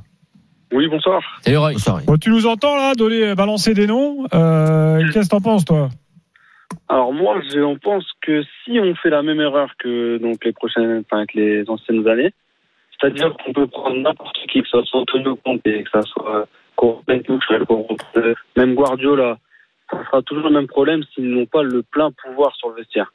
Oui, 0.72 0.88
bonsoir. 0.88 1.22
Salut 1.42 1.58
Roy. 1.58 1.74
Bonsoir. 1.74 2.02
Bon, 2.06 2.18
tu 2.18 2.30
nous 2.30 2.48
entends 2.48 2.76
là, 2.76 2.94
donner, 2.96 3.36
balancer 3.36 3.74
des 3.74 3.88
noms. 3.88 4.26
Euh, 4.34 5.00
Qu'est-ce 5.14 5.30
que 5.30 5.36
t'en 5.36 5.42
penses, 5.42 5.66
toi? 5.66 5.90
Alors 6.90 7.14
moi, 7.14 7.40
je 7.54 7.60
on 7.60 7.78
pense 7.78 8.06
que 8.22 8.44
si 8.64 8.80
on 8.80 8.96
fait 8.96 9.10
la 9.10 9.22
même 9.22 9.40
erreur 9.40 9.70
que 9.78 10.18
donc 10.18 10.44
les 10.44 10.54
prochaines, 10.54 11.04
enfin 11.06 11.26
que 11.26 11.38
les 11.38 11.70
anciennes 11.70 12.08
années, 12.08 12.34
c'est-à-dire 13.00 13.36
qu'on 13.38 13.54
peut 13.54 13.68
prendre 13.68 13.98
n'importe 13.98 14.36
qui, 14.52 14.62
que 14.62 14.68
ce 14.68 14.82
soit 14.84 15.02
Antonio 15.02 15.38
Conte, 15.44 15.62
que 15.62 15.90
ça 15.92 16.02
soit 16.02 16.48
même 18.56 18.76
Guardiola, 18.76 19.38
ça 19.92 20.04
sera 20.06 20.22
toujours 20.22 20.50
le 20.50 20.54
même 20.54 20.68
problème 20.68 21.04
s'ils 21.14 21.30
n'ont 21.30 21.46
pas 21.46 21.64
le 21.64 21.84
plein 21.84 22.12
pouvoir 22.12 22.56
sur 22.56 22.70
le 22.70 22.76
vestiaire. 22.76 23.14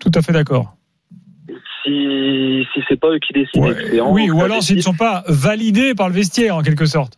Tout 0.00 0.10
à 0.14 0.22
fait 0.22 0.32
d'accord. 0.32 0.74
Si, 1.88 2.66
si 2.72 2.80
c'est 2.88 3.00
pas 3.00 3.08
eux 3.08 3.18
qui 3.18 3.32
décident, 3.32 3.66
Ouais, 3.66 4.00
oui, 4.00 4.30
ou 4.30 4.40
alors 4.42 4.62
s'ils 4.62 4.76
ne 4.76 4.82
sont 4.82 4.94
pas 4.94 5.24
validés 5.26 5.94
par 5.94 6.08
le 6.08 6.14
vestiaire, 6.14 6.56
en 6.56 6.62
quelque 6.62 6.86
sorte. 6.86 7.14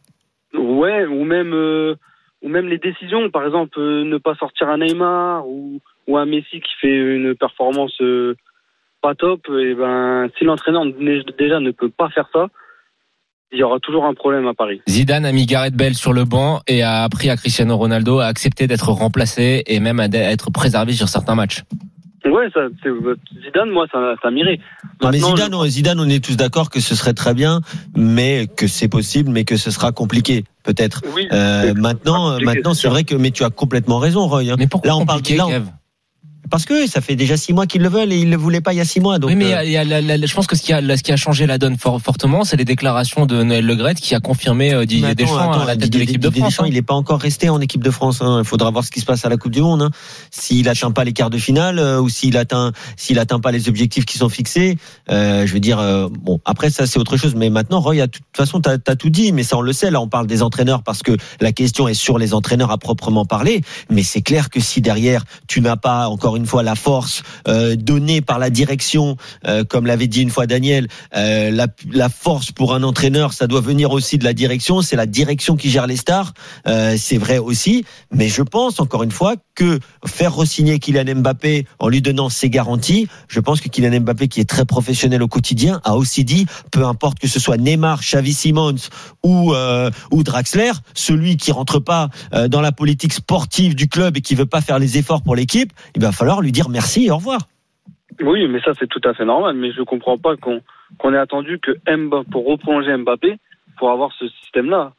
Ouais, 0.55 1.07
ou 1.07 1.25
même, 1.25 1.53
euh, 1.53 1.95
ou 2.43 2.49
même 2.49 2.69
les 2.69 2.79
décisions, 2.79 3.31
par 3.31 3.45
exemple, 3.45 3.79
euh, 3.79 4.05
ne 4.05 4.19
pas 4.19 4.35
sortir 4.37 4.69
un 4.69 4.79
Neymar 4.79 5.47
ou, 5.47 5.81
ou 6.07 6.17
un 6.17 6.27
Messi 6.27 6.61
qui 6.61 6.73
fait 6.81 6.95
une 6.95 7.35
performance 7.35 7.93
euh, 8.01 8.37
pas 9.03 9.15
top, 9.15 9.41
et 9.49 9.75
ben, 9.75 10.29
si 10.39 10.45
l'entraîneur 10.45 10.85
déjà 11.39 11.61
ne 11.61 11.71
peut 11.71 11.91
pas 11.91 12.11
faire 12.11 12.29
ça, 12.33 12.49
il 13.53 13.59
y 13.59 13.63
aura 13.63 13.81
toujours 13.81 14.05
un 14.05 14.15
problème 14.15 14.47
à 14.47 14.55
Paris. 14.55 14.81
Zidane 14.89 15.25
a 15.25 15.33
mis 15.33 15.47
Gareth 15.47 15.75
Bale 15.75 15.95
sur 15.95 16.13
le 16.13 16.25
banc 16.25 16.61
et 16.69 16.83
a 16.83 17.03
appris 17.03 17.31
à 17.31 17.37
Cristiano 17.37 17.77
Ronaldo 17.77 18.21
à 18.21 18.27
accepter 18.27 18.67
d'être 18.67 18.91
remplacé 18.91 19.65
et 19.67 19.81
même 19.81 19.99
à 19.99 20.07
être 20.07 20.53
préservé 20.53 20.93
sur 20.93 21.09
certains 21.09 21.35
matchs. 21.35 21.63
Ouais, 22.31 22.49
ça, 22.55 22.61
c'est, 22.83 22.91
Zidane, 23.45 23.71
moi, 23.71 23.87
ça, 23.93 24.15
ça 24.23 24.31
m'irait. 24.31 24.59
Non, 25.03 25.11
mais 25.11 25.19
Zidane, 25.19 25.55
on- 25.55 25.65
Zidane, 25.67 26.01
on 26.01 26.09
est 26.09 26.25
tous 26.25 26.37
d'accord 26.37 26.71
que 26.71 26.81
ce 26.81 26.95
serait 26.95 27.13
très 27.15 27.35
bien, 27.35 27.61
mais 27.97 28.47
que 28.57 28.67
c'est 28.67 28.89
possible, 28.89 29.31
mais 29.31 29.45
que 29.45 29.57
ce 29.57 29.71
sera 29.71 29.93
compliqué, 29.93 30.45
peut-être. 30.63 31.03
Oui, 31.15 31.27
Euh, 31.33 31.75
maintenant, 31.75 32.39
maintenant, 32.41 32.75
c'est 32.75 32.89
vrai 32.89 33.05
que, 33.05 33.15
mais 33.15 33.31
tu 33.31 33.43
as 33.45 33.51
complètement 33.51 33.99
raison, 33.99 34.27
Roy. 34.29 34.51
hein. 34.51 34.57
Mais 34.59 34.67
pourquoi 34.67 34.89
Là, 34.91 34.97
on 34.97 35.07
parle 35.07 35.19
compliqué, 35.21 35.37
là, 35.39 35.47
on- 35.47 35.51
Kev? 35.51 35.65
Parce 36.51 36.65
que 36.65 36.87
ça 36.89 37.01
fait 37.01 37.17
déjà 37.17 37.37
six 37.37 37.53
mois 37.53 37.67
qu'ils 37.67 37.83
le 37.83 37.89
veulent 37.89 38.13
et 38.13 38.19
ils 38.19 38.29
le 38.31 38.37
voulaient 38.37 38.61
pas 38.61 38.73
il 38.73 38.77
y 38.77 38.81
a 38.81 38.85
six 38.85 39.01
mois. 39.01 39.19
Donc, 39.19 39.31
oui, 39.31 39.37
mais 39.37 39.51
y 39.51 39.53
euh, 39.55 39.59
a- 39.59 39.65
il 39.65 39.71
y 39.71 39.77
a 39.77 39.85
la- 39.85 40.01
la- 40.01 40.27
je 40.27 40.35
pense 40.35 40.47
que 40.47 40.57
ce 40.57 40.63
qui 40.63 40.73
a, 40.73 40.81
ce 40.97 41.03
qui 41.03 41.13
a 41.13 41.17
changé 41.17 41.47
la 41.47 41.59
donne 41.59 41.77
fort- 41.79 42.01
fortement, 42.01 42.45
c'est 42.45 42.57
les 42.57 42.65
déclarations 42.65 43.27
de 43.27 43.43
Noël 43.43 43.65
Legrette 43.65 44.01
qui 44.01 44.15
a 44.15 44.21
confirmé 44.21 44.75
euh, 44.75 44.85
Didier 44.85 45.07
attends, 45.07 45.15
Deschamps 45.15 45.39
attends, 45.53 45.61
à 45.61 45.67
la 45.67 45.77
tête 45.77 45.91
de 45.91 45.99
l'équipe 45.99 46.21
de 46.21 46.31
France. 46.31 46.49
Deschamps, 46.51 46.63
hein. 46.65 46.67
il 46.69 46.75
n'est 46.75 46.83
pas 46.83 46.95
encore 46.95 47.21
resté 47.21 47.49
en 47.49 47.61
équipe 47.61 47.83
de 47.85 47.91
France. 47.91 48.21
hein. 48.21 48.41
Il 48.43 48.45
faudra 48.47 48.71
voir 48.71 48.85
ce 48.85 48.91
qui 48.91 49.01
se 49.01 49.07
passe 49.07 49.25
à 49.25 49.29
la 49.29 49.37
Coupe 49.37 49.53
du 49.53 49.63
Monde. 49.63 49.83
hein. 49.83 49.91
S'il 50.31 50.69
atteint 50.69 50.91
pas 50.91 51.05
les 51.05 51.13
quarts 51.13 51.31
de 51.31 51.39
finale 51.39 51.79
euh, 51.79 52.01
ou 52.01 52.09
s'il 52.09 52.37
atteint, 52.37 52.73
s'il 52.97 53.19
atteint 53.19 53.41
pas 53.41 53.53
les 53.53 53.69
objectifs 53.69 54.05
qui 54.05 54.19
sont 54.19 54.29
fixés, 54.29 54.77
euh, 55.11 55.47
je 55.47 55.53
veux 55.53 55.61
dire, 55.61 55.79
bon, 56.11 56.41
après 56.45 56.71
ça 56.71 56.87
c'est 56.87 56.99
autre 56.99 57.17
chose. 57.17 57.35
Mais 57.37 57.51
maintenant, 57.51 57.81
Roy, 57.81 57.95
de 57.97 58.07
toute 58.07 58.23
façon, 58.37 58.61
tu 58.61 58.69
as, 58.71 58.79
tout 58.97 59.11
dit. 59.11 59.33
Mais 59.33 59.43
ça, 59.45 59.57
on 59.57 59.61
le 59.63 59.73
sait. 59.73 59.91
Là, 59.91 60.01
on 60.01 60.09
parle 60.09 60.27
des 60.27 60.43
entraîneurs 60.43 60.83
parce 60.83 61.03
que 61.03 61.17
la 61.41 61.53
question 61.53 61.87
est 61.89 61.95
sur 61.95 62.19
les 62.19 62.35
entraîneurs 62.35 62.71
à 62.71 62.79
proprement 62.79 63.25
parler. 63.25 63.61
Mais 63.89 64.03
c'est 64.03 64.23
clair 64.23 64.51
que 64.51 64.61
si 64.61 64.81
derrière 64.81 65.25
tu 65.47 65.61
n'as 65.61 65.77
pas 65.77 66.09
encore 66.09 66.37
une 66.37 66.40
fois 66.47 66.63
la 66.63 66.75
force 66.75 67.23
euh, 67.49 67.77
donnée 67.77 68.21
par 68.21 68.39
la 68.39 68.51
direction, 68.51 69.17
euh, 69.47 69.65
comme 69.65 69.87
l'avait 69.87 70.07
dit 70.07 70.23
une 70.23 70.31
fois 70.31 70.47
Daniel, 70.47 70.89
euh, 71.17 71.51
la, 71.51 71.67
la 71.91 72.09
force 72.09 72.53
pour 72.53 72.75
un 72.75 72.83
entraîneur, 72.83 73.33
ça 73.33 73.47
doit 73.47 73.61
venir 73.61 73.91
aussi 73.93 74.19
de 74.19 74.25
la 74.25 74.33
direction. 74.33 74.83
C'est 74.83 74.97
la 74.97 75.07
direction 75.07 75.57
qui 75.57 75.71
gère 75.71 75.87
les 75.87 75.97
stars. 75.97 76.33
C'est 76.97 77.19
vrai 77.19 77.39
aussi. 77.39 77.85
Mais 78.13 78.29
je 78.29 78.43
pense 78.43 78.81
encore 78.81 79.03
une 79.03 79.11
fois 79.11 79.35
que 79.55 79.79
faire 80.07 80.35
re-signer 80.35 80.79
Kylian 80.79 81.17
Mbappé 81.17 81.67
en 81.79 81.89
lui 81.89 82.01
donnant 82.03 82.29
ses 82.29 82.51
garanties, 82.51 83.09
je 83.29 83.41
pense 83.41 83.61
que 83.61 83.69
Kylian 83.69 84.01
Mbappé, 84.01 84.29
qui 84.29 84.41
est 84.41 84.49
très 84.49 84.65
professionnel 84.65 85.23
au 85.23 85.29
quotidien, 85.29 85.81
a 85.85 85.97
aussi 85.97 86.25
dit, 86.25 86.47
peu 86.71 86.85
importe 86.85 87.19
que 87.19 87.29
ce 87.29 87.41
soit 87.41 87.57
Neymar, 87.57 88.01
Xavi 88.01 88.33
Simons 88.33 88.77
ou 89.23 89.55
ou 90.11 90.23
Draxler, 90.23 90.73
celui 90.95 91.37
qui 91.37 91.53
rentre 91.53 91.79
pas 91.79 92.09
dans 92.49 92.61
la 92.61 92.73
politique 92.73 93.13
sportive 93.13 93.75
du 93.75 93.89
club 93.89 94.17
et 94.17 94.21
qui 94.21 94.35
veut 94.35 94.47
pas 94.47 94.61
faire 94.61 94.79
les 94.79 94.99
efforts 94.99 95.23
pour 95.23 95.35
l'équipe, 95.35 95.73
il 95.95 96.03
va 96.03 96.13
falloir 96.13 96.30
lui 96.41 96.53
dire 96.53 96.69
merci 96.69 97.07
et 97.07 97.11
au 97.11 97.17
revoir. 97.17 97.49
Oui, 98.23 98.47
mais 98.49 98.61
ça, 98.61 98.73
c'est 98.79 98.89
tout 98.89 99.01
à 99.05 99.15
fait 99.15 99.25
normal. 99.25 99.57
Mais 99.57 99.73
je 99.73 99.83
comprends 99.83 100.19
pas 100.19 100.37
qu'on 100.37 100.61
qu'on 100.99 101.15
ait 101.15 101.19
attendu 101.19 101.59
que 101.59 101.73
Mbappé, 101.89 102.31
pour 102.31 102.47
reprolonger 102.47 102.97
Mbappé, 102.97 103.39
pour 103.79 103.91
avoir 103.91 104.13
ce 104.19 104.29
système-là. 104.43 104.93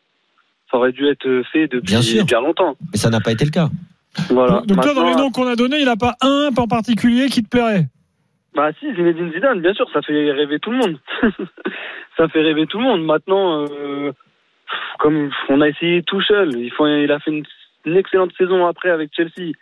Ça 0.69 0.77
aurait 0.77 0.93
dû 0.93 1.07
être 1.07 1.43
fait 1.51 1.67
depuis 1.67 1.93
Bien 1.93 2.01
sûr. 2.01 2.25
bien 2.25 2.39
longtemps. 2.39 2.75
Mais 2.91 2.97
ça 2.97 3.09
n'a 3.09 3.19
pas 3.19 3.31
été 3.31 3.43
le 3.45 3.51
cas. 3.51 3.69
Voilà. 4.29 4.61
Donc 4.65 4.81
toi, 4.81 4.94
dans 4.94 5.03
les 5.03 5.09
Maintenant, 5.11 5.25
noms 5.25 5.31
qu'on 5.31 5.48
a 5.48 5.55
donnés, 5.55 5.77
il 5.77 5.83
n'y 5.85 5.89
a 5.89 5.96
pas 5.96 6.15
un 6.22 6.50
en 6.55 6.67
particulier 6.67 7.27
qui 7.27 7.44
te 7.44 7.50
plairait? 7.50 7.87
Bah 8.53 8.70
si, 8.79 8.94
Zinedine 8.94 9.31
Zidane, 9.31 9.61
bien 9.61 9.74
sûr, 9.74 9.89
ça 9.94 10.01
fait 10.01 10.31
rêver 10.31 10.59
tout 10.59 10.72
le 10.72 10.77
monde. 10.77 11.00
ça 12.17 12.27
fait 12.27 12.41
rêver 12.41 12.67
tout 12.67 12.79
le 12.79 12.83
monde. 12.83 13.05
Maintenant, 13.05 13.65
euh, 13.65 14.11
comme 15.00 15.29
on 15.50 15.61
a 15.61 15.70
essayé 15.70 16.03
tout 16.03 16.22
seul, 16.22 16.57
il, 16.57 16.72
faut, 16.72 16.87
il 16.87 17.11
a 17.11 17.20
fait 17.20 17.31
une, 17.31 17.46
une 17.85 17.96
excellente 17.96 18.33
saison 18.37 18.65
après 18.65 18.89
avec 18.89 19.11
Chelsea. 19.15 19.53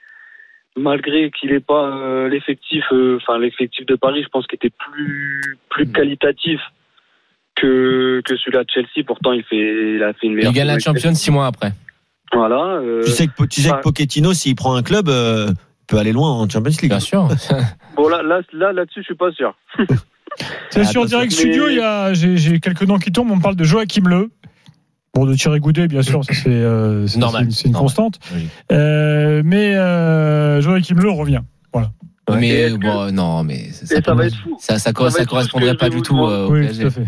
Malgré 0.79 1.29
qu'il 1.31 1.51
n'ait 1.51 1.59
pas 1.59 1.85
euh, 1.97 2.29
l'effectif, 2.29 2.83
euh, 2.91 3.17
enfin 3.21 3.37
l'effectif 3.39 3.85
de 3.85 3.95
Paris, 3.95 4.23
je 4.23 4.29
pense 4.29 4.47
qu'il 4.47 4.55
était 4.55 4.69
plus 4.91 5.57
plus 5.69 5.85
Mm. 5.85 5.91
qualitatif 5.91 6.59
que 7.55 8.21
que 8.25 8.35
celui-là 8.37 8.63
de 8.63 8.69
Chelsea. 8.73 9.03
Pourtant, 9.05 9.33
il 9.33 9.43
fait 9.43 9.95
il 9.95 10.03
a 10.03 10.13
fait 10.13 10.27
une 10.27 10.35
meilleure. 10.35 10.51
Il 10.51 10.55
gagne 10.55 10.67
la 10.67 10.79
Champions 10.79 11.13
six 11.13 11.31
mois 11.31 11.47
après. 11.47 11.71
Voilà. 12.33 12.77
euh, 12.81 13.01
Tu 13.03 13.11
sais 13.11 13.27
que 13.27 13.43
tu 13.45 13.61
sais 13.61 13.69
que. 13.71 13.81
Pochettino, 13.81 14.33
s'il 14.33 14.55
prend 14.55 14.75
un 14.75 14.83
club, 14.83 15.09
euh, 15.09 15.47
peut 15.87 15.97
aller 15.97 16.11
loin 16.13 16.29
en 16.29 16.47
Champions 16.49 16.71
League. 16.81 16.89
Bien 16.91 16.99
sûr. 16.99 17.27
Bon 17.95 18.07
là 18.07 18.21
là 18.21 18.39
là 18.53 18.71
là-dessus, 18.71 19.01
je 19.01 19.05
suis 19.05 19.15
pas 19.15 19.31
sûr. 19.31 19.53
C'est 20.69 20.81
Ah, 20.81 20.83
sur. 20.85 21.05
Direct 21.05 21.31
Mais- 21.31 21.35
Studio, 21.37 21.67
il 21.69 21.75
y 21.77 21.81
a, 21.81 22.13
j'ai, 22.13 22.37
j'ai 22.37 22.59
quelques 22.59 22.83
noms 22.83 22.97
qui 22.99 23.11
tombent. 23.11 23.31
On 23.31 23.39
parle 23.39 23.55
de 23.57 23.63
Joachim 23.65 24.03
Le. 24.07 24.29
Bon, 25.13 25.25
de 25.25 25.33
Thierry 25.35 25.59
Goudet, 25.59 25.87
bien 25.87 26.01
sûr, 26.03 26.23
ça 26.23 26.33
c'est, 26.33 26.49
euh, 26.49 27.07
Normal. 27.17 27.47
c'est- 27.51 27.65
une 27.65 27.71
Normal. 27.71 27.85
constante. 27.87 28.19
Oui. 28.33 28.47
Euh, 28.71 29.41
mais 29.43 29.75
euh, 29.75 30.61
Joachim 30.61 30.95
Le 30.95 31.09
revient. 31.09 31.41
mais 32.31 32.47
Et 32.47 32.51
est-ce 32.61 32.75
que- 32.75 32.79
bon, 32.79 33.11
non, 33.11 33.43
mais 33.43 33.71
ça, 33.71 34.13
va 34.13 34.25
être 34.27 34.35
fou. 34.35 34.55
ça, 34.59 34.77
ça, 34.77 34.93
correspondrait 34.93 35.75
pas 35.75 35.89
du 35.89 36.01
tout 36.03 36.15
euh, 36.19 36.45
au 36.45 36.51
oui, 36.51 36.61
PSG. 36.67 36.81
tout 36.83 36.87
à 36.87 36.91
fait. 36.91 37.07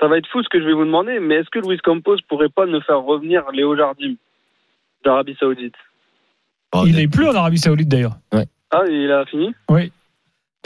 Ça 0.00 0.08
va 0.08 0.16
être 0.16 0.26
fou 0.32 0.42
ce 0.42 0.48
que 0.48 0.58
je 0.58 0.64
vais 0.64 0.72
vous 0.72 0.86
demander, 0.86 1.18
mais 1.20 1.34
est-ce 1.34 1.50
que 1.50 1.58
Luis 1.58 1.76
Campos 1.84 2.16
pourrait 2.26 2.48
pas 2.48 2.64
ne 2.64 2.80
faire 2.80 3.02
revenir 3.02 3.42
Léo 3.52 3.76
Jardim 3.76 4.14
d'Arabie 5.04 5.36
Saoudite? 5.38 5.74
Oh, 6.74 6.84
Il 6.86 6.96
n'est 6.96 7.06
plus 7.08 7.28
en 7.28 7.34
Arabie 7.34 7.58
Saoudite 7.58 7.88
d'ailleurs. 7.88 8.16
Ah, 8.32 8.82
il 8.88 9.10
a 9.12 9.26
fini? 9.26 9.52
Oui. 9.68 9.92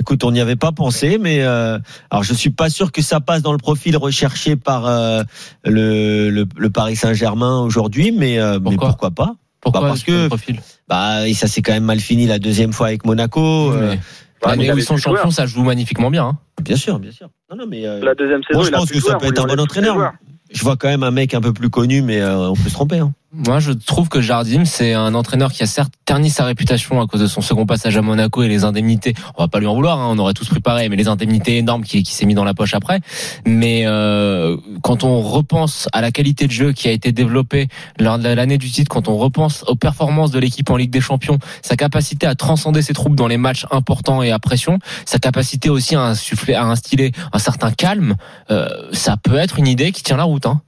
Écoute, 0.01 0.25
on 0.25 0.33
n'y 0.33 0.41
avait 0.41 0.57
pas 0.57 0.73
pensé, 0.73 1.19
mais 1.21 1.43
euh, 1.43 1.79
alors 2.11 2.25
je 2.25 2.35
suis 2.35 2.51
pas 2.51 2.69
sûr 2.69 2.91
que 2.91 3.01
ça 3.01 3.21
passe 3.21 3.43
dans 3.43 3.53
le 3.53 3.59
profil 3.59 3.97
recherché 3.97 4.57
par 4.57 4.87
euh, 4.87 5.23
le, 5.65 6.31
le, 6.31 6.47
le 6.57 6.71
Paris 6.71 6.97
Saint-Germain 6.97 7.61
aujourd'hui, 7.61 8.11
mais, 8.11 8.39
euh, 8.41 8.55
mais 8.55 8.71
Pourquoi 8.71 8.89
pourquoi 8.89 9.11
pas? 9.13 9.35
Pourquoi 9.61 9.81
Bah, 9.83 9.87
parce 9.89 10.03
que- 10.03 10.27
profil? 10.27 10.61
Bah, 10.89 11.29
et 11.29 11.33
ça 11.35 11.47
s'est 11.47 11.63
quand 11.63 11.73
même 11.73 11.85
mal 11.85 12.01
fini 12.01 12.27
la 12.27 12.39
deuxième 12.41 12.73
fois 12.73 12.89
avec 12.89 13.05
Monaco. 13.07 13.73
euh, 13.73 13.91
Mais- 13.93 13.97
Bah, 14.43 14.51
Ah, 14.53 14.57
mais 14.57 14.71
où 14.71 14.77
ils 14.77 14.83
sont 14.85 14.97
champions, 14.99 15.31
ça 15.31 15.47
joue 15.47 15.63
magnifiquement 15.63 16.11
bien. 16.11 16.27
hein. 16.27 16.39
bien 16.63 16.77
sûr, 16.77 16.99
bien 16.99 17.13
sûr. 17.13 17.29
Non, 17.51 17.57
non, 17.57 17.65
mais 17.67 17.87
euh, 17.87 18.05
La 18.05 18.15
deuxième 18.15 18.43
saison, 18.43 18.59
Moi, 18.59 18.65
je 18.65 18.71
il 18.71 18.75
a 18.75 18.79
pense 18.79 18.91
que 18.91 19.01
ça 19.01 19.15
peut 19.17 19.27
être 19.27 19.43
un 19.43 19.47
bon 19.47 19.61
entraîneur. 19.61 20.13
je 20.53 20.63
vois 20.63 20.77
quand 20.77 20.89
même 20.89 21.03
un 21.05 21.11
mec 21.13 21.33
un 21.35 21.41
peu 21.41 21.53
plus 21.55 21.71
connu, 21.71 22.03
mais 22.03 22.21
euh, 22.21 22.51
on 22.51 22.55
peut 22.55 22.69
se 22.69 22.75
tromper. 22.75 22.99
Hein. 22.99 23.15
Moi, 23.37 23.59
je 23.59 23.73
trouve 23.73 24.09
que 24.09 24.21
Jardim, 24.21 24.65
c'est 24.65 24.93
un 24.93 25.13
entraîneur 25.13 25.53
qui 25.53 25.65
a 25.65 25.67
certes 25.67 25.93
terni 26.05 26.31
sa 26.31 26.45
réputation 26.45 27.01
à 27.01 27.07
cause 27.09 27.21
de 27.21 27.27
son 27.27 27.41
second 27.41 27.67
passage 27.67 27.97
à 27.97 28.03
Monaco 28.03 28.45
et 28.45 28.49
les 28.49 28.63
indemnités. 28.63 29.15
On 29.37 29.43
va 29.43 29.49
pas 29.49 29.59
lui 29.59 29.67
en 29.67 29.75
vouloir, 29.75 29.99
hein, 29.99 30.07
on 30.09 30.19
aurait 30.21 30.35
tous 30.35 30.49
pris 30.49 30.61
pareil, 30.61 30.89
mais 30.89 30.95
les 30.95 31.09
indemnités 31.09 31.57
énormes 31.57 31.83
qui, 31.83 32.05
qui 32.05 32.13
s'est 32.13 32.27
mis 32.27 32.35
dans 32.35 32.45
la 32.45 32.55
poche 32.55 32.75
après. 32.75 33.01
Mais 33.45 33.83
euh, 33.87 34.57
quand 34.83 35.03
on 35.03 35.21
repense 35.21 35.89
à 35.93 36.01
la 36.01 36.13
qualité 36.13 36.47
de 36.47 36.53
jeu 36.53 36.73
qui 36.73 36.87
a 36.87 36.93
été 36.93 37.11
développée 37.11 37.67
lors 37.99 38.21
de 38.21 38.29
l'année 38.29 38.59
du 38.59 38.71
titre, 38.71 38.89
quand 38.89 39.09
on 39.09 39.17
repense 39.17 39.65
aux 39.67 39.75
performances 39.75 40.31
de 40.31 40.39
l'équipe 40.39 40.71
en 40.71 40.77
Ligue 40.77 40.91
des 40.91 41.01
Champions, 41.01 41.39
sa 41.61 41.75
capacité 41.75 42.29
à 42.29 42.37
transcender 42.37 42.83
ses 42.83 42.93
troupes 42.93 43.17
dans 43.17 43.27
les 43.27 43.39
matchs 43.39 43.67
importants 43.73 44.23
et 44.23 44.31
à 44.31 44.39
pression, 44.39 44.79
sa 45.07 45.19
capacité 45.19 45.71
aussi 45.71 45.97
à 45.97 46.03
insuffler, 46.03 46.55
à 46.55 46.67
instiller 46.67 47.11
un 47.33 47.41
certain 47.41 47.73
calme, 47.73 48.15
euh, 48.53 48.69
ça 48.93 49.17
peut 49.17 49.37
être 49.37 49.59
une 49.59 49.67
idée 49.67 49.91
qui 49.91 50.05
tient 50.05 50.17
la 50.17 50.25
route. 50.25 50.47
Hein. 50.47 50.61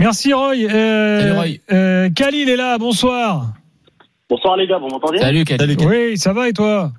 Merci 0.00 0.32
Roy. 0.32 0.54
Euh, 0.64 1.20
Salut, 1.20 1.32
Roy. 1.32 1.46
euh, 1.72 2.10
Khalil 2.10 2.48
est 2.48 2.56
là, 2.56 2.78
bonsoir. 2.78 3.46
Bonsoir 4.28 4.56
les 4.56 4.66
gars, 4.66 4.78
vous 4.78 4.88
m'entendez? 4.88 5.18
Salut, 5.18 5.44
Khalil. 5.44 5.78
Salut. 5.78 5.88
Oui, 5.90 6.16
ça 6.18 6.32
va 6.32 6.48
et 6.48 6.52
toi? 6.52 6.90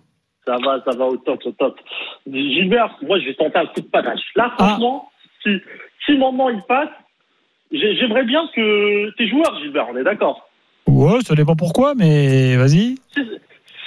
Ça 0.46 0.58
va, 0.64 0.80
ça 0.86 0.96
va 0.98 1.06
au 1.06 1.18
top, 1.18 1.40
au 1.46 1.52
top. 1.52 1.76
Gilbert, 2.32 2.96
moi, 3.02 3.20
je 3.20 3.26
vais 3.26 3.34
tenter 3.34 3.58
un 3.58 3.66
coup 3.66 3.82
de 3.82 3.88
panache. 3.88 4.20
Là, 4.36 4.52
Ah. 4.58 4.64
franchement, 4.68 5.10
si, 5.44 5.50
si 6.06 6.14
mon 6.18 6.32
nom 6.34 6.50
il 6.50 6.62
passe, 6.68 6.90
j'ai- 7.72 7.96
j'aimerais 7.98 8.24
bien 8.26 8.48
que 8.56 9.10
tes 9.18 9.28
joueurs, 9.28 9.58
Gilbert, 9.62 9.88
on 9.92 9.98
est 9.98 10.04
d'accord? 10.04 10.48
Ouais, 10.88 11.20
ça 11.22 11.34
dépend 11.36 11.56
pourquoi, 11.56 11.96
mais 11.96 12.56
vas-y. 12.58 12.96
Si, 13.14 13.22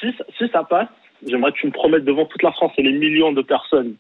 si, 0.01 0.07
si 0.37 0.49
ça 0.53 0.65
passe, 0.65 0.89
j'aimerais 1.27 1.53
que 1.53 1.59
tu 1.59 1.67
me 1.69 1.73
promettes 1.73 2.05
devant 2.05 2.27
toute 2.27 2.43
la 2.43 2.53
France 2.53 2.73
et 2.77 2.83
les 2.83 2.93
millions 2.93 3.33
de 3.33 3.43
personnes 3.43 3.95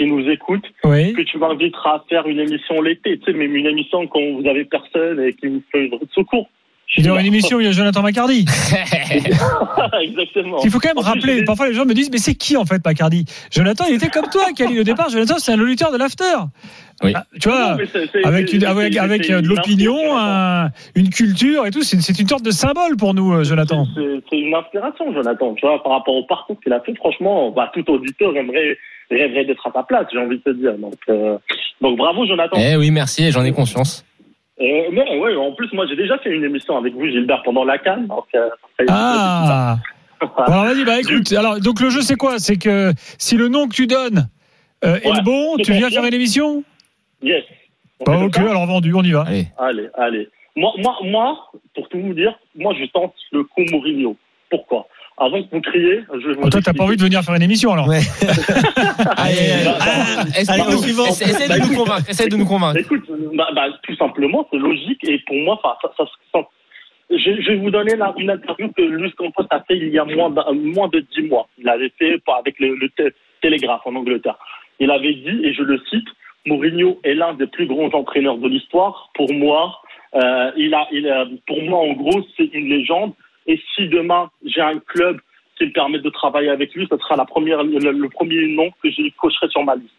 qui 0.00 0.06
nous 0.06 0.26
écoutent 0.30 0.72
Oui. 0.84 1.12
que 1.12 1.20
tu 1.20 1.36
m'inviteras 1.36 1.96
à 1.96 2.04
faire 2.08 2.26
une 2.26 2.40
émission 2.40 2.80
l'été, 2.80 3.18
tu 3.18 3.24
sais, 3.26 3.32
même 3.36 3.54
une 3.54 3.66
émission 3.66 4.06
quand 4.06 4.20
vous 4.32 4.48
avez 4.48 4.64
personne 4.64 5.20
et 5.20 5.34
qui 5.34 5.46
vous 5.46 5.62
fait 5.70 5.88
de 5.88 5.98
secours. 6.14 6.48
Il 6.96 7.06
y 7.06 7.10
aura 7.10 7.20
une 7.20 7.26
émission 7.26 7.56
où 7.58 7.60
il 7.60 7.66
y 7.66 7.68
a 7.68 7.72
Jonathan 7.72 8.02
Macardy. 8.02 8.44
Exactement. 10.02 10.58
Il 10.64 10.70
faut 10.70 10.78
quand 10.80 10.88
même 10.94 11.04
rappeler, 11.04 11.44
parfois 11.44 11.68
les 11.68 11.74
gens 11.74 11.84
me 11.84 11.94
disent, 11.94 12.10
mais 12.10 12.18
c'est 12.18 12.34
qui 12.34 12.56
en 12.56 12.64
fait 12.64 12.84
Macardy 12.84 13.24
Jonathan, 13.52 13.84
il 13.88 13.94
était 13.94 14.08
comme 14.08 14.26
toi, 14.30 14.46
Khalil, 14.56 14.80
au 14.80 14.82
départ. 14.84 15.08
Jonathan, 15.08 15.34
c'est 15.38 15.52
un 15.52 15.60
auditeur 15.60 15.92
de 15.92 15.98
l'after. 15.98 16.24
Oui. 17.02 17.12
Ah, 17.14 17.24
Tu 17.40 17.48
vois, 17.48 17.76
avec, 18.24 18.52
une, 18.52 18.60
de 18.60 19.46
l'opinion, 19.48 19.96
un- 20.18 20.68
une 20.94 21.08
culture 21.10 21.64
et 21.66 21.70
tout, 21.70 21.82
c'est 21.82 21.96
une 22.20 22.28
sorte 22.28 22.44
de 22.44 22.50
symbole 22.50 22.96
pour 22.98 23.14
nous, 23.14 23.32
euh, 23.32 23.44
Jonathan. 23.44 23.86
C'est 24.28 24.36
une 24.38 24.54
inspiration, 24.54 25.12
Jonathan. 25.14 25.54
Tu 25.54 25.64
vois, 25.66 25.82
par 25.82 25.92
rapport 25.92 26.14
au 26.14 26.24
parcours 26.26 26.58
qu'il 26.62 26.72
a 26.72 26.80
fait, 26.80 26.94
franchement, 26.96 27.52
bah, 27.52 27.70
tout 27.72 27.88
auditeur 27.90 28.36
aimerait, 28.36 28.76
rêverait 29.10 29.44
d'être 29.46 29.66
à 29.66 29.70
ta 29.70 29.82
place, 29.82 30.06
j'ai 30.12 30.18
envie 30.18 30.36
de 30.38 30.42
te 30.42 30.50
dire. 30.50 30.74
Donc, 30.76 30.94
euh, 31.08 31.38
donc 31.80 31.96
bravo, 31.96 32.26
Jonathan. 32.26 32.58
Eh 32.60 32.76
oui, 32.76 32.90
merci, 32.90 33.30
j'en 33.30 33.44
ai 33.44 33.52
conscience. 33.52 34.04
Euh, 34.60 34.90
non, 34.92 35.20
ouais, 35.20 35.34
en 35.36 35.52
plus, 35.52 35.72
moi, 35.72 35.86
j'ai 35.88 35.96
déjà 35.96 36.18
fait 36.18 36.30
une 36.30 36.44
émission 36.44 36.76
avec 36.76 36.92
vous, 36.94 37.06
Gilbert, 37.06 37.42
pendant 37.42 37.64
la 37.64 37.78
Cannes. 37.78 38.06
Donc, 38.06 38.26
euh, 38.34 38.48
Ah 38.88 39.78
alors 40.36 40.64
vas-y, 40.64 40.84
bah 40.84 41.00
écoute, 41.00 41.32
alors 41.32 41.60
donc 41.60 41.80
le 41.80 41.88
jeu 41.88 42.02
c'est 42.02 42.16
quoi? 42.16 42.38
C'est 42.38 42.58
que 42.58 42.92
si 43.16 43.38
le 43.38 43.48
nom 43.48 43.68
que 43.68 43.74
tu 43.74 43.86
donnes 43.86 44.28
euh, 44.84 44.96
est 44.96 45.08
Ouais, 45.08 45.16
le 45.16 45.22
bon, 45.22 45.56
tu 45.56 45.72
viens 45.72 45.88
faire 45.88 46.04
une 46.04 46.12
émission? 46.12 46.62
Yes. 47.22 47.44
Bah 48.04 48.18
ok, 48.18 48.36
alors 48.38 48.66
vendu, 48.66 48.92
on 48.94 49.02
y 49.02 49.12
va. 49.12 49.24
Allez. 49.26 49.46
Allez, 49.58 49.88
allez. 49.94 50.28
Moi, 50.56 50.72
moi, 50.78 50.96
moi, 51.04 51.50
pour 51.74 51.88
tout 51.88 52.00
vous 52.00 52.14
dire, 52.14 52.38
moi, 52.54 52.74
je 52.78 52.84
tente 52.86 53.14
le 53.32 53.44
coup 53.44 53.62
Mourinho. 53.70 54.16
Pourquoi? 54.50 54.88
Avant 55.22 55.42
que 55.42 55.48
vous 55.52 55.60
criez, 55.60 56.00
je 56.22 56.28
vais 56.28 56.34
vous 56.34 56.40
Oh, 56.44 56.48
toi, 56.48 56.60
t'as 56.64 56.72
pas 56.72 56.84
envie 56.84 56.96
de 56.96 57.02
venir 57.02 57.22
faire 57.22 57.34
une 57.34 57.42
émission 57.42 57.72
alors 57.72 57.86
Ouais. 57.86 58.00
Allez, 59.16 59.36
ah, 59.66 60.22
allez. 60.22 60.30
Essaie 60.40 60.58
de 60.58 61.68
nous 61.68 61.76
convaincre, 61.76 62.08
essaie 62.10 62.28
de 62.28 62.36
nous 62.36 62.46
convaincre. 62.46 62.78
Écoute, 62.80 63.04
bah, 63.34 63.48
bah, 63.54 63.66
tout 63.82 63.94
simplement, 63.96 64.46
c'est 64.50 64.58
logique 64.58 65.04
et 65.04 65.18
pour 65.26 65.36
moi, 65.36 65.60
enfin, 65.62 65.74
ça, 65.82 65.90
ça, 65.96 66.10
ça- 66.32 66.48
je, 67.10 67.16
je 67.42 67.50
vais 67.50 67.56
vous 67.56 67.70
donner 67.70 67.96
là, 67.96 68.14
une 68.18 68.30
interview 68.30 68.70
que 68.72 68.82
Luis 68.82 69.12
Campos 69.12 69.44
a 69.50 69.60
fait 69.60 69.76
il 69.76 69.88
y 69.88 69.98
a 69.98 70.04
moins, 70.04 70.30
d'un- 70.30 70.52
moins 70.52 70.88
de 70.88 71.04
dix 71.14 71.22
mois. 71.22 71.48
Il 71.58 71.68
avait 71.68 71.92
fait 71.98 72.18
avec 72.38 72.58
le, 72.60 72.76
le 72.76 72.88
Té- 72.90 73.12
Télégraphe 73.42 73.82
en 73.84 73.96
Angleterre. 73.96 74.38
Il 74.78 74.90
avait 74.90 75.14
dit, 75.14 75.40
et 75.44 75.52
je 75.52 75.62
le 75.62 75.78
cite, 75.90 76.06
Mourinho 76.46 76.98
est 77.04 77.14
l'un 77.14 77.34
des 77.34 77.46
plus 77.48 77.66
grands 77.66 77.90
entraîneurs 77.92 78.38
de 78.38 78.48
l'histoire. 78.48 79.10
Pour 79.14 79.30
moi, 79.34 79.82
euh, 80.14 80.50
il 80.56 80.72
a, 80.72 80.86
il 80.92 81.08
a- 81.10 81.26
pour 81.46 81.60
moi, 81.62 81.80
en 81.80 81.92
gros, 81.92 82.22
c'est 82.36 82.48
une 82.54 82.68
légende. 82.68 83.12
Et 83.50 83.56
si 83.74 83.82
demain 83.88 84.24
j'ai 84.50 84.64
un 84.74 84.78
club 84.92 85.14
qui 85.56 85.64
me 85.68 85.72
permet 85.80 86.00
de 86.06 86.10
travailler 86.20 86.50
avec 86.50 86.68
lui, 86.74 86.86
ce 86.90 86.96
sera 87.02 87.16
la 87.16 87.24
première, 87.34 87.62
le, 87.64 87.90
le 88.06 88.08
premier 88.08 88.42
nom 88.58 88.68
que 88.82 88.88
je 88.90 89.02
cocherai 89.20 89.48
sur 89.54 89.62
ma 89.68 89.74
liste. 89.80 89.98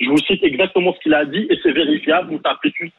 Je 0.00 0.08
vous 0.12 0.22
cite 0.28 0.42
exactement 0.50 0.92
ce 0.94 1.00
qu'il 1.02 1.14
a 1.22 1.24
dit 1.34 1.44
et 1.50 1.56
c'est 1.62 1.74
vérifiable. 1.82 2.26
Vous 2.32 2.38
tapez 2.38 2.72
juste 2.80 2.94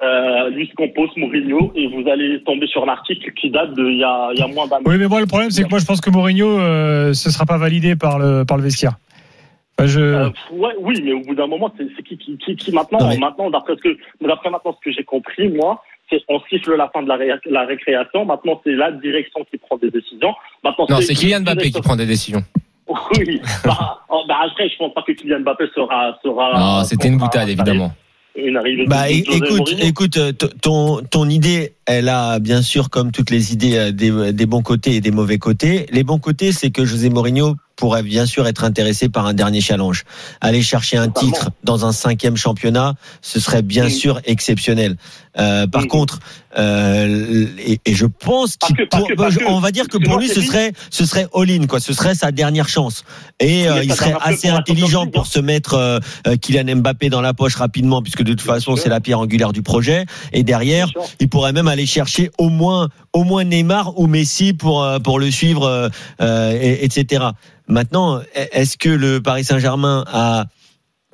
euh, 0.00 0.48
Luis 0.50 0.70
Campos, 0.76 1.10
Mourinho 1.16 1.72
et 1.74 1.86
vous 1.88 2.04
allez 2.08 2.42
tomber 2.44 2.68
sur 2.74 2.86
l'article 2.86 3.32
qui 3.38 3.50
date 3.50 3.74
de 3.74 3.84
il 3.84 3.96
y 3.96 4.40
y 4.40 4.42
a 4.48 4.48
moins 4.56 4.66
d'un 4.68 4.76
an. 4.76 4.86
Oui, 4.86 4.96
mais 4.98 5.08
moi 5.08 5.20
le 5.20 5.26
problème 5.26 5.50
c'est 5.50 5.64
que 5.64 5.72
moi 5.74 5.80
je 5.80 5.86
pense 5.90 6.00
que 6.00 6.10
Mourinho, 6.10 6.50
euh, 6.60 7.12
ce 7.12 7.30
sera 7.30 7.44
pas 7.52 7.58
validé 7.58 7.96
par 7.96 8.18
le 8.22 8.44
par 8.48 8.56
le 8.56 8.62
vestiaire. 8.62 8.94
Enfin, 9.78 9.86
je... 9.94 10.00
Euh, 10.00 10.30
ouais, 10.52 10.74
oui, 10.80 11.00
mais 11.04 11.12
au 11.12 11.20
bout 11.20 11.36
d'un 11.36 11.46
moment, 11.46 11.72
c'est 11.76 12.02
qui, 12.02 12.18
qui, 12.18 12.36
qui, 12.38 12.56
qui 12.56 12.72
maintenant, 12.72 12.98
maintenant, 13.16 13.48
d'après 13.48 13.76
ce 13.76 13.82
que, 13.82 13.96
d'après 14.20 14.50
maintenant 14.50 14.74
ce 14.76 14.84
que 14.84 14.90
j'ai 14.90 15.04
compris, 15.04 15.48
moi, 15.48 15.84
on 16.28 16.40
siffle 16.48 16.74
la 16.76 16.88
fin 16.92 17.02
de 17.02 17.08
la, 17.08 17.16
ré- 17.16 17.30
la 17.46 17.64
récréation. 17.66 18.24
Maintenant, 18.24 18.60
c'est 18.64 18.72
la 18.74 18.92
direction 18.92 19.44
qui 19.50 19.58
prend 19.58 19.76
des 19.76 19.90
décisions. 19.90 20.34
Maintenant, 20.64 20.86
Non, 20.88 21.00
c'est 21.00 21.14
Kylian 21.14 21.40
Mbappé 21.40 21.70
qui 21.70 21.80
prend 21.80 21.96
des 21.96 22.06
décisions. 22.06 22.42
Oui. 22.88 23.40
bah, 23.64 24.00
oh, 24.08 24.22
bah, 24.28 24.36
après, 24.50 24.68
je 24.68 24.76
pense 24.78 24.94
pas 24.94 25.02
que 25.02 25.12
Kylian 25.12 25.40
Mbappé 25.40 25.64
sera, 25.74 26.18
sera. 26.22 26.58
Non, 26.58 26.84
c'était 26.84 27.08
une 27.08 27.18
boutade, 27.18 27.48
évidemment. 27.48 27.92
Une 28.36 28.56
arrivée 28.56 28.84
de- 28.84 28.88
Bah, 28.88 29.10
écoute, 29.10 29.74
écoute, 29.80 30.16
euh, 30.16 30.32
ton 30.62 31.00
ton 31.10 31.28
idée, 31.28 31.72
elle 31.86 32.08
a 32.08 32.38
bien 32.38 32.62
sûr 32.62 32.88
comme 32.88 33.10
toutes 33.10 33.30
les 33.30 33.52
idées 33.52 33.76
euh, 33.76 33.90
des, 33.90 34.32
des 34.32 34.46
bons 34.46 34.62
côtés 34.62 34.94
et 34.94 35.00
des 35.00 35.10
mauvais 35.10 35.38
côtés. 35.38 35.86
Les 35.90 36.04
bons 36.04 36.18
côtés, 36.20 36.52
c'est 36.52 36.70
que 36.70 36.84
José 36.84 37.10
Mourinho 37.10 37.56
pourrait 37.78 38.02
bien 38.02 38.26
sûr 38.26 38.46
être 38.46 38.64
intéressé 38.64 39.08
par 39.08 39.24
un 39.26 39.34
dernier 39.34 39.60
challenge. 39.60 40.04
Aller 40.40 40.62
chercher 40.62 40.98
un 40.98 41.08
titre 41.08 41.50
dans 41.62 41.86
un 41.86 41.92
cinquième 41.92 42.36
championnat, 42.36 42.94
ce 43.22 43.40
serait 43.40 43.62
bien 43.62 43.88
sûr 43.88 44.20
exceptionnel. 44.24 44.96
Euh, 45.38 45.68
par 45.68 45.86
contre, 45.86 46.18
euh, 46.58 47.46
et, 47.58 47.80
et 47.84 47.94
je 47.94 48.06
pense 48.06 48.56
qu'il, 48.56 48.76
on 49.46 49.60
va 49.60 49.70
dire 49.70 49.86
que 49.86 49.98
pour 49.98 50.18
lui, 50.18 50.28
ce 50.28 50.40
serait, 50.40 50.72
ce 50.90 51.06
serait 51.06 51.28
all-in, 51.32 51.66
quoi. 51.66 51.78
Ce 51.78 51.92
serait 51.92 52.16
sa 52.16 52.32
dernière 52.32 52.68
chance. 52.68 53.04
Et 53.38 53.68
euh, 53.68 53.84
il 53.84 53.90
ça 53.90 53.96
serait 53.96 54.14
assez 54.20 54.48
intelligent 54.48 55.06
pour 55.06 55.22
hein. 55.22 55.28
se 55.28 55.38
mettre 55.38 55.74
euh, 55.74 55.98
euh, 56.26 56.36
Kylian 56.36 56.76
Mbappé 56.76 57.10
dans 57.10 57.20
la 57.20 57.34
poche 57.34 57.54
rapidement, 57.54 58.02
puisque 58.02 58.24
de 58.24 58.32
toute 58.32 58.40
façon, 58.40 58.74
c'est 58.74 58.88
la 58.88 59.00
pierre 59.00 59.20
angulaire 59.20 59.52
du 59.52 59.62
projet. 59.62 60.06
Et 60.32 60.42
derrière, 60.42 60.90
il 61.20 61.28
pourrait 61.28 61.52
même 61.52 61.68
aller 61.68 61.86
chercher 61.86 62.30
au 62.38 62.48
moins, 62.48 62.88
au 63.18 63.24
moins 63.24 63.44
Neymar 63.44 63.98
ou 63.98 64.06
Messi 64.06 64.52
pour 64.52 64.82
euh, 64.82 64.98
pour 65.00 65.18
le 65.18 65.30
suivre, 65.30 65.64
euh, 65.64 65.88
euh, 66.20 66.52
et- 66.60 66.84
etc. 66.84 67.24
Maintenant, 67.66 68.20
est-ce 68.34 68.76
que 68.78 68.88
le 68.88 69.20
Paris 69.20 69.44
Saint-Germain 69.44 70.04
a 70.12 70.46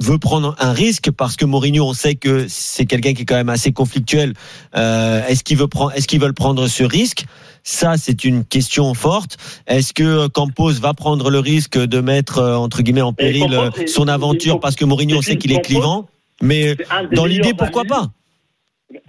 veut 0.01 0.19
prendre 0.19 0.55
un 0.59 0.73
risque? 0.73 1.11
Parce 1.11 1.37
que 1.37 1.45
Mourinho, 1.45 1.85
on 1.85 1.95
sait 1.95 2.15
que 2.15 2.47
c'est 2.49 2.85
quelqu'un 2.87 3.15
qui 3.15 3.23
est 3.23 3.25
quand 3.25 3.35
même 3.37 3.49
assez 3.49 3.73
conflictuel. 3.73 4.35
Euh, 4.77 5.27
est-ce 5.27 5.43
qu'il 5.43 5.57
veut 5.57 5.67
prendre, 5.69 5.93
est-ce 5.97 6.07
qu'ils 6.07 6.21
veulent 6.21 6.35
prendre 6.35 6.67
ce 6.69 6.85
risque? 6.85 7.25
Ça, 7.63 7.95
c'est 7.97 8.25
une 8.25 8.45
question 8.45 8.93
forte. 8.93 9.39
Est-ce 9.67 9.93
que 9.95 10.27
Campos 10.29 10.73
va 10.73 10.93
prendre 10.95 11.31
le 11.31 11.39
risque 11.39 11.79
de 11.79 12.01
mettre 12.01 12.43
entre 12.43 12.83
guillemets 12.83 13.01
en 13.01 13.13
péril 13.15 13.45
son 13.89 14.07
aventure 14.09 14.61
parce 14.61 14.77
que 14.77 14.85
Mourinho, 14.85 15.17
on 15.19 15.23
sait 15.23 15.39
qu'il 15.39 15.53
est 15.53 15.55
clivant? 15.63 16.07
Mais 16.43 16.77
dans 17.17 17.25
l'idée, 17.25 17.55
pourquoi 17.55 17.85
pas? 17.85 18.11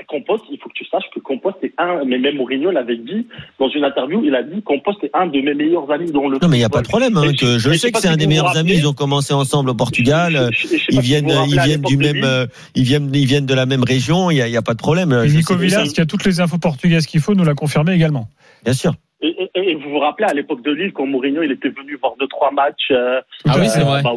Compost, 0.07 0.43
il 0.49 0.57
faut 0.59 0.69
que 0.69 0.73
tu 0.73 0.85
saches 0.85 1.03
que 1.13 1.19
Compost 1.19 1.57
est 1.61 1.73
un, 1.77 2.05
mais 2.05 2.17
même 2.17 2.37
Mourinho 2.37 2.71
l'avait 2.71 2.95
dit 2.97 3.27
dans 3.59 3.69
une 3.69 3.83
interview, 3.83 4.21
il 4.23 4.33
a 4.33 4.41
dit 4.41 4.61
Compost 4.63 5.03
est 5.03 5.11
un 5.13 5.27
de 5.27 5.39
mes 5.41 5.53
meilleurs 5.53 5.91
amis 5.91 6.11
dans 6.11 6.27
le 6.27 6.37
Non, 6.41 6.47
mais 6.47 6.55
il 6.57 6.59
n'y 6.59 6.65
a 6.65 6.69
pas 6.69 6.81
de 6.81 6.87
problème. 6.87 7.17
Hein, 7.17 7.33
que 7.39 7.59
je 7.59 7.71
sais 7.73 7.91
que 7.91 7.99
c'est 7.99 8.07
un 8.07 8.15
des 8.17 8.25
meilleurs 8.27 8.55
amis. 8.57 8.73
Ils 8.73 8.87
ont 8.87 8.93
commencé 8.93 9.33
ensemble 9.33 9.69
au 9.69 9.73
Portugal. 9.75 10.49
Je- 10.51 10.55
je- 10.55 10.67
je 10.67 10.67
sais 10.67 10.77
pas 10.77 10.83
Ils 10.93 11.01
viennent, 11.01 11.29
ils 11.47 11.59
viennent 11.59 11.81
du 11.81 11.97
même, 11.97 12.15
Lille. 12.15 12.23
euh, 12.25 12.47
ils 12.75 12.83
viennent, 12.83 13.11
ils 13.13 13.25
viennent 13.25 13.45
de 13.45 13.53
la 13.53 13.65
même 13.65 13.83
région. 13.83 14.31
Il 14.31 14.37
y 14.37 14.57
a, 14.57 14.61
pas 14.61 14.73
de 14.73 14.77
problème. 14.79 15.13
Nico 15.25 15.55
Villas, 15.55 15.91
qui 15.93 16.01
a 16.01 16.05
toutes 16.05 16.25
les 16.25 16.39
infos 16.39 16.57
portugaises 16.57 17.05
qu'il 17.05 17.19
faut, 17.19 17.33
nous 17.35 17.43
l'a 17.43 17.53
confirmé 17.53 17.93
également. 17.93 18.27
Bien 18.63 18.73
sûr. 18.73 18.93
Et, 19.21 19.35
et- 19.55 19.69
et 19.71 19.75
vous 19.75 19.89
vous 19.89 19.99
rappelez 19.99 20.27
à 20.29 20.33
l'époque 20.33 20.63
de 20.63 20.71
Lille 20.71 20.91
quand 20.93 21.05
Mourinho 21.05 21.41
il 21.43 21.51
était 21.51 21.69
venu 21.69 21.97
voir 22.01 22.13
deux 22.19 22.27
trois 22.27 22.51
matchs 22.51 22.91
euh, 22.91 23.21
Ah 23.47 23.55
oui, 23.59 23.67
c'est 23.69 23.81
euh, 23.81 23.83
vrai. 23.85 24.03
bah, 24.03 24.13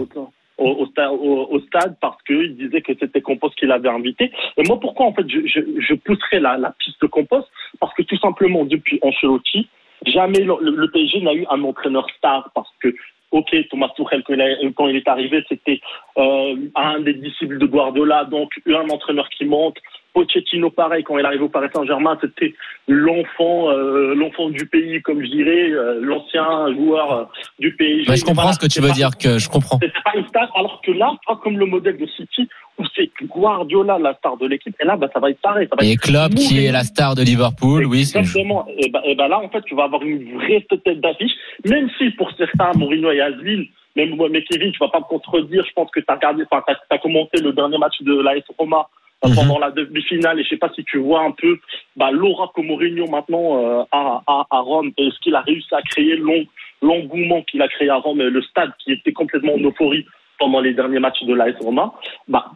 au, 0.59 0.69
au 0.71 0.87
sta- 0.87 1.11
au- 1.11 1.47
au 1.55 1.61
stade 1.61 1.97
parce 2.01 2.21
qu'il 2.25 2.57
disait 2.57 2.83
que 2.83 2.93
c'était 2.99 3.21
Compost 3.23 3.55
qui 3.59 3.67
l'avait 3.67 3.89
invité. 3.89 4.31
Et 4.57 4.63
moi 4.67 4.79
pourquoi 4.81 5.07
en 5.07 5.15
fait 5.15 5.29
je, 5.29 5.41
je, 5.47 5.61
je 5.81 5.95
pousserais 5.95 6.41
la, 6.41 6.59
la 6.59 6.73
piste 6.79 7.01
de 7.01 7.07
Compost 7.07 7.49
parce 7.81 7.95
que 7.95 8.03
tout 8.03 8.19
simplement 8.19 8.65
depuis 8.65 8.99
Ancelotti 9.03 9.69
jamais 10.07 10.41
le, 10.41 10.55
le- 10.61 10.91
PSG 10.91 11.21
n'a 11.23 11.35
eu 11.35 11.47
un 11.51 11.63
entraîneur 11.65 12.07
star 12.19 12.51
parce 12.55 12.71
que 12.83 12.95
Ok, 13.31 13.55
Thomas 13.69 13.91
Tuchel, 13.95 14.23
quand 14.23 14.33
il, 14.33 14.41
a- 14.41 14.71
quand 14.75 14.89
il 14.89 14.97
est 14.97 15.07
arrivé, 15.07 15.45
c'était 15.51 15.81
euh, 16.17 16.57
un 16.75 17.01
des 17.01 17.13
disciples 17.13 17.59
de 17.59 17.67
Guardiola, 17.67 18.25
donc 18.25 18.51
un 18.67 18.89
entraîneur 18.89 19.29
qui 19.29 19.45
monte. 19.45 19.77
Pochettino, 20.19 20.71
pareil, 20.71 21.05
quand 21.05 21.17
il 21.17 21.25
arrive 21.25 21.43
au 21.45 21.49
Paris 21.49 21.69
Saint-Germain, 21.73 22.19
c'était 22.21 22.55
l'enfant, 22.89 23.71
euh, 23.71 24.15
l'enfant 24.15 24.49
du 24.51 24.67
pays, 24.67 25.01
comme 25.03 25.23
je 25.23 25.29
dirais, 25.31 25.71
euh, 25.71 26.01
l'ancien 26.03 26.73
joueur 26.75 27.13
euh, 27.13 27.25
du. 27.61 27.71
Bah, 28.07 28.15
je 28.17 28.21
comprends 28.25 28.43
Voilà, 28.43 28.53
ce 28.55 28.59
que 28.59 28.67
tu 28.67 28.73
c'est 28.73 28.81
veux 28.81 28.89
pas- 28.89 28.95
dire, 28.95 29.11
que 29.17 29.39
je 29.39 29.49
comprends. 29.49 29.79
C'était 29.81 29.93
pas 30.05 30.19
une 30.19 30.27
star, 30.27 30.51
alors 30.57 30.81
que 30.85 30.91
là, 30.91 31.13
pas 31.27 31.37
comme 31.37 31.57
le 31.57 31.67
modèle 31.67 31.97
de 31.99 32.07
City, 32.07 32.49
où 32.79 32.85
c'est 32.97 33.11
Guardiola 33.27 33.99
la 33.99 34.15
star 34.15 34.37
de 34.39 34.47
l'équipe, 34.47 34.75
et 34.81 34.85
là, 34.85 34.97
bah, 34.97 35.09
ça 35.13 35.21
va 35.21 35.31
être 35.31 35.41
pareil. 35.41 35.69
Ça 35.71 35.77
va 35.79 35.85
Et 35.87 35.93
être 35.93 36.01
Klopp, 36.01 36.35
qui 36.35 36.65
est 36.67 36.73
la 36.73 36.83
star 36.83 37.15
de 37.15 37.23
Liverpool, 37.23 37.85
oui, 37.87 38.05
c'est 38.05 38.19
Exactement. 38.19 38.67
Et 38.77 38.91
ben, 38.91 39.01
et 39.05 39.15
ben 39.15 39.29
là, 39.29 39.39
en 39.39 39.49
fait, 39.49 39.63
tu 39.63 39.75
vas 39.77 39.85
avoir 39.85 40.03
une 40.03 40.35
vraie 40.39 40.67
tête 40.85 41.01
d'affiche, 41.01 41.33
même 41.65 41.89
si 41.99 42.11
pour 42.11 42.31
certains, 42.37 42.73
Mourinho 42.77 43.11
et 43.13 43.21
Asville, 43.21 43.69
même 43.95 44.17
moi, 44.17 44.29
mais 44.31 44.43
Kevin, 44.43 44.73
tu 44.73 44.79
vas 44.81 44.89
pas 44.89 44.99
me 45.01 45.05
contredire, 45.05 45.65
je 45.67 45.73
pense 45.75 45.91
que 45.91 46.01
tu 46.01 46.07
as 46.09 46.15
regardé, 46.15 46.45
t'as, 46.51 46.63
t'as 46.89 46.99
commenté 46.99 47.41
le 47.41 47.53
dernier 47.53 47.79
match 47.79 47.95
de 48.01 48.21
l'AS 48.21 48.43
Roma 48.59 48.89
euh, 49.25 49.29
Mhm. 49.29 49.35
pendant 49.35 49.59
la 49.59 49.71
demi-finale, 49.73 50.39
et 50.39 50.45
je 50.45 50.49
sais 50.51 50.57
pas 50.57 50.71
si 50.75 50.85
tu 50.85 50.99
vois 50.99 51.23
un 51.23 51.33
peu 51.33 51.59
bah, 51.97 52.11
l'aura 52.11 52.51
que 52.55 52.61
Mourinho 52.61 53.07
maintenant 53.09 53.59
euh, 53.59 53.83
a, 53.93 54.23
a 54.27 54.47
à 54.51 54.59
Rome, 54.61 54.93
et 54.97 55.11
ce 55.11 55.19
qu'il 55.21 55.35
a 55.35 55.41
réussi 55.41 55.75
à 55.75 55.83
créer, 55.83 56.17
l'eng- 56.17 56.47
l'engouement 56.83 57.43
qu'il 57.43 57.61
a 57.63 57.69
créé 57.69 57.89
à 57.91 57.97
Rome, 57.97 58.21
et 58.21 58.31
le 58.31 58.43
stade 58.43 58.73
qui 58.79 58.93
était 58.93 59.13
complètement 59.13 59.55
en 59.55 59.59
euphorie 59.61 60.07
pendant 60.39 60.61
les 60.61 60.73
derniers 60.73 61.01
matchs 61.01 61.23
de 61.25 61.35
l'AS 61.35 61.57
Roma, 61.61 61.93
bah, 62.29 62.47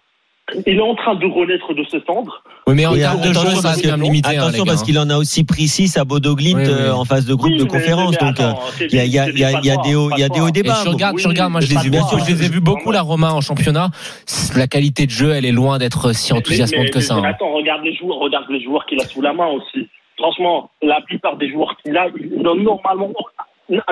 il 0.67 0.77
est 0.77 0.81
en 0.81 0.95
train 0.95 1.15
de 1.15 1.27
renaître 1.27 1.73
de 1.75 1.85
ses 1.91 2.01
cendres. 2.07 2.43
Oui, 2.67 2.75
mais 2.75 2.87
en 2.87 2.95
termes 2.95 3.21
de 3.21 3.33
ça 3.33 3.43
parce 3.63 3.81
que- 3.83 3.89
limité. 4.01 4.37
hein, 4.37 4.43
Attention 4.43 4.65
gars, 4.65 4.73
parce 4.73 4.83
qu'il 4.83 4.99
en 4.99 5.11
a 5.11 5.17
aussi 5.17 5.45
pris 5.45 5.67
6 5.69 5.97
à 5.97 6.05
Bodo 6.05 6.35
Glimt 6.37 6.59
Oui, 6.59 6.65
oui. 6.67 6.73
euh, 6.73 6.95
en 6.95 7.05
phase 7.05 7.27
de 7.27 7.35
groupe 7.35 7.51
Oui, 7.51 7.59
de 7.59 7.65
mais- 7.65 7.69
conférence. 7.69 8.17
mais 8.21 8.27
Donc 8.29 8.41
attends, 8.41 8.59
euh, 8.81 8.87
il 8.91 8.95
y 8.95 9.03
y 9.03 9.11
y 9.11 9.41
y 9.41 9.71
a 9.71 9.77
des 9.83 9.95
hauts, 9.95 10.11
il 10.17 10.21
y 10.21 10.23
a 10.23 10.29
des 10.29 10.41
hauts 10.41 10.51
tu 10.51 10.61
regardes, 10.89 11.17
tu 11.17 11.23
Oui, 11.27 11.33
regardes, 11.33 11.53
moi 11.53 11.61
je 11.61 11.75
mais 11.75 11.81
les 11.83 11.89
ai, 11.97 12.01
sûr, 12.01 12.19
je 12.19 12.31
les 12.33 12.43
ai 12.43 12.47
hein. 12.47 12.51
vus 12.53 12.61
beaucoup 12.61 12.91
la 12.93 13.03
Roma 13.03 13.33
en 13.33 13.41
championnat. 13.41 13.89
La 14.57 14.67
qualité 14.67 15.07
de 15.07 15.11
jeu, 15.11 15.33
elle 15.33 15.45
est 15.45 15.53
loin 15.53 15.79
d'être 15.79 16.13
si 16.15 16.33
enthousiasmante 16.33 16.85
Mais- 16.85 16.91
que 16.91 16.99
mais- 16.99 17.05
ça. 17.05 17.15
mais 17.21 17.27
hein. 17.29 17.31
Attends, 17.35 17.53
regarde 17.53 17.83
les 17.85 17.95
joueurs, 17.97 18.19
regarde 18.19 18.45
les 18.51 18.63
joueurs 18.63 18.87
qu'il 18.87 19.01
a 19.01 19.05
sous 19.07 19.23
la 19.23 19.33
main 19.33 19.47
aussi. 19.49 19.89
Franchement, 20.19 20.71
la 20.83 21.01
plupart 21.01 21.37
des 21.37 21.51
joueurs 21.51 21.75
qu'il 21.83 21.97
a, 21.97 22.07
ils- 22.21 22.41
normalement, 22.43 23.11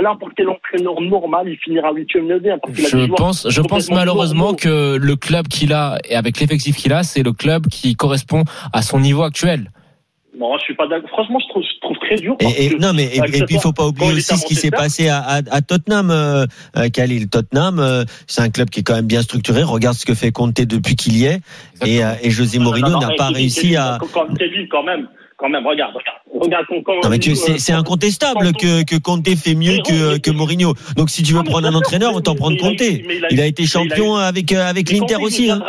n'importe 0.02 0.32
quel 0.36 0.48
entraîneur 0.48 1.00
normal, 1.00 1.48
il 1.48 1.56
finira 1.58 1.92
huitième 1.92 2.28
de 2.28 2.38
bien. 2.38 2.58
parce 2.62 2.74
qu'il 2.74 2.86
a 2.86 2.90
des 2.90 3.06
Je 3.06 3.12
pense, 3.12 3.46
je 3.48 3.60
pense 3.60 3.90
malheureusement 3.90 4.54
que 4.54 4.96
le 4.96 5.16
club 5.16 5.48
qu'il 5.48 5.72
a 5.72 5.98
et 6.08 6.14
avec 6.16 6.38
l'effectif 6.40 6.76
qu'il 6.76 6.92
a, 6.92 7.02
c'est 7.02 7.22
le 7.22 7.32
club 7.32 7.66
qui 7.68 7.94
correspond 7.96 8.44
à 8.72 8.82
son 8.82 9.00
niveau 9.00 9.22
actuel. 9.22 9.70
Non, 10.38 10.56
je 10.58 10.62
suis 10.62 10.74
pas 10.76 10.86
d'accord. 10.86 11.10
Franchement, 11.10 11.38
je 11.40 11.48
trouve, 11.48 11.62
je 11.62 11.80
trouve 11.80 11.96
très 11.98 12.14
dur. 12.16 12.36
parce 12.38 12.54
Et, 12.56 12.66
et- 12.66 12.68
que- 12.70 12.80
non 12.80 12.92
mais 12.94 13.04
et, 13.14 13.20
puis 13.20 13.42
il 13.50 13.60
faut 13.60 13.72
pas 13.72 13.86
oublier 13.88 14.12
aussi 14.12 14.32
à 14.32 14.36
ce 14.36 14.46
qui 14.46 14.54
s'est 14.54 14.70
passé 14.70 15.08
à, 15.08 15.18
à, 15.18 15.36
à 15.50 15.60
Tottenham, 15.60 16.10
euh, 16.10 16.46
euh, 16.76 16.88
Khalil. 16.88 17.28
Tottenham, 17.28 17.78
euh, 17.78 18.04
c'est 18.26 18.40
un 18.40 18.48
club 18.48 18.70
qui 18.70 18.80
est 18.80 18.82
quand 18.82 18.94
même 18.94 19.06
bien 19.08 19.22
structuré. 19.22 19.62
Regarde 19.64 19.96
ce 19.96 20.06
que 20.06 20.14
fait 20.14 20.30
Conte 20.30 20.54
depuis 20.60 20.94
qu'il 20.96 21.16
y 21.18 21.24
est, 21.26 21.40
et, 21.84 22.02
euh, 22.04 22.12
et 22.22 22.30
José 22.30 22.58
Mourinho 22.58 23.00
n'a 23.00 23.08
pas 23.08 23.26
Kevin, 23.26 23.34
réussi 23.36 23.60
Kevin, 23.62 23.76
à. 23.76 23.98
Quand, 24.00 24.06
quand- 24.12 24.34
Kevin, 24.38 24.66
quand 24.70 24.84
même, 24.84 25.08
quand 25.40 25.48
même, 25.48 25.66
regarde, 25.66 25.94
regarde, 25.96 26.18
regarde. 26.40 26.66
Quand, 26.68 26.82
quand- 26.82 27.00
Non 27.02 27.08
mais 27.10 27.18
tu- 27.18 27.34
c'est 27.34 27.72
incontestable 27.72 28.52
que 28.52 28.84
que 28.84 28.96
Conte 29.00 29.28
fait 29.36 29.54
mieux 29.54 29.78
que 29.78 30.18
que 30.18 30.30
Mourinho. 30.30 30.74
Donc 30.96 31.10
si 31.10 31.22
tu 31.22 31.32
veux 31.34 31.42
prendre 31.42 31.66
un 31.66 31.74
entraîneur, 31.74 32.14
autant 32.14 32.34
prendre 32.36 32.56
Conte. 32.58 32.80
il 33.30 33.40
a 33.40 33.46
été 33.46 33.66
champion 33.66 34.14
avec 34.16 34.52
euh, 34.52 34.64
avec 34.64 34.90
l'Inter 34.90 35.14
Conte, 35.14 35.22
il 35.22 35.26
aussi. 35.26 35.50
hein. 35.50 35.60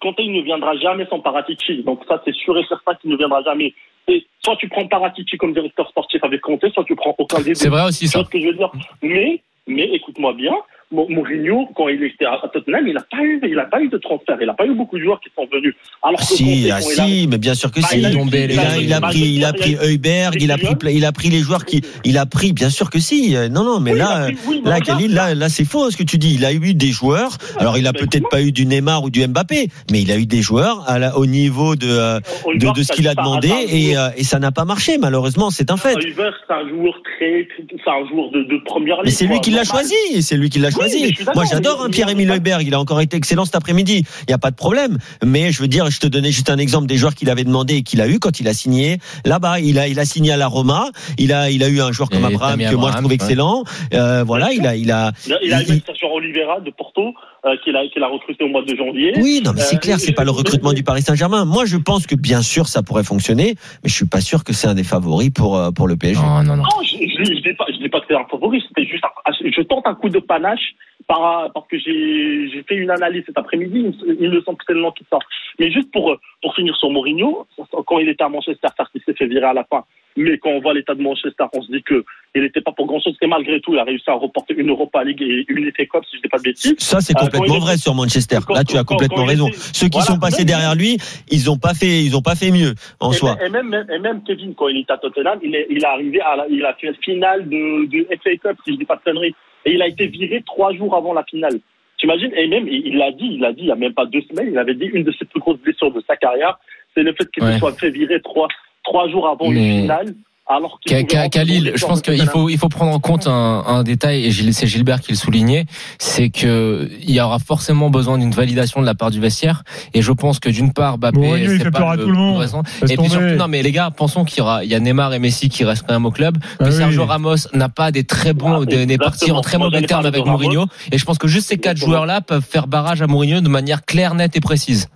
Conte, 0.00 0.16
il 0.18 0.32
ne 0.32 0.42
viendra 0.42 0.76
jamais 0.78 1.06
sans 1.08 1.20
Paratici. 1.20 1.82
Donc 1.84 2.00
ça, 2.08 2.20
c'est 2.24 2.34
sûr 2.34 2.58
et 2.58 2.64
certain 2.68 2.94
qu'il 2.96 3.10
ne 3.10 3.16
viendra 3.16 3.42
jamais. 3.42 3.72
Et 4.08 4.26
soit 4.44 4.56
tu 4.56 4.68
prends 4.68 4.86
Paratici 4.86 5.36
comme 5.38 5.52
directeur 5.54 5.88
sportif 5.88 6.22
avec 6.24 6.40
Conte, 6.40 6.64
soit 6.74 6.84
tu 6.84 6.96
prends 6.96 7.14
aucun 7.16 7.38
des 7.38 7.50
deux. 7.50 7.54
C'est 7.54 7.68
vrai 7.68 7.84
aussi 7.84 8.08
ça. 8.08 8.22
que 8.30 8.40
je 8.40 8.46
veux 8.48 8.54
dire? 8.54 8.70
Mais, 9.02 9.40
mais 9.66 9.84
écoute-moi 9.94 10.32
bien, 10.34 10.52
Mourinho, 10.94 11.68
quand 11.76 11.88
il 11.88 12.02
était 12.04 12.24
à 12.24 12.40
Tottenham, 12.52 12.86
il 12.86 12.94
n'a 12.94 13.00
pas 13.10 13.22
eu, 13.22 13.40
il 13.46 13.58
a 13.58 13.64
pas 13.64 13.80
eu 13.80 13.88
de 13.88 13.98
transfert. 13.98 14.36
Il 14.40 14.46
n'a 14.46 14.54
pas 14.54 14.66
eu 14.66 14.74
beaucoup 14.74 14.98
de 14.98 15.02
joueurs 15.04 15.20
qui 15.20 15.30
sont 15.36 15.46
venus. 15.52 15.74
Alors 16.02 16.20
que 16.20 16.26
Si, 16.26 16.68
ah 16.70 16.76
a- 16.76 16.80
si, 16.80 17.26
mais 17.28 17.38
bien 17.38 17.54
sûr 17.54 17.70
que 17.70 17.80
Bah, 17.80 17.88
si. 17.90 17.98
il 17.98 18.06
a 18.06 18.10
eu- 18.10 18.14
Ndombele, 18.14 18.50
Il 18.52 18.58
a, 18.58 18.78
il 18.78 18.92
a 18.92 19.00
Bah, 19.00 19.08
pris, 19.08 19.20
il 19.20 19.44
a 19.44 19.52
pris 19.52 19.76
Heuberg, 19.76 20.36
il 20.40 20.50
a 20.52 20.58
pris, 20.58 20.74
il 20.94 21.04
a 21.04 21.12
pris 21.12 21.28
les 21.30 21.40
joueurs 21.40 21.64
qui, 21.64 21.82
il 22.04 22.18
a 22.18 22.26
pris, 22.26 22.52
bien 22.52 22.70
sûr 22.70 22.90
que 22.90 22.98
si. 22.98 23.36
Euh, 23.36 23.48
Non, 23.48 23.64
non, 23.64 23.80
mais 23.80 23.92
Oui, 23.92 23.98
là, 23.98 24.24
pris- 24.26 24.36
oui, 24.48 24.62
là, 24.64 24.80
Khalil, 24.80 25.12
là, 25.14 25.34
là, 25.34 25.48
c'est 25.48 25.64
faux 25.64 25.90
ce 25.90 25.96
que 25.96 26.02
tu 26.02 26.18
dis. 26.18 26.34
Il 26.34 26.44
a 26.44 26.52
eu 26.52 26.74
des 26.74 26.88
joueurs. 26.92 27.32
Alors, 27.58 27.76
il 27.78 27.86
a 27.86 27.92
Bah, 27.92 28.00
peut-être 28.00 28.28
pas 28.28 28.42
eu 28.42 28.52
du 28.52 28.66
Neymar 28.66 29.02
ou 29.04 29.10
du 29.10 29.26
Mbappé, 29.26 29.68
mais 29.90 30.02
il 30.02 30.10
a 30.12 30.16
eu 30.16 30.26
des 30.26 30.42
joueurs 30.42 30.84
à 30.88 30.98
la- 30.98 31.16
au 31.18 31.26
niveau 31.26 31.76
de, 31.76 31.86
euh, 31.88 32.20
de, 32.54 32.72
de 32.72 32.82
ce 32.82 32.92
qu'il 32.92 33.06
a 33.08 33.14
demandé 33.14 33.50
et, 33.68 33.96
euh, 33.96 34.08
ça 34.22 34.38
n'a 34.38 34.50
pas 34.52 34.64
marché, 34.64 34.98
malheureusement, 34.98 35.50
c'est 35.50 35.70
un 35.70 35.76
fait. 35.76 35.94
Oliver, 35.94 36.30
c'est 36.46 36.54
un 36.54 36.68
joueur 36.68 36.94
très, 37.04 37.46
très- 37.46 37.64
c'est 37.84 37.90
un 37.90 38.08
joueur 38.08 38.30
de, 38.32 38.42
de 38.44 38.58
première 38.64 38.96
ligne. 38.96 39.04
Mais 39.06 39.10
c'est 39.10 39.26
lui 39.26 39.40
qui 39.40 39.50
l'a 39.50 39.64
choisi, 39.64 39.94
c'est 40.22 40.36
lui 40.36 40.48
qui 40.50 40.58
l'a 40.58 40.70
choisi. 40.70 40.83
D'accord, 40.88 41.34
Moi, 41.34 41.44
j'adore 41.50 41.82
hein, 41.82 41.90
Pierre-Emile 41.90 42.28
mais- 42.28 42.36
Heuberg, 42.36 42.62
il 42.66 42.74
a 42.74 42.80
encore 42.80 43.00
été 43.00 43.16
excellent 43.16 43.44
cet 43.44 43.54
après-midi. 43.56 44.04
Il 44.22 44.24
n'y 44.28 44.34
a 44.34 44.38
pas 44.38 44.50
de 44.50 44.56
problème. 44.56 44.98
Mais 45.24 45.52
je 45.52 45.60
veux 45.60 45.68
dire, 45.68 45.90
je 45.90 46.00
te 46.00 46.06
donnais 46.06 46.30
juste 46.32 46.50
un 46.50 46.58
exemple 46.58 46.86
des 46.86 46.96
joueurs 46.96 47.14
qu'il 47.14 47.30
avait 47.30 47.44
demandé 47.44 47.76
et 47.76 47.82
qu'il 47.82 48.00
a 48.00 48.08
eu 48.08 48.18
quand 48.18 48.40
il 48.40 48.48
a 48.48 48.54
signé 48.54 48.98
là-bas. 49.24 49.60
Il 49.60 49.78
a, 49.78 49.88
il 49.88 49.98
a 49.98 50.04
signé 50.04 50.32
à 50.32 50.36
la 50.36 50.46
Roma. 50.46 50.86
Il 51.18 51.32
a, 51.32 51.50
il 51.50 51.62
a 51.62 51.68
eu 51.68 51.80
un 51.80 51.92
joueur 51.92 52.10
comme 52.10 52.24
Abraham 52.24 52.58
que 52.60 52.74
moi 52.74 52.90
je 52.92 52.98
trouve 52.98 53.12
excellent. 53.12 53.64
Euh, 53.92 54.24
voilà, 54.24 54.52
il 54.52 54.66
a, 54.66 54.76
il 54.76 54.90
a. 54.90 55.12
Il 55.26 55.32
a, 55.32 55.38
il 55.42 55.52
a 55.54 55.62
il- 55.62 55.74
eu 55.76 55.82
Sergio 55.84 56.08
Oliveira 56.12 56.60
de 56.60 56.70
Porto, 56.70 57.14
euh, 57.46 57.56
qu'il 57.62 57.76
a, 57.76 57.86
qu'il 57.88 58.02
a 58.02 58.08
recruté 58.08 58.42
au 58.44 58.48
mois 58.48 58.62
de 58.62 58.74
janvier. 58.74 59.12
Oui, 59.16 59.40
non, 59.44 59.52
mais 59.54 59.60
c'est 59.60 59.76
Euh, 59.76 59.78
clair, 59.80 60.00
c'est 60.00 60.12
pas 60.14 60.24
le 60.24 60.30
recrutement 60.30 60.72
du 60.72 60.82
Paris 60.82 61.02
Saint-Germain. 61.02 61.44
Moi, 61.44 61.64
je 61.66 61.76
pense 61.76 62.06
que 62.06 62.14
bien 62.14 62.42
sûr, 62.42 62.66
ça 62.68 62.82
pourrait 62.82 63.04
fonctionner, 63.04 63.54
mais 63.82 63.90
je 63.90 63.94
suis 63.94 64.06
pas 64.06 64.20
sûr 64.20 64.44
que 64.44 64.52
c'est 64.52 64.66
un 64.68 64.74
des 64.74 64.84
favoris 64.84 65.30
pour 65.30 65.56
euh, 65.56 65.70
pour 65.70 65.86
le 65.88 65.96
PSG. 65.96 66.20
Non, 66.22 66.42
non, 66.42 66.56
non. 66.56 66.62
Non, 66.62 66.82
je 66.82 66.96
ne 66.96 67.40
dis 67.40 67.54
pas, 67.54 67.66
je 67.68 67.76
dis 67.78 67.88
pas 67.88 68.00
que 68.00 68.06
c'est 68.08 68.16
un 68.16 68.24
favori, 68.24 68.62
c'était 68.66 68.86
juste, 68.88 69.04
un- 69.04 69.32
je 69.42 69.62
tente 69.62 69.86
un 69.86 69.94
coup 69.94 70.08
de 70.08 70.18
panache 70.18 70.74
par, 71.06 71.50
parce 71.52 71.66
que 71.68 71.78
j'ai 71.78 72.48
j'ai 72.50 72.62
fait 72.62 72.76
une 72.76 72.90
analyse 72.90 73.24
cet 73.26 73.36
après-midi, 73.38 73.92
il, 74.20 74.30
me- 74.30 74.40
semble 74.42 74.58
que 74.58 74.64
c'est 74.66 74.74
le 74.74 74.80
nom 74.80 74.90
qui 74.92 75.04
sort. 75.10 75.22
Mais 75.58 75.70
juste 75.70 75.90
pour, 75.92 76.16
pour 76.42 76.54
finir 76.54 76.74
sur 76.76 76.90
Mourinho, 76.90 77.46
quand 77.86 77.98
il 77.98 78.08
était 78.08 78.24
à 78.24 78.28
Manchester, 78.28 78.68
il 78.94 79.02
s'est 79.04 79.14
fait 79.14 79.26
virer 79.26 79.46
à 79.46 79.52
la 79.52 79.64
fin, 79.64 79.84
mais 80.16 80.38
quand 80.38 80.50
on 80.50 80.60
voit 80.60 80.72
l'état 80.74 80.94
de 80.94 81.02
Manchester, 81.02 81.44
on 81.54 81.62
se 81.62 81.70
dit 81.70 81.82
que 81.82 82.04
il 82.34 82.42
n'était 82.42 82.60
pas 82.60 82.72
pour 82.72 82.86
grand-chose, 82.86 83.16
et 83.22 83.26
malgré 83.26 83.60
tout, 83.60 83.72
il 83.74 83.78
a 83.78 83.84
réussi 83.84 84.10
à 84.10 84.14
reporter 84.14 84.54
une 84.58 84.68
Europa 84.68 85.04
League 85.04 85.22
et 85.22 85.44
une 85.48 85.70
FA 85.70 85.84
Cup, 85.86 86.02
si 86.10 86.16
je 86.16 86.22
dis 86.22 86.28
pas 86.28 86.38
de 86.38 86.42
bêtises. 86.42 86.74
Ça, 86.78 87.00
c'est 87.00 87.16
Euh, 87.16 87.20
complètement 87.24 87.58
vrai 87.60 87.74
était- 87.74 87.82
sur 87.82 87.94
Manchester. 87.94 88.38
quand- 88.46 88.54
Là, 88.54 88.64
tu 88.64 88.76
as 88.76 88.82
complètement 88.84 89.24
raison. 89.24 89.46
était- 89.48 89.56
Ceux 89.72 89.86
qui 89.86 89.98
Voilà, 89.98 90.06
sont 90.06 90.18
passés 90.18 90.38
même- 90.38 90.46
derrière 90.46 90.74
lui, 90.74 90.96
ils 91.30 91.48
ont 91.50 91.58
pas 91.58 91.74
fait, 91.74 92.02
ils 92.02 92.16
ont 92.16 92.22
pas 92.22 92.34
fait 92.34 92.50
mieux 92.50 92.74
en 93.00 93.12
Et, 93.12 93.14
soi. 93.14 93.36
et 93.44 93.48
même, 93.50 93.68
même- 93.68 93.86
et 93.88 93.98
même 94.00 94.22
Kevin, 94.24 94.52
quand 94.54 94.66
il 94.68 94.78
était 94.78 94.92
à 94.92 94.98
Tottenham, 94.98 95.38
il 95.44 95.54
est, 95.54 95.66
il 95.70 95.78
est 95.78 95.86
arrivé 95.86 96.20
à 96.20 96.36
la, 96.36 96.46
il 96.48 96.64
a 96.64 96.74
fait 96.74 96.88
une 96.88 96.94
finale 96.96 97.48
de, 97.48 97.86
de 97.86 98.06
FA 98.10 98.36
Cup, 98.36 98.58
si 98.64 98.72
je 98.72 98.78
dis 98.78 98.84
pas 98.84 98.96
de 98.96 99.02
conneries. 99.02 99.34
Et 99.64 99.72
il 99.74 99.82
a 99.82 99.86
été 99.86 100.06
viré 100.08 100.42
trois 100.44 100.74
jours 100.74 100.94
avant 100.96 101.12
la 101.14 101.22
finale. 101.24 101.58
T'imagines? 102.00 102.32
Et 102.36 102.48
même, 102.48 102.66
il 102.68 102.96
l'a 102.98 103.12
dit, 103.12 103.28
il 103.34 103.40
l'a 103.40 103.52
dit 103.52 103.60
il 103.62 103.68
y 103.68 103.70
a 103.72 103.76
même 103.76 103.94
pas 103.94 104.04
deux 104.06 104.20
semaines, 104.22 104.48
il 104.50 104.58
avait 104.58 104.74
dit 104.74 104.86
une 104.92 105.04
de 105.04 105.12
ses 105.12 105.24
plus 105.24 105.38
grosses 105.40 105.60
blessures 105.60 105.92
de 105.92 106.02
sa 106.06 106.16
carrière, 106.16 106.58
c'est 106.94 107.02
le 107.04 107.14
fait 107.14 107.30
qu'il 107.30 107.44
Ouais. 107.44 107.52
se 107.54 107.58
soit 107.60 107.72
fait 107.78 107.90
virer 107.90 108.20
trois, 108.20 108.48
trois 108.82 109.08
jours 109.08 109.28
avant 109.28 109.48
Mais- 109.48 109.76
une 109.76 109.80
finale. 109.82 110.14
Alors 110.46 110.78
Ka- 110.84 110.96
rentrer 110.98 111.30
Khalil, 111.30 111.72
je 111.74 111.86
pense 111.86 112.02
qu'il 112.02 112.26
faut 112.26 112.50
il 112.50 112.58
faut 112.58 112.68
prendre 112.68 112.92
en 112.92 112.98
compte 113.00 113.26
un, 113.26 113.64
un 113.66 113.82
détail 113.82 114.26
et 114.26 114.30
Gilles- 114.30 114.52
c'est 114.52 114.66
Gilbert 114.66 115.00
qui 115.00 115.12
le 115.12 115.16
soulignait, 115.16 115.64
c'est 115.98 116.28
que 116.28 116.90
il 117.00 117.10
y 117.12 117.18
aura 117.20 117.38
forcément 117.38 117.88
besoin 117.88 118.18
d'une 118.18 118.30
validation 118.30 118.82
de 118.82 118.86
la 118.86 118.94
part 118.94 119.10
du 119.10 119.20
vestiaire 119.20 119.62
et 119.94 120.02
je 120.02 120.12
pense 120.12 120.40
que 120.40 120.50
d'une 120.50 120.74
part 120.74 120.98
Mbappé 120.98 121.18
il 121.44 121.58
c'est 121.58 121.70
pas 121.70 121.78
peur 121.78 121.88
à 121.90 121.96
tout 121.96 122.10
le 122.10 122.18
monde. 122.18 122.36
raison. 122.36 122.62
Et 122.86 122.94
puis 122.98 123.08
surtout 123.08 123.36
non 123.38 123.48
mais 123.48 123.62
les 123.62 123.72
gars 123.72 123.90
pensons 123.90 124.26
qu'il 124.26 124.38
y 124.38 124.40
aura 124.42 124.64
il 124.64 124.70
y 124.70 124.74
a 124.74 124.80
Neymar 124.80 125.14
et 125.14 125.18
Messi 125.18 125.48
qui 125.48 125.64
restent 125.64 125.86
quand 125.88 125.94
même 125.94 126.04
au 126.04 126.10
club 126.10 126.36
Ah 126.60 126.64
que 126.64 126.70
oui. 126.70 126.76
Sergio 126.76 127.06
Ramos 127.06 127.36
n'a 127.54 127.70
pas 127.70 127.90
des 127.90 128.04
très 128.04 128.34
bons 128.34 128.62
Ah, 128.62 128.66
des, 128.66 128.84
des 128.84 128.98
parties 128.98 129.32
en 129.32 129.40
très 129.40 129.56
mauvais 129.56 129.80
termes 129.82 130.04
avec. 130.04 130.26
Mourinho 130.26 130.66
et 130.92 130.98
je 130.98 131.04
pense 131.06 131.16
que 131.16 131.26
juste 131.26 131.48
ces 131.48 131.56
quatre 131.56 131.78
joueurs 131.78 132.04
là 132.04 132.20
peuvent 132.20 132.44
faire 132.46 132.66
barrage 132.66 133.00
à 133.00 133.06
Mourinho 133.06 133.40
de 133.40 133.48
manière 133.48 133.84
claire 133.86 134.14
nette 134.14 134.36
et 134.36 134.40
précise. 134.40 134.88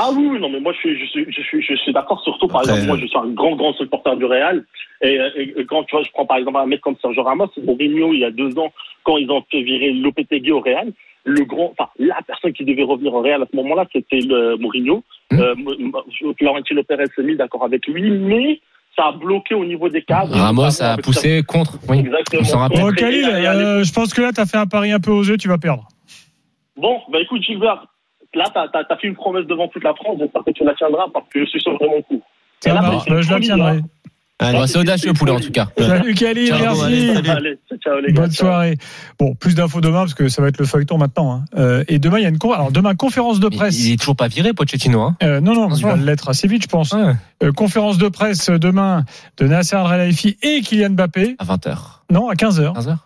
Ah 0.00 0.10
oui, 0.14 0.28
oui, 0.30 0.38
non, 0.40 0.48
mais 0.48 0.60
moi 0.60 0.72
je 0.72 0.78
suis, 0.78 0.98
je 0.98 1.04
suis, 1.06 1.26
je 1.28 1.42
suis, 1.42 1.62
je 1.62 1.74
suis 1.74 1.92
d'accord. 1.92 2.22
Surtout, 2.22 2.46
par 2.46 2.58
Après, 2.60 2.72
exemple, 2.74 2.86
moi 2.88 2.98
je 3.00 3.06
suis 3.06 3.18
un 3.18 3.28
grand, 3.28 3.56
grand 3.56 3.72
supporter 3.74 4.16
du 4.16 4.24
Real. 4.24 4.64
Et, 5.02 5.18
et- 5.36 5.60
et 5.60 5.66
quand 5.66 5.82
tu 5.84 5.96
vois, 5.96 6.04
je 6.04 6.10
prends 6.12 6.26
par 6.26 6.36
exemple 6.38 6.58
un 6.58 6.66
mec 6.66 6.80
comme 6.80 6.96
Sergio 7.02 7.22
Ramos, 7.22 7.48
Mourinho, 7.64 8.12
il 8.12 8.20
y 8.20 8.24
a 8.24 8.30
deux 8.30 8.56
ans, 8.58 8.72
quand 9.02 9.16
ils 9.16 9.30
ont 9.30 9.42
fait 9.50 9.62
virer 9.62 9.92
Lopetegui 9.92 10.52
au 10.52 10.60
Real, 10.60 10.92
le 11.24 11.44
grand, 11.44 11.72
enfin, 11.78 11.90
la 11.98 12.16
personne 12.26 12.52
qui 12.52 12.64
devait 12.64 12.84
revenir 12.84 13.12
au 13.12 13.20
Real 13.22 13.42
à 13.42 13.46
ce 13.50 13.56
moment-là, 13.56 13.86
c'était 13.92 14.20
le 14.20 14.56
Mourinho. 14.56 15.02
Hmm. 15.30 15.40
Euh, 15.40 15.54
Florentino 16.38 16.82
Pérez 16.84 17.04
s'est 17.14 17.22
mis 17.22 17.36
d'accord 17.36 17.64
avec 17.64 17.86
lui, 17.86 18.10
mais 18.10 18.60
ça 18.96 19.06
a 19.08 19.12
bloqué 19.12 19.54
au 19.54 19.64
niveau 19.64 19.88
des 19.88 20.02
cadres. 20.02 20.34
Ramos 20.34 20.82
a 20.82 20.96
poussé 20.96 21.42
contre. 21.46 21.78
Oui. 21.88 21.98
Exactement. 22.00 22.42
On 22.42 22.44
s'en 22.44 22.58
rappelle. 22.60 22.80
Bon, 22.80 22.92
Khalil, 22.92 23.24
euh, 23.24 23.84
je 23.84 23.92
pense 23.92 24.14
que 24.14 24.22
là, 24.22 24.32
tu 24.32 24.40
as 24.40 24.46
fait 24.46 24.56
un 24.56 24.66
pari 24.66 24.90
un 24.92 25.00
peu 25.00 25.10
osé, 25.10 25.36
tu 25.36 25.48
vas 25.48 25.58
perdre. 25.58 25.86
Bon, 26.76 27.00
bah 27.10 27.18
écoute, 27.20 27.42
Gilbert, 27.42 27.86
là, 28.34 28.44
t'as 28.52 28.66
as, 28.90 28.96
fait 28.96 29.08
une 29.08 29.14
promesse 29.14 29.46
devant 29.46 29.68
toute 29.68 29.84
la 29.84 29.94
France, 29.94 30.16
j'espère 30.20 30.44
que 30.44 30.50
tu 30.52 30.64
la 30.64 30.74
tiendras 30.74 31.06
parce 31.12 31.26
que 31.32 31.40
je 31.40 31.46
suis 31.46 31.60
sur 31.60 31.72
mon 31.72 32.02
coup. 32.02 32.22
Ça 32.60 32.74
là, 32.74 32.80
bah, 32.82 33.20
je 33.20 33.30
la 33.30 33.40
tiendrai. 33.40 33.70
hein. 33.78 33.82
Bon, 34.52 34.66
c'est 34.68 34.78
audacieux 34.78 35.12
poulet 35.14 35.32
en 35.32 35.40
tout 35.40 35.50
cas. 35.50 35.66
Salut 35.76 36.14
Khalil, 36.14 36.54
merci. 36.60 36.84
allez, 36.84 37.14
salut. 37.14 37.28
Allez, 37.30 37.58
ciao 37.82 37.98
les 37.98 38.12
gars. 38.12 38.20
Bonne 38.22 38.30
ciao. 38.30 38.46
soirée. 38.46 38.76
Bon, 39.18 39.34
plus 39.34 39.56
d'infos 39.56 39.80
demain 39.80 40.00
parce 40.02 40.14
que 40.14 40.28
ça 40.28 40.40
va 40.42 40.46
être 40.48 40.58
le 40.58 40.64
feuilleton 40.64 40.96
maintenant. 40.96 41.32
hein. 41.32 41.44
Euh, 41.56 41.82
et 41.88 41.98
demain, 41.98 42.18
il 42.18 42.22
y 42.22 42.26
a 42.26 42.28
une 42.28 42.38
con- 42.38 42.52
alors 42.52 42.70
demain 42.70 42.94
conférence 42.94 43.40
de 43.40 43.48
Il- 43.50 43.56
presse. 43.56 43.84
Il 43.84 43.94
est 43.94 43.96
toujours 43.96 44.14
pas 44.14 44.28
viré 44.28 44.52
Pochettino 44.52 45.00
hein. 45.00 45.16
Euh, 45.24 45.40
non, 45.40 45.54
non, 45.54 45.74
il 45.74 45.82
va 45.82 45.96
l'être 45.96 46.28
assez 46.28 46.46
vite, 46.46 46.62
je 46.62 46.68
pense. 46.68 46.92
Ouais. 46.92 47.14
Euh, 47.42 47.50
conférence 47.50 47.98
de 47.98 48.06
presse 48.06 48.48
euh, 48.48 48.58
demain 48.60 49.04
de 49.38 49.46
Nasser 49.48 49.74
Al-Khelaifi 49.74 50.36
et 50.44 50.60
Kylian 50.60 50.90
Mbappé. 50.90 51.34
À 51.40 51.44
20h. 51.44 51.76
Non, 52.12 52.28
à 52.28 52.34
15h. 52.34 52.74
15h. 52.76 52.96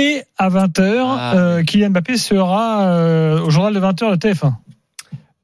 Et 0.00 0.22
à 0.36 0.48
20h, 0.48 1.04
Ah. 1.06 1.34
euh, 1.36 1.62
Kylian 1.64 1.90
Mbappé 1.90 2.16
sera 2.16 2.82
euh, 2.86 3.40
au 3.42 3.50
journal 3.50 3.74
de 3.74 3.80
20h 3.80 4.10
de 4.12 4.16
TF1 4.16 4.54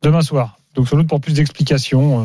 demain 0.02 0.20
soir. 0.22 0.58
Donc 0.74 0.88
sans 0.88 0.96
doute 0.96 1.08
pour 1.08 1.20
plus 1.20 1.34
d'explications 1.34 2.24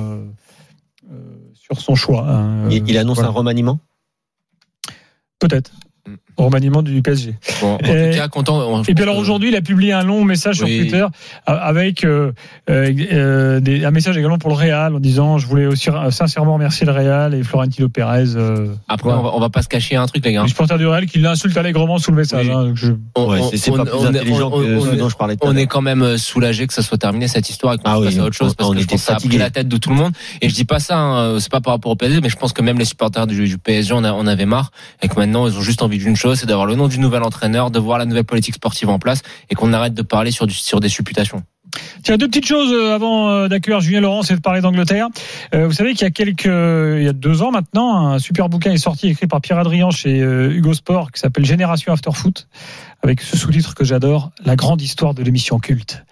euh, 1.11 1.11
sur 1.53 1.79
son 1.81 1.95
choix. 1.95 2.27
hein. 2.29 2.69
Il, 2.69 2.87
il 2.87 2.97
annonce 2.97 3.15
Voilà. 3.17 3.29
un 3.29 3.33
remaniement? 3.33 3.79
Peut-être. 5.39 5.71
Au 6.39 6.45
remaniement 6.45 6.81
du 6.81 7.01
PSG. 7.01 7.35
Bon, 7.61 7.73
en 7.73 7.77
Et- 7.79 8.11
tout 8.11 8.17
cas, 8.17 8.27
content. 8.29 8.59
on- 8.59 8.83
Et 8.83 8.93
puis 8.95 9.03
alors 9.03 9.17
aujourd'hui, 9.17 9.49
il 9.49 9.55
a 9.57 9.61
publié 9.61 9.91
un 9.93 10.03
long 10.03 10.23
message 10.23 10.55
sur. 10.55 10.67
Twitter 10.67 11.05
avec 11.45 12.03
euh, 12.03 12.31
euh, 12.69 12.93
euh, 13.11 13.59
des- 13.59 13.83
un 13.85 13.91
message 13.91 14.17
également 14.17 14.37
pour 14.37 14.49
le 14.49 14.55
Real 14.55 14.95
en 14.95 14.99
disant 14.99 15.37
je 15.37 15.45
voulais 15.47 15.65
aussi 15.65 15.89
sincèrement 16.11 16.53
remercier 16.53 16.85
le 16.85 16.91
Real 16.93 17.33
et 17.33 17.43
Florentino 17.43 17.89
Pérez. 17.89 18.35
Euh, 18.35 18.67
Après, 18.87 19.09
on 19.11 19.21
va, 19.21 19.31
on 19.35 19.39
va 19.39 19.49
pas 19.49 19.61
se 19.61 19.67
cacher 19.67 19.95
un 19.95 20.05
truc, 20.05 20.23
les 20.25 20.33
gars. 20.33 20.43
les 20.43 20.47
supporters 20.49 20.77
du 20.77 20.87
Real 20.87 21.05
qui 21.05 21.19
l'insultent 21.19 21.57
allègrement 21.57 21.97
sous 21.97 22.11
le 22.11 22.17
message. 22.17 22.47
Oui. 22.47 22.53
hein, 22.53 22.63
donc 22.65 22.75
je- 22.77 22.91
On, 23.15 23.29
Ouais, 23.29 23.39
on- 23.41 23.49
c'est- 23.49 23.57
c'est 23.57 23.71
on- 23.71 23.77
pas 23.77 23.85
plus 23.85 23.93
on- 23.99 24.05
intelligent 24.05 24.47
on- 24.53 24.59
que 24.61 24.75
on- 24.77 24.81
ce 24.91 24.95
dont 24.95 25.09
je 25.09 25.17
parlais 25.17 25.35
tout 25.35 25.45
à 25.45 25.49
on 25.49 25.53
l'heure. 25.53 25.63
est 25.63 25.67
quand 25.67 25.81
même 25.81 26.17
soulagé 26.17 26.67
que 26.67 26.73
ça 26.73 26.81
soit 26.81 26.97
terminé 26.97 27.27
cette 27.27 27.49
histoire 27.49 27.73
et 27.73 27.77
qu'on 27.77 27.83
Ah 27.85 27.99
oui, 27.99 28.05
passe 28.05 28.17
à 28.17 28.23
autre 28.23 28.35
chose 28.35 28.51
on- 28.51 28.55
parce 28.55 28.69
on 28.69 28.73
que 28.73 28.79
je 28.79 28.85
pense 28.85 29.01
que 29.01 29.05
ça 29.05 29.13
a 29.15 29.19
pris 29.19 29.37
la 29.37 29.49
tête 29.49 29.67
de 29.67 29.77
tout 29.77 29.89
le 29.89 29.95
monde. 29.95 30.13
Et 30.41 30.47
je 30.49 30.53
dis 30.55 30.65
pas 30.65 30.79
ça, 30.79 30.97
hein, 30.97 31.39
c'est 31.39 31.51
pas 31.51 31.59
par 31.61 31.73
rapport 31.73 31.91
au 31.91 31.95
PSG, 31.95 32.21
mais 32.21 32.29
je 32.29 32.37
pense 32.37 32.53
que 32.53 32.61
même 32.61 32.77
les 32.79 32.85
supporters 32.85 33.27
du, 33.27 33.45
du 33.47 33.57
PSG 33.57 33.93
en, 33.93 34.03
a- 34.03 34.13
en 34.13 34.25
avaient 34.27 34.45
marre 34.45 34.71
et 35.01 35.07
que 35.09 35.15
maintenant 35.19 35.47
ils 35.47 35.57
ont 35.57 35.61
juste 35.61 35.81
envie 35.81 35.97
d'une 35.97 36.15
chose, 36.15 36.28
c'est 36.35 36.45
d'avoir 36.45 36.65
le 36.65 36.75
nom 36.75 36.87
du 36.87 36.99
nouvel 36.99 37.23
entraîneur, 37.23 37.71
de 37.71 37.79
voir 37.79 37.97
la 37.97 38.05
nouvelle 38.05 38.23
politique 38.23 38.55
sportive 38.55 38.89
en 38.89 38.99
place 38.99 39.21
et 39.49 39.55
qu'on 39.55 39.73
arrête 39.73 39.93
de 39.93 40.01
parler 40.01 40.31
sur, 40.31 40.49
sur 40.49 40.79
des 40.79 40.89
supputations. 40.89 41.43
Tiens, 42.03 42.17
deux 42.17 42.27
petites 42.27 42.47
choses 42.47 42.71
euh, 42.71 42.95
avant 42.95 43.29
euh, 43.29 43.47
d'accueillir 43.47 43.79
Julien 43.79 44.01
Laurent, 44.01 44.23
c'est 44.23 44.35
de 44.35 44.39
parler 44.39 44.61
d'Angleterre. 44.61 45.07
Euh, 45.53 45.67
vous 45.67 45.73
savez 45.73 45.93
qu'il 45.93 46.01
y 46.01 46.05
a 46.05 46.11
quelques, 46.11 46.45
il 46.45 47.03
y 47.03 47.07
a 47.07 47.13
deux 47.13 47.41
ans 47.41 47.51
maintenant, 47.51 48.07
un 48.07 48.19
super 48.19 48.49
bouquin 48.49 48.71
est 48.71 48.77
sorti 48.77 49.09
écrit 49.09 49.27
par 49.27 49.41
Pierre 49.41 49.59
Adrien 49.59 49.91
chez 49.91 50.19
Hugo 50.19 50.73
Sport 50.73 51.11
qui 51.11 51.19
s'appelle 51.19 51.45
Génération 51.45 51.93
After 51.93 52.11
Foot, 52.13 52.47
avec 53.03 53.21
ce 53.21 53.37
sous-titre 53.37 53.75
que 53.75 53.83
j'adore, 53.83 54.31
la 54.43 54.55
grande 54.55 54.81
histoire 54.81 55.13
de 55.13 55.21
l'émission 55.23 55.59
culte. 55.59 56.03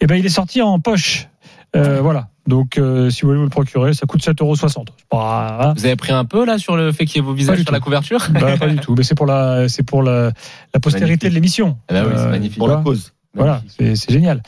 Et 0.00 0.06
ben, 0.06 0.16
il 0.16 0.26
est 0.26 0.30
sorti 0.30 0.62
en 0.62 0.80
poche. 0.80 1.28
Euh, 1.76 2.00
voilà. 2.00 2.28
Donc, 2.46 2.76
euh, 2.76 3.08
si 3.10 3.22
vous 3.22 3.28
voulez 3.28 3.38
vous 3.38 3.44
le 3.44 3.50
procurer, 3.50 3.94
ça 3.94 4.06
coûte 4.06 4.22
7,60 4.22 4.42
euros. 4.42 4.54
Hein. 5.12 5.72
Vous 5.76 5.86
avez 5.86 5.96
pris 5.96 6.12
un 6.12 6.24
peu 6.24 6.44
là 6.44 6.58
sur 6.58 6.76
le 6.76 6.92
fait 6.92 7.06
qu'il 7.06 7.16
y 7.16 7.18
ait 7.18 7.26
vos 7.26 7.32
visages 7.32 7.56
sur 7.56 7.64
tout. 7.66 7.72
la 7.72 7.80
couverture? 7.80 8.26
Bah, 8.30 8.56
pas 8.58 8.68
du 8.68 8.76
tout. 8.76 8.94
Mais 8.96 9.02
c'est 9.02 9.14
pour 9.14 9.26
la, 9.26 9.68
c'est 9.68 9.82
pour 9.82 10.02
la, 10.02 10.32
la 10.74 10.80
postérité 10.80 11.06
Magnifique. 11.26 11.30
de 11.30 11.34
l'émission. 11.34 11.78
Ah 11.88 11.94
bah 11.94 12.02
oui, 12.06 12.12
c'est 12.16 12.28
magnifique. 12.28 12.58
Pour 12.58 12.68
la 12.68 12.76
cause. 12.76 13.12
Voilà, 13.34 13.62
c'est 13.68 14.10
génial. 14.10 14.42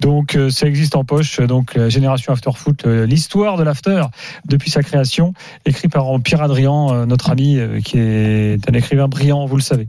Donc 0.00 0.34
euh, 0.34 0.48
ça 0.48 0.66
existe 0.66 0.96
en 0.96 1.04
poche. 1.04 1.40
Donc 1.40 1.76
euh, 1.76 1.90
Génération 1.90 2.32
After 2.32 2.50
Foot, 2.54 2.86
euh, 2.86 3.04
l'histoire 3.04 3.58
de 3.58 3.62
l'after 3.62 4.02
depuis 4.46 4.70
sa 4.70 4.82
création, 4.82 5.34
écrit 5.66 5.88
par 5.88 6.06
Pierre 6.22 6.42
Adrian, 6.42 6.92
euh, 6.92 7.06
notre 7.06 7.30
ami, 7.30 7.58
qui 7.84 7.98
est 7.98 8.68
un 8.68 8.72
écrivain 8.72 9.08
brillant, 9.08 9.44
vous 9.44 9.56
le 9.56 9.62
savez. 9.62 9.88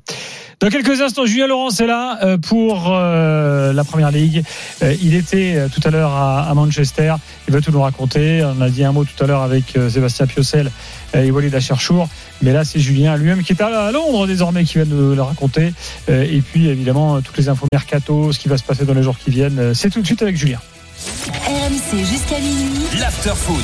Dans 0.61 0.69
quelques 0.69 1.01
instants, 1.01 1.25
Julien 1.25 1.47
Laurence 1.47 1.79
est 1.79 1.87
là 1.87 2.19
euh, 2.21 2.37
pour 2.37 2.91
euh, 2.93 3.73
la 3.73 3.83
Première 3.83 4.11
Ligue. 4.11 4.43
Euh, 4.83 4.93
Il 5.01 5.15
était 5.15 5.55
euh, 5.55 5.67
tout 5.73 5.81
à 5.83 5.89
l'heure 5.89 6.11
à, 6.11 6.43
à 6.43 6.53
Manchester. 6.53 7.15
Il 7.47 7.53
va 7.53 7.61
tout 7.61 7.71
nous 7.71 7.81
raconter. 7.81 8.43
On 8.43 8.61
a 8.61 8.69
dit 8.69 8.83
un 8.83 8.91
mot 8.91 9.03
tout 9.03 9.23
à 9.23 9.25
l'heure 9.25 9.41
avec 9.41 9.75
euh, 9.75 9.89
Sébastien 9.89 10.27
Piocel 10.27 10.69
et 11.15 11.31
Walid 11.31 11.55
Acherchour. 11.55 12.09
Mais 12.41 12.53
là, 12.53 12.63
c'est 12.65 12.79
Julien 12.79 13.15
lui-même 13.17 13.43
qui 13.43 13.53
est 13.53 13.61
à 13.61 13.67
à 13.87 13.91
Londres 13.91 14.27
désormais 14.27 14.63
qui 14.63 14.77
va 14.77 14.85
nous 14.85 15.15
le 15.15 15.21
raconter. 15.21 15.73
Euh, 16.09 16.23
Et 16.23 16.41
puis, 16.41 16.67
évidemment, 16.67 17.15
euh, 17.15 17.19
toutes 17.21 17.37
les 17.37 17.49
infos 17.49 17.67
mercato, 17.71 18.31
ce 18.31 18.39
qui 18.39 18.47
va 18.47 18.57
se 18.57 18.63
passer 18.63 18.85
dans 18.85 18.93
les 18.93 19.03
jours 19.03 19.17
qui 19.17 19.29
viennent. 19.31 19.59
Euh, 19.59 19.73
C'est 19.73 19.89
tout 19.89 20.01
de 20.01 20.05
suite 20.05 20.21
avec 20.21 20.35
Julien. 20.37 20.59
RMC 21.45 22.05
jusqu'à 22.05 22.39
minuit. 22.39 22.99
L'after 22.99 23.31
foot. 23.35 23.63